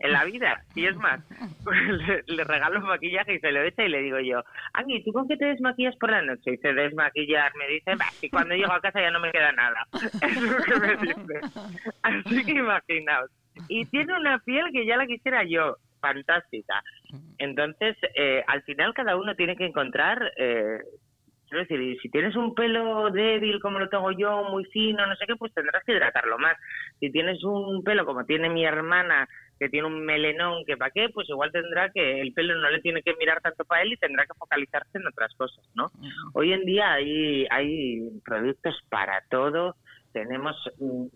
en 0.00 0.12
la 0.12 0.24
vida. 0.24 0.62
Y 0.74 0.86
es 0.86 0.96
más, 0.96 1.20
le, 2.26 2.44
regalo 2.44 2.80
un 2.80 2.86
maquillaje 2.86 3.34
y 3.34 3.40
se 3.40 3.52
lo 3.52 3.62
echa 3.62 3.84
y 3.84 3.88
le 3.88 4.02
digo 4.02 4.18
yo, 4.20 4.42
Angie, 4.72 5.02
¿tú 5.04 5.12
con 5.12 5.28
qué 5.28 5.36
te 5.36 5.46
desmaquillas 5.46 5.96
por 5.96 6.10
la 6.10 6.22
noche? 6.22 6.52
Y 6.52 6.56
se 6.58 6.72
desmaquillar, 6.72 7.52
me 7.56 7.68
dice, 7.68 7.92
y 8.22 8.30
cuando 8.30 8.54
llego 8.54 8.72
a 8.72 8.80
casa 8.80 9.00
ya 9.00 9.10
no 9.10 9.20
me 9.20 9.32
queda 9.32 9.52
nada. 9.52 9.86
Es 10.22 10.40
lo 10.40 10.56
que 10.62 10.80
me 10.80 10.96
dice. 10.96 11.40
Así 12.02 12.44
que 12.44 12.52
imaginaos. 12.52 13.30
Y 13.68 13.84
tiene 13.86 14.16
una 14.16 14.38
piel 14.40 14.66
que 14.72 14.86
ya 14.86 14.96
la 14.96 15.06
quisiera 15.06 15.42
yo, 15.44 15.76
fantástica. 16.00 16.82
Entonces, 17.38 17.96
eh, 18.14 18.44
al 18.46 18.62
final 18.62 18.94
cada 18.94 19.16
uno 19.16 19.34
tiene 19.34 19.56
que 19.56 19.66
encontrar... 19.66 20.32
Eh, 20.36 20.78
decir, 21.56 21.98
si 22.02 22.10
tienes 22.10 22.36
un 22.36 22.54
pelo 22.54 23.10
débil 23.10 23.60
como 23.60 23.78
lo 23.78 23.88
tengo 23.88 24.12
yo, 24.12 24.44
muy 24.44 24.64
fino, 24.66 25.06
no 25.06 25.16
sé 25.16 25.24
qué, 25.26 25.36
pues 25.36 25.52
tendrás 25.54 25.82
que 25.84 25.92
hidratarlo 25.92 26.38
más. 26.38 26.56
Si 27.00 27.10
tienes 27.10 27.42
un 27.42 27.82
pelo 27.82 28.04
como 28.04 28.24
tiene 28.24 28.50
mi 28.50 28.64
hermana, 28.64 29.26
que 29.58 29.68
tiene 29.68 29.86
un 29.86 30.04
melenón 30.04 30.64
que 30.64 30.76
para 30.76 30.90
qué, 30.90 31.08
pues 31.12 31.28
igual 31.28 31.52
tendrá 31.52 31.90
que 31.90 32.20
el 32.20 32.32
pelo 32.32 32.54
no 32.56 32.70
le 32.70 32.80
tiene 32.80 33.02
que 33.02 33.14
mirar 33.16 33.40
tanto 33.40 33.64
para 33.64 33.82
él 33.82 33.92
y 33.92 33.96
tendrá 33.96 34.24
que 34.26 34.38
focalizarse 34.38 34.98
en 34.98 35.06
otras 35.06 35.34
cosas, 35.34 35.64
¿no? 35.74 35.90
Hoy 36.34 36.52
en 36.52 36.64
día 36.64 36.92
hay, 36.92 37.46
hay 37.50 38.08
productos 38.24 38.78
para 38.88 39.22
todo, 39.30 39.76
tenemos 40.12 40.56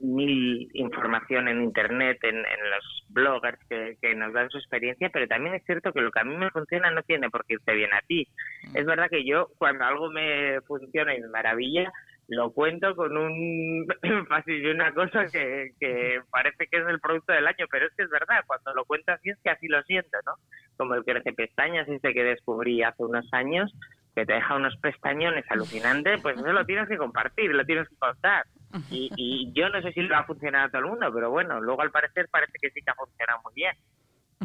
mil 0.00 0.68
información 0.74 1.48
en 1.48 1.62
internet, 1.62 2.18
en, 2.22 2.36
los 2.38 3.04
bloggers 3.08 3.58
que, 3.68 3.96
que, 4.00 4.14
nos 4.14 4.32
dan 4.32 4.50
su 4.50 4.58
experiencia, 4.58 5.10
pero 5.12 5.26
también 5.26 5.54
es 5.54 5.64
cierto 5.64 5.92
que 5.92 6.00
lo 6.00 6.10
que 6.10 6.20
a 6.20 6.24
mí 6.24 6.36
me 6.36 6.50
funciona 6.50 6.90
no 6.90 7.02
tiene 7.02 7.30
por 7.30 7.44
qué 7.44 7.54
irte 7.54 7.74
bien 7.74 7.92
a 7.92 8.00
ti. 8.02 8.26
Es 8.74 8.84
verdad 8.84 9.08
que 9.10 9.24
yo, 9.24 9.48
cuando 9.58 9.84
algo 9.84 10.10
me 10.10 10.60
funciona 10.62 11.14
y 11.14 11.20
me 11.20 11.28
maravilla, 11.28 11.90
lo 12.32 12.50
cuento 12.50 12.96
con 12.96 13.16
un 13.16 13.86
fácil 14.28 14.66
una 14.68 14.92
cosa 14.92 15.26
que, 15.26 15.72
que 15.78 16.20
parece 16.30 16.66
que 16.66 16.78
es 16.78 16.86
el 16.88 17.00
producto 17.00 17.32
del 17.32 17.46
año, 17.46 17.66
pero 17.70 17.86
es 17.86 17.92
que 17.94 18.04
es 18.04 18.10
verdad, 18.10 18.42
cuando 18.46 18.74
lo 18.74 18.84
cuento 18.84 19.12
así 19.12 19.30
es 19.30 19.38
que 19.42 19.50
así 19.50 19.68
lo 19.68 19.82
siento, 19.82 20.18
¿no? 20.24 20.34
Como 20.76 20.94
el 20.94 21.04
crece 21.04 21.32
pestañas 21.32 21.88
ese 21.88 22.12
que 22.12 22.24
descubrí 22.24 22.82
hace 22.82 23.02
unos 23.02 23.26
años, 23.32 23.72
que 24.14 24.24
te 24.24 24.32
deja 24.32 24.56
unos 24.56 24.76
pestañones 24.78 25.44
alucinantes, 25.50 26.20
pues 26.22 26.38
eso 26.38 26.52
lo 26.52 26.64
tienes 26.64 26.88
que 26.88 26.96
compartir, 26.96 27.50
lo 27.50 27.64
tienes 27.64 27.88
que 27.88 27.96
contar. 27.96 28.46
Y, 28.90 29.10
y 29.16 29.52
yo 29.52 29.68
no 29.68 29.82
sé 29.82 29.92
si 29.92 30.00
lo 30.00 30.14
va 30.14 30.20
a 30.20 30.26
funcionar 30.26 30.66
a 30.66 30.70
todo 30.70 30.80
el 30.82 30.88
mundo, 30.88 31.10
pero 31.12 31.30
bueno, 31.30 31.60
luego 31.60 31.82
al 31.82 31.90
parecer 31.90 32.28
parece 32.30 32.54
que 32.60 32.70
sí 32.70 32.80
que 32.82 32.90
ha 32.90 32.94
funcionado 32.94 33.40
muy 33.44 33.52
bien. 33.54 33.76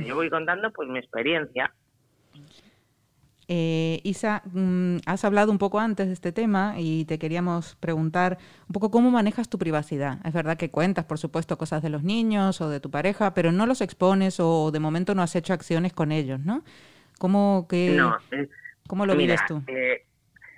Yo 0.06 0.16
voy 0.16 0.30
contando 0.30 0.72
pues 0.72 0.88
mi 0.90 1.00
experiencia. 1.00 1.74
Eh, 3.50 4.02
Isa, 4.04 4.42
mm, 4.52 4.98
has 5.06 5.24
hablado 5.24 5.52
un 5.52 5.58
poco 5.58 5.80
antes 5.80 6.08
de 6.08 6.14
este 6.14 6.34
tema 6.34 6.76
y 6.78 7.06
te 7.06 7.18
queríamos 7.18 7.76
preguntar 7.78 8.38
un 8.68 8.74
poco 8.74 8.92
cómo 8.92 9.10
manejas 9.10 9.50
tu 9.50 9.58
privacidad. 9.58 10.20
Es 10.26 10.34
verdad 10.34 10.58
que 10.58 10.70
cuentas, 10.70 11.06
por 11.06 11.18
supuesto, 11.18 11.58
cosas 11.58 11.82
de 11.82 11.90
los 11.90 12.04
niños 12.04 12.60
o 12.60 12.70
de 12.70 12.82
tu 12.82 12.92
pareja, 12.92 13.34
pero 13.34 13.54
no 13.54 13.66
los 13.66 13.80
expones 13.80 14.40
o 14.42 14.72
de 14.72 14.80
momento 14.80 15.16
no 15.16 15.22
has 15.22 15.36
hecho 15.36 15.54
acciones 15.54 15.94
con 15.94 16.12
ellos, 16.12 16.42
¿no? 16.42 16.64
¿Cómo, 17.20 17.68
que, 17.70 17.98
¿cómo 18.88 19.06
lo 19.06 19.16
vives 19.16 19.40
tú? 19.48 19.64
Eh, 19.68 20.04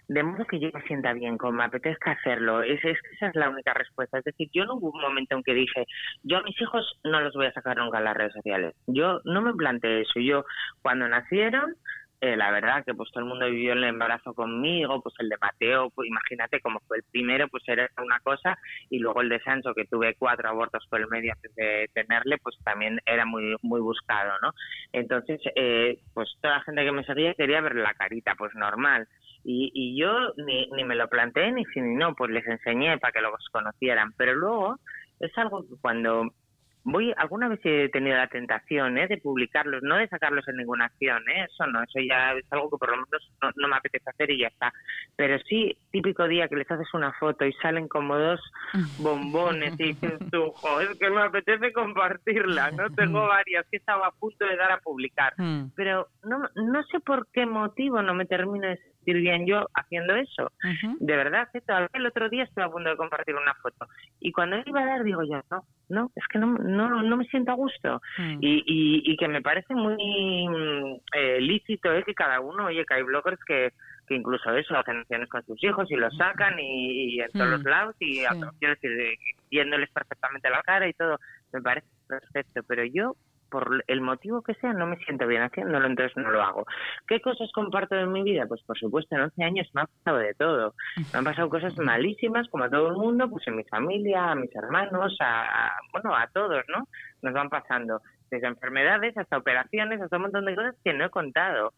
de 0.10 0.24
modo 0.24 0.44
que 0.46 0.60
yo 0.60 0.70
me 0.74 0.82
sienta 0.82 1.14
bien, 1.14 1.38
como 1.38 1.54
me 1.54 1.66
apetezca 1.66 2.12
hacerlo. 2.12 2.64
Es, 2.64 2.84
es, 2.84 2.98
esa 3.14 3.28
es 3.28 3.36
la 3.36 3.50
única 3.50 3.76
respuesta. 3.76 4.18
Es 4.18 4.24
decir, 4.26 4.50
yo 4.52 4.66
no 4.66 4.76
hubo 4.76 4.90
un 4.90 5.02
momento 5.02 5.36
en 5.36 5.44
que 5.44 5.54
dije, 5.54 5.86
yo 6.24 6.38
a 6.38 6.44
mis 6.44 6.60
hijos 6.60 7.00
no 7.04 7.22
los 7.22 7.36
voy 7.36 7.46
a 7.46 7.54
sacar 7.54 7.78
nunca 7.78 8.00
en 8.00 8.06
las 8.06 8.18
redes 8.18 8.34
sociales. 8.34 8.76
Yo 8.88 9.22
no 9.26 9.42
me 9.44 9.54
planteé 9.54 10.02
eso. 10.02 10.20
Yo, 10.20 10.46
cuando 10.82 11.08
nacieron, 11.08 11.76
eh, 12.22 12.36
la 12.36 12.52
verdad 12.52 12.84
que 12.86 12.94
pues 12.94 13.10
todo 13.12 13.24
el 13.24 13.30
mundo 13.30 13.46
vivió 13.46 13.74
el 13.74 13.84
embarazo 13.84 14.34
conmigo, 14.34 15.02
pues 15.02 15.16
el 15.20 15.30
de 15.30 15.38
Mateo, 15.38 15.90
pues 15.92 16.10
imagínate 16.10 16.60
como 16.60 16.80
fue 16.82 16.98
el 16.98 17.04
primero, 17.04 17.48
pues 17.48 17.64
era 17.68 17.90
una 17.98 18.20
cosa, 18.20 18.58
y 18.90 19.00
luego 19.00 19.22
el 19.22 19.30
de 19.30 19.42
Sancho, 19.42 19.74
que 19.74 19.86
tuve 19.86 20.16
cuatro 20.16 20.50
abortos 20.50 20.86
por 20.90 21.00
el 21.00 21.08
medio 21.08 21.34
antes 21.34 21.56
de 21.56 21.90
tenerle, 21.94 22.38
pues 22.38 22.58
también 22.64 23.00
era 23.06 23.26
muy 23.26 23.56
muy 23.62 23.80
buscado, 23.80 24.34
¿no? 24.42 24.54
Entonces, 24.92 25.40
eh, 25.56 26.00
pues 26.14 26.30
toda 26.42 26.56
la 26.58 26.64
gente 26.64 26.84
que 26.84 26.92
me 26.92 27.06
seguía 27.06 27.34
quería 27.36 27.62
ver 27.62 27.76
la 27.76 27.94
carita, 27.94 28.36
pues 28.38 28.54
normal. 28.56 29.08
Y, 29.46 29.72
y 29.74 29.98
yo 29.98 30.34
ni, 30.36 30.68
ni 30.72 30.84
me 30.84 30.96
lo 30.96 31.08
planteé 31.08 31.52
ni 31.54 31.64
si 31.66 31.80
ni 31.80 31.96
no, 31.96 32.16
pues 32.16 32.32
les 32.32 32.46
enseñé 32.46 32.98
para 32.98 33.14
que 33.14 33.22
los 33.22 33.50
conocieran, 33.52 34.12
pero 34.18 34.36
luego 34.36 34.78
es 35.22 35.38
algo 35.38 35.62
que 35.64 35.76
cuando 35.82 36.34
voy 36.84 37.14
alguna 37.18 37.48
vez 37.48 37.60
he 37.64 37.90
tenido 37.90 38.18
la 38.18 38.28
tentación 38.28 38.98
¿eh? 38.98 39.08
de 39.08 39.18
publicarlos, 39.18 39.84
no 39.84 39.98
de 39.98 40.08
sacarlos 40.08 40.48
en 40.48 40.58
ninguna 40.58 40.86
acción, 40.86 41.22
¿eh? 41.30 41.46
eso 41.50 41.68
no, 41.68 41.84
eso 41.84 42.00
ya 42.00 42.34
es 42.34 42.46
algo 42.52 42.70
que 42.70 42.78
por 42.78 42.90
lo 42.90 42.98
menos 42.98 43.56
no, 43.56 43.68
me 43.68 43.76
apetece 43.76 44.10
hacer 44.10 44.32
y 44.32 44.40
ya 44.40 44.48
está. 44.48 44.74
Pero 45.16 45.38
sí, 45.48 45.78
típico 45.92 46.28
día 46.28 46.48
que 46.48 46.56
les 46.56 46.70
haces 46.70 46.88
una 46.94 47.12
foto 47.14 47.46
y 47.46 47.54
salen 47.54 47.88
como 47.88 48.18
dos 48.18 48.42
bombones 49.00 49.80
y 49.80 49.94
dices 49.94 50.20
tú, 50.32 50.52
joder, 50.52 50.98
que 50.98 51.10
me 51.10 51.22
apetece 51.22 51.74
compartirla, 51.74 52.72
¿no? 52.72 52.90
Tengo 52.96 53.28
varias 53.28 53.66
que 53.70 53.78
estaba 53.78 54.08
a 54.08 54.12
punto 54.12 54.46
de 54.46 54.56
dar 54.56 54.72
a 54.72 54.80
publicar, 54.80 55.34
mm. 55.38 55.72
pero 55.76 56.08
no, 56.24 56.42
no 56.56 56.84
sé 56.84 57.00
por 57.00 57.28
qué 57.32 57.46
motivo 57.46 58.02
no 58.02 58.14
me 58.14 58.26
termino 58.26 58.68
de 58.68 58.80
sentir 59.10 59.22
bien 59.22 59.46
yo 59.46 59.68
haciendo 59.74 60.16
eso. 60.16 60.52
De 61.00 61.16
verdad, 61.16 61.48
¿eh? 61.54 61.62
el 61.94 62.06
otro 62.06 62.30
día 62.30 62.44
estuve 62.44 62.66
a 62.66 62.70
punto 62.70 62.90
de 62.90 62.98
compartir 62.98 63.36
una 63.36 63.54
foto 63.56 63.88
y 64.20 64.32
cuando 64.32 64.58
iba 64.66 64.82
a 64.82 64.86
dar 64.86 65.04
digo 65.04 65.24
yo, 65.24 65.42
no, 65.50 65.64
no, 65.90 66.12
es 66.16 66.24
que 66.28 66.40
no, 66.40 66.58
no, 66.58 67.02
no 67.02 67.18
me 67.18 67.26
siento 67.26 67.52
a 67.52 67.56
gusto. 67.56 68.02
Mm. 68.18 68.38
Y, 68.42 69.12
y, 69.12 69.18
que 69.18 69.28
me 69.28 69.42
parece 69.42 69.74
muy 69.74 70.98
eh, 71.14 71.42
lícito 71.42 71.94
¿eh? 71.94 72.04
que 72.04 72.14
cada 72.14 72.40
uno, 72.40 72.66
oye, 72.66 72.86
que 72.86 72.94
hay 72.94 73.04
bloggers 73.04 73.40
que, 73.46 73.74
que 74.08 74.16
incluso 74.16 74.54
eso, 74.56 74.78
hacen 74.78 74.98
acciones 74.98 75.30
con 75.30 75.46
sus 75.46 75.62
hijos 75.64 75.90
y 75.92 75.96
los 75.96 76.16
sacan 76.16 76.60
y, 76.60 77.20
en 77.20 77.32
todos 77.32 77.50
los 77.50 77.64
mm. 77.64 77.68
lados 77.68 77.96
y 78.00 78.24
quiero 78.60 78.76
decir, 78.76 78.92
viéndoles 79.50 79.90
perfectamente 79.92 80.50
la 80.50 80.62
cara 80.62 80.88
y 80.88 80.94
todo, 80.94 81.20
me 81.52 81.62
parece 81.62 81.88
perfecto, 82.08 82.62
pero 82.68 82.84
yo 82.86 83.16
por 83.50 83.84
el 83.88 84.02
motivo 84.02 84.42
que 84.42 84.54
sea, 84.56 84.74
no 84.74 84.88
me 84.88 84.98
siento 84.98 85.28
bien 85.28 85.42
haciéndolo, 85.42 85.88
entonces 85.88 86.16
no 86.18 86.32
lo 86.32 86.42
hago. 86.42 86.66
¿Qué 87.08 87.22
cosas 87.22 87.52
comparto 87.54 87.96
en 87.96 88.12
mi 88.12 88.24
vida? 88.24 88.46
Pues 88.48 88.62
por 88.64 88.78
supuesto, 88.78 89.16
en 89.16 89.22
11 89.22 89.44
años 89.44 89.70
me 89.74 89.82
ha 89.82 89.86
pasado 89.86 90.18
de 90.18 90.34
todo. 90.34 90.74
Me 91.12 91.20
han 91.20 91.26
pasado 91.26 91.50
cosas 91.50 91.78
malísimas, 91.78 92.48
como 92.50 92.66
a 92.66 92.70
todo 92.70 92.90
el 92.90 92.96
mundo, 92.96 93.30
pues 93.30 93.48
en 93.48 93.58
mi 93.58 93.64
familia, 93.64 94.32
a 94.32 94.36
mis 94.36 94.56
hermanos, 94.56 95.16
a, 95.20 95.72
bueno, 95.92 96.16
a 96.16 96.28
todos, 96.28 96.64
¿no? 96.70 96.88
Nos 97.22 97.34
van 97.34 97.50
pasando 97.50 98.02
desde 98.30 98.48
enfermedades 98.48 99.18
hasta 99.18 99.38
operaciones, 99.38 100.02
hasta 100.02 100.18
un 100.18 100.24
montón 100.24 100.46
de 100.46 100.56
cosas 100.56 100.76
que 100.84 100.94
no 100.94 101.06
he 101.06 101.10
contado. 101.10 101.74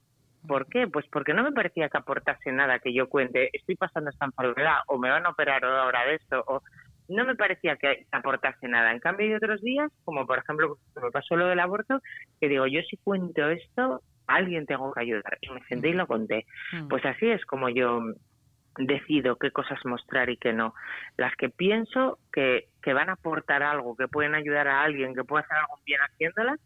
¿Por 0.47 0.67
qué? 0.67 0.87
Pues 0.87 1.05
porque 1.11 1.33
no 1.33 1.43
me 1.43 1.51
parecía 1.51 1.89
que 1.89 1.97
aportase 1.97 2.51
nada 2.51 2.79
que 2.79 2.93
yo 2.93 3.07
cuente, 3.07 3.49
estoy 3.53 3.75
pasando 3.75 4.09
esta 4.09 4.25
enfermedad 4.25 4.79
o 4.87 4.97
me 4.97 5.09
van 5.09 5.25
a 5.25 5.29
operar 5.29 5.63
ahora 5.63 6.05
de 6.05 6.15
esto 6.15 6.43
o 6.47 6.63
no 7.11 7.25
me 7.25 7.35
parecía 7.35 7.75
que 7.75 8.05
aportase 8.11 8.67
nada. 8.67 8.91
En 8.91 8.99
cambio, 8.99 9.27
hay 9.27 9.33
otros 9.33 9.61
días, 9.61 9.91
como 10.05 10.25
por 10.25 10.39
ejemplo, 10.39 10.77
me 11.01 11.11
pasó 11.11 11.35
lo 11.35 11.47
del 11.47 11.59
aborto, 11.59 12.01
que 12.39 12.47
digo, 12.47 12.67
yo 12.67 12.81
si 12.89 12.97
cuento 12.97 13.49
esto, 13.49 14.01
alguien 14.27 14.65
tengo 14.65 14.91
que 14.93 15.01
ayudar. 15.01 15.37
Y 15.41 15.49
me 15.49 15.63
senté 15.65 15.89
y 15.89 15.93
lo 15.93 16.07
conté. 16.07 16.45
Mm. 16.73 16.87
Pues 16.87 17.05
así 17.05 17.29
es 17.29 17.45
como 17.45 17.69
yo 17.69 18.01
decido 18.77 19.35
qué 19.35 19.51
cosas 19.51 19.79
mostrar 19.85 20.29
y 20.29 20.37
qué 20.37 20.53
no. 20.53 20.73
Las 21.17 21.35
que 21.35 21.49
pienso 21.49 22.19
que, 22.31 22.69
que 22.81 22.93
van 22.93 23.09
a 23.09 23.13
aportar 23.13 23.63
algo, 23.63 23.95
que 23.95 24.07
pueden 24.07 24.35
ayudar 24.35 24.67
a 24.67 24.83
alguien, 24.83 25.13
que 25.13 25.23
puede 25.23 25.43
hacer 25.43 25.57
algo 25.57 25.79
bien 25.85 25.99
haciéndolas, 26.01 26.59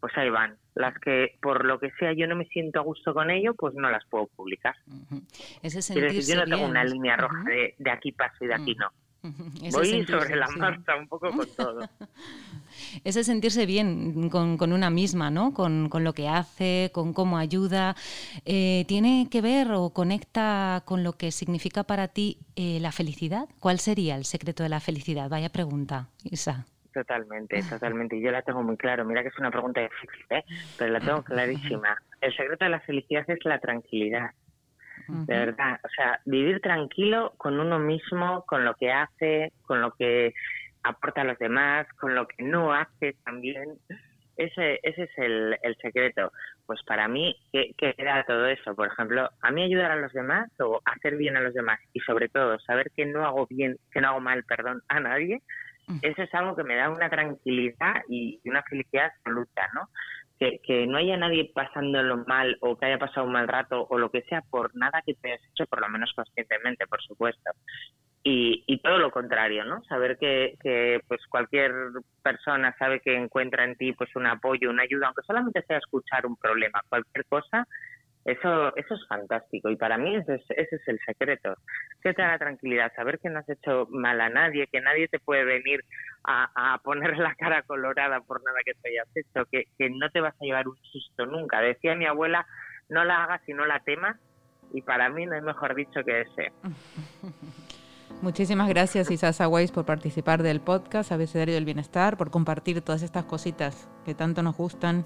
pues 0.00 0.16
ahí 0.16 0.30
van. 0.30 0.56
Las 0.74 0.98
que 0.98 1.36
por 1.40 1.64
lo 1.64 1.78
que 1.78 1.90
sea 1.92 2.12
yo 2.12 2.26
no 2.26 2.34
me 2.34 2.46
siento 2.46 2.80
a 2.80 2.82
gusto 2.82 3.12
con 3.12 3.30
ello, 3.30 3.54
pues 3.54 3.74
no 3.74 3.90
las 3.90 4.04
puedo 4.06 4.26
publicar. 4.28 4.74
yo 6.26 6.36
no 6.36 6.44
tengo 6.44 6.66
una 6.66 6.84
línea 6.84 7.16
roja 7.16 7.44
de, 7.44 7.74
de, 7.78 7.90
aquí 7.90 8.10
paso 8.12 8.44
y 8.44 8.48
de 8.48 8.54
aquí 8.54 8.74
mm. 8.74 8.78
no. 8.78 8.88
Voy 9.22 10.04
sobre 10.04 10.36
la 10.36 10.48
marcha 10.48 10.96
un 10.96 11.06
poco 11.06 11.30
con 11.30 11.46
todo. 11.56 11.80
Ese 13.04 13.22
sentirse 13.22 13.66
bien 13.66 14.28
con, 14.30 14.72
una 14.72 14.90
misma, 14.90 15.30
¿no? 15.30 15.54
Con, 15.54 15.88
lo 15.92 16.12
que 16.12 16.28
hace, 16.28 16.90
con 16.92 17.12
cómo 17.12 17.38
ayuda. 17.38 17.94
Eh, 18.44 18.84
¿Tiene 18.88 19.28
que 19.30 19.40
ver 19.40 19.70
o 19.72 19.90
conecta 19.90 20.82
con 20.84 21.04
lo 21.04 21.12
que 21.12 21.30
significa 21.30 21.84
para 21.84 22.08
ti 22.08 22.38
eh, 22.56 22.78
la 22.80 22.90
felicidad? 22.90 23.48
¿Cuál 23.60 23.78
sería 23.78 24.16
el 24.16 24.24
secreto 24.24 24.62
de 24.62 24.70
la 24.70 24.80
felicidad? 24.80 25.28
Vaya 25.28 25.50
pregunta, 25.50 26.08
Isa. 26.24 26.66
Totalmente, 26.92 27.62
totalmente. 27.70 28.20
Yo 28.20 28.30
la 28.30 28.42
tengo 28.42 28.62
muy 28.62 28.76
claro. 28.76 29.04
Mira 29.04 29.22
que 29.22 29.28
es 29.28 29.38
una 29.38 29.50
pregunta 29.50 29.80
difícil, 29.80 30.26
¿eh? 30.30 30.44
pero 30.78 30.92
la 30.92 31.00
tengo 31.00 31.22
clarísima. 31.24 31.96
El 32.20 32.34
secreto 32.36 32.64
de 32.64 32.70
la 32.70 32.80
felicidad 32.80 33.24
es 33.28 33.44
la 33.44 33.58
tranquilidad 33.58 34.32
de 35.08 35.34
verdad. 35.34 35.78
O 35.84 35.88
sea, 35.96 36.20
vivir 36.24 36.60
tranquilo 36.60 37.34
con 37.36 37.58
uno 37.58 37.78
mismo, 37.78 38.44
con 38.46 38.64
lo 38.64 38.74
que 38.74 38.90
hace, 38.90 39.52
con 39.62 39.80
lo 39.80 39.92
que 39.92 40.34
aporta 40.82 41.22
a 41.22 41.24
los 41.24 41.38
demás, 41.38 41.86
con 41.98 42.14
lo 42.14 42.26
que 42.26 42.42
no 42.42 42.72
hace 42.72 43.16
también. 43.24 43.78
Ese, 44.36 44.80
ese 44.82 45.02
es 45.02 45.18
el, 45.18 45.56
el 45.62 45.76
secreto. 45.76 46.32
Pues 46.66 46.82
para 46.84 47.06
mí, 47.06 47.36
¿qué, 47.52 47.74
¿qué 47.76 47.94
era 47.98 48.24
todo 48.24 48.46
eso? 48.46 48.74
Por 48.74 48.88
ejemplo, 48.88 49.28
a 49.40 49.50
mí 49.50 49.62
ayudar 49.62 49.92
a 49.92 49.96
los 49.96 50.12
demás 50.12 50.50
o 50.60 50.80
hacer 50.84 51.16
bien 51.16 51.36
a 51.36 51.40
los 51.40 51.54
demás 51.54 51.78
y 51.92 52.00
sobre 52.00 52.28
todo 52.28 52.58
saber 52.60 52.90
que 52.96 53.04
no 53.04 53.26
hago 53.26 53.46
bien, 53.48 53.76
que 53.92 54.00
no 54.00 54.08
hago 54.08 54.20
mal, 54.20 54.42
perdón, 54.44 54.82
a 54.88 55.00
nadie, 55.00 55.42
eso 56.00 56.22
es 56.22 56.34
algo 56.34 56.56
que 56.56 56.64
me 56.64 56.76
da 56.76 56.88
una 56.88 57.10
tranquilidad 57.10 58.02
y 58.08 58.40
una 58.44 58.62
felicidad 58.62 59.12
absoluta, 59.16 59.68
¿no? 59.74 59.88
Que, 60.62 60.86
no 60.86 60.98
haya 60.98 61.16
nadie 61.16 61.50
pasándolo 61.54 62.24
mal 62.26 62.56
o 62.60 62.76
que 62.76 62.86
haya 62.86 62.98
pasado 62.98 63.26
un 63.26 63.32
mal 63.32 63.48
rato 63.48 63.86
o 63.88 63.98
lo 63.98 64.10
que 64.10 64.22
sea 64.22 64.42
por 64.50 64.74
nada 64.74 65.02
que 65.04 65.14
te 65.14 65.32
hayas 65.32 65.44
hecho, 65.50 65.66
por 65.66 65.80
lo 65.80 65.88
menos 65.88 66.12
conscientemente, 66.14 66.86
por 66.86 67.00
supuesto. 67.02 67.50
Y, 68.24 68.62
y 68.66 68.78
todo 68.78 68.98
lo 68.98 69.10
contrario, 69.10 69.64
¿no? 69.64 69.82
Saber 69.84 70.16
que, 70.16 70.54
que 70.62 71.00
pues 71.08 71.20
cualquier 71.28 71.72
persona 72.22 72.74
sabe 72.78 73.00
que 73.00 73.16
encuentra 73.16 73.64
en 73.64 73.76
ti 73.76 73.92
pues 73.92 74.14
un 74.14 74.26
apoyo, 74.26 74.70
una 74.70 74.84
ayuda, 74.84 75.06
aunque 75.06 75.22
solamente 75.26 75.62
sea 75.62 75.78
escuchar 75.78 76.26
un 76.26 76.36
problema, 76.36 76.80
cualquier 76.88 77.24
cosa, 77.26 77.66
eso, 78.24 78.76
eso 78.76 78.94
es 78.94 79.06
fantástico 79.08 79.68
y 79.68 79.76
para 79.76 79.98
mí 79.98 80.14
ese 80.14 80.36
es, 80.36 80.42
ese 80.50 80.76
es 80.76 80.88
el 80.88 80.98
secreto. 81.04 81.54
Que 82.02 82.14
te 82.14 82.22
da 82.22 82.28
la 82.32 82.38
tranquilidad, 82.38 82.92
saber 82.94 83.18
que 83.18 83.30
no 83.30 83.40
has 83.40 83.48
hecho 83.48 83.86
mal 83.90 84.20
a 84.20 84.28
nadie, 84.28 84.68
que 84.68 84.80
nadie 84.80 85.08
te 85.08 85.18
puede 85.18 85.44
venir 85.44 85.84
a, 86.24 86.74
a 86.74 86.78
poner 86.78 87.16
la 87.18 87.34
cara 87.34 87.62
colorada 87.62 88.20
por 88.20 88.42
nada 88.44 88.58
que 88.64 88.74
te 88.74 88.90
hayas 88.90 89.08
hecho, 89.16 89.44
que, 89.50 89.64
que 89.76 89.90
no 89.90 90.08
te 90.10 90.20
vas 90.20 90.34
a 90.34 90.44
llevar 90.44 90.68
un 90.68 90.76
susto 90.82 91.26
nunca. 91.26 91.60
Decía 91.60 91.96
mi 91.96 92.06
abuela, 92.06 92.46
no 92.88 93.04
la 93.04 93.24
hagas 93.24 93.40
y 93.48 93.54
no 93.54 93.66
la 93.66 93.80
temas 93.80 94.16
y 94.72 94.82
para 94.82 95.08
mí 95.08 95.26
no 95.26 95.34
hay 95.34 95.42
mejor 95.42 95.74
dicho 95.74 96.00
que 96.04 96.22
ese. 96.22 96.52
Muchísimas 98.22 98.68
gracias 98.68 99.10
Isasa 99.10 99.48
Weiss 99.48 99.72
por 99.72 99.84
participar 99.84 100.42
del 100.44 100.60
podcast 100.60 101.10
Abecedario 101.10 101.54
del 101.54 101.64
Bienestar, 101.64 102.16
por 102.16 102.30
compartir 102.30 102.80
todas 102.82 103.02
estas 103.02 103.24
cositas 103.24 103.88
que 104.04 104.14
tanto 104.14 104.42
nos 104.42 104.56
gustan. 104.56 105.04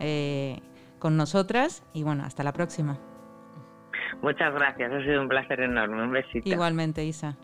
Eh, 0.00 0.60
con 1.06 1.16
nosotras 1.16 1.84
y 1.92 2.02
bueno, 2.02 2.24
hasta 2.24 2.42
la 2.42 2.52
próxima. 2.52 2.98
Muchas 4.22 4.52
gracias, 4.52 4.90
ha 4.90 5.00
sido 5.04 5.22
un 5.22 5.28
placer 5.28 5.60
enorme. 5.60 6.02
Un 6.02 6.10
besito. 6.10 6.48
Igualmente, 6.48 7.04
Isa. 7.04 7.36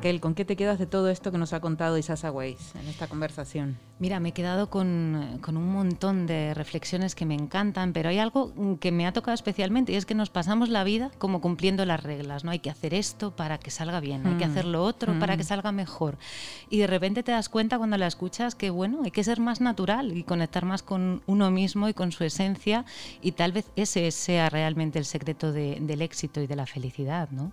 Raquel, 0.00 0.22
¿con 0.22 0.34
qué 0.34 0.46
te 0.46 0.56
quedas 0.56 0.78
de 0.78 0.86
todo 0.86 1.10
esto 1.10 1.30
que 1.30 1.36
nos 1.36 1.52
ha 1.52 1.60
contado 1.60 1.98
Isasa 1.98 2.32
Weiss 2.32 2.74
en 2.74 2.88
esta 2.88 3.06
conversación? 3.06 3.76
Mira, 3.98 4.18
me 4.18 4.30
he 4.30 4.32
quedado 4.32 4.70
con, 4.70 5.38
un 5.46 5.72
montón 5.72 6.26
de 6.26 6.54
reflexiones 6.54 7.14
que 7.14 7.26
me 7.26 7.34
encantan, 7.34 7.92
pero 7.92 8.08
hay 8.08 8.18
algo 8.18 8.78
que 8.80 8.92
me 8.92 9.06
ha 9.06 9.12
tocado 9.12 9.34
especialmente 9.34 9.92
y 9.92 9.96
es 9.96 10.06
que 10.06 10.14
nos 10.14 10.30
pasamos 10.30 10.70
la 10.70 10.84
vida 10.84 11.10
como 11.18 11.42
cumpliendo 11.42 11.84
las 11.84 12.02
reglas, 12.02 12.44
¿no? 12.44 12.50
Hay 12.50 12.60
que 12.60 12.70
hacer 12.70 12.94
esto 12.94 13.36
para 13.36 13.58
que 13.58 13.70
salga 13.70 14.00
bien, 14.00 14.26
hay 14.26 14.36
que 14.36 14.46
mm. 14.46 14.50
hacer 14.50 14.64
lo 14.64 14.82
otro 14.84 15.18
para 15.18 15.36
que 15.36 15.42
mm. 15.42 15.46
salga 15.46 15.70
mejor. 15.70 16.16
Y 16.70 16.78
de 16.78 16.86
repente 16.86 17.22
te 17.22 17.32
das 17.32 17.50
cuenta 17.50 17.76
cuando 17.76 17.98
la 17.98 18.06
escuchas 18.06 18.54
que, 18.54 18.70
bueno, 18.70 19.00
hay 19.04 19.10
que 19.10 19.22
ser 19.22 19.38
más 19.38 19.60
natural 19.60 20.16
y 20.16 20.22
conectar 20.22 20.64
más 20.64 20.82
con 20.82 21.20
uno 21.26 21.50
mismo 21.50 21.90
y 21.90 21.92
con 21.92 22.10
su 22.10 22.24
esencia 22.24 22.86
y 23.20 23.32
tal 23.32 23.52
vez 23.52 23.70
ese 23.76 24.10
sea 24.12 24.48
realmente 24.48 24.98
el 24.98 25.04
secreto 25.04 25.52
del 25.52 26.00
éxito 26.00 26.40
y 26.40 26.46
de 26.46 26.56
la 26.56 26.64
felicidad, 26.64 27.28
¿no? 27.32 27.52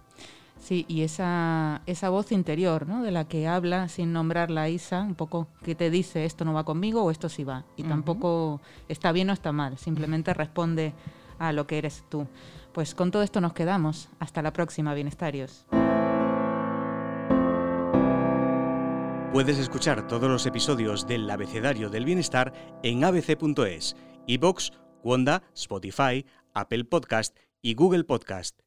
Sí, 0.60 0.86
y 0.88 1.04
esa, 1.04 1.82
esa 1.86 2.10
voz 2.10 2.32
interior, 2.32 2.88
¿no? 2.88 3.04
De 3.04 3.12
la 3.12 3.26
que 3.28 3.48
habla 3.48 3.88
sin 3.88 4.12
nombrarla 4.12 4.70
Isa, 4.70 5.02
un 5.02 5.16
poco 5.16 5.48
que 5.64 5.76
te 5.76 5.90
dice 5.90 6.26
esto 6.26 6.46
no 6.46 6.54
va 6.54 6.66
conmigo 6.66 7.04
o 7.04 7.12
esto 7.12 7.30
sí 7.30 7.44
va. 7.44 7.66
Y 7.76 7.84
tampoco 7.84 8.60
está 8.90 9.12
bien 9.12 9.30
o 9.30 9.34
está 9.34 9.52
mal, 9.52 9.78
simplemente 9.78 10.34
responde 10.34 10.94
a 11.40 11.54
lo 11.54 11.68
que 11.68 11.78
eres 11.78 12.04
tú. 12.10 12.28
Pues 12.74 12.96
con 12.96 13.12
todo 13.12 13.24
esto 13.24 13.42
nos 13.42 13.54
quedamos. 13.54 14.10
Hasta 14.20 14.42
la 14.42 14.54
próxima, 14.54 14.94
bienestarios. 14.94 15.66
Puedes 19.34 19.60
escuchar 19.60 20.08
todos 20.08 20.30
los 20.30 20.46
episodios 20.46 21.06
del 21.06 21.30
Abecedario 21.30 21.90
del 21.90 22.06
Bienestar 22.06 22.54
en 22.82 23.04
abc.es, 23.04 23.96
iBox, 24.26 24.72
Wanda, 25.04 25.44
Spotify, 25.54 26.26
Apple 26.54 26.86
Podcast 26.86 27.38
y 27.62 27.76
Google 27.76 28.04
Podcast. 28.04 28.67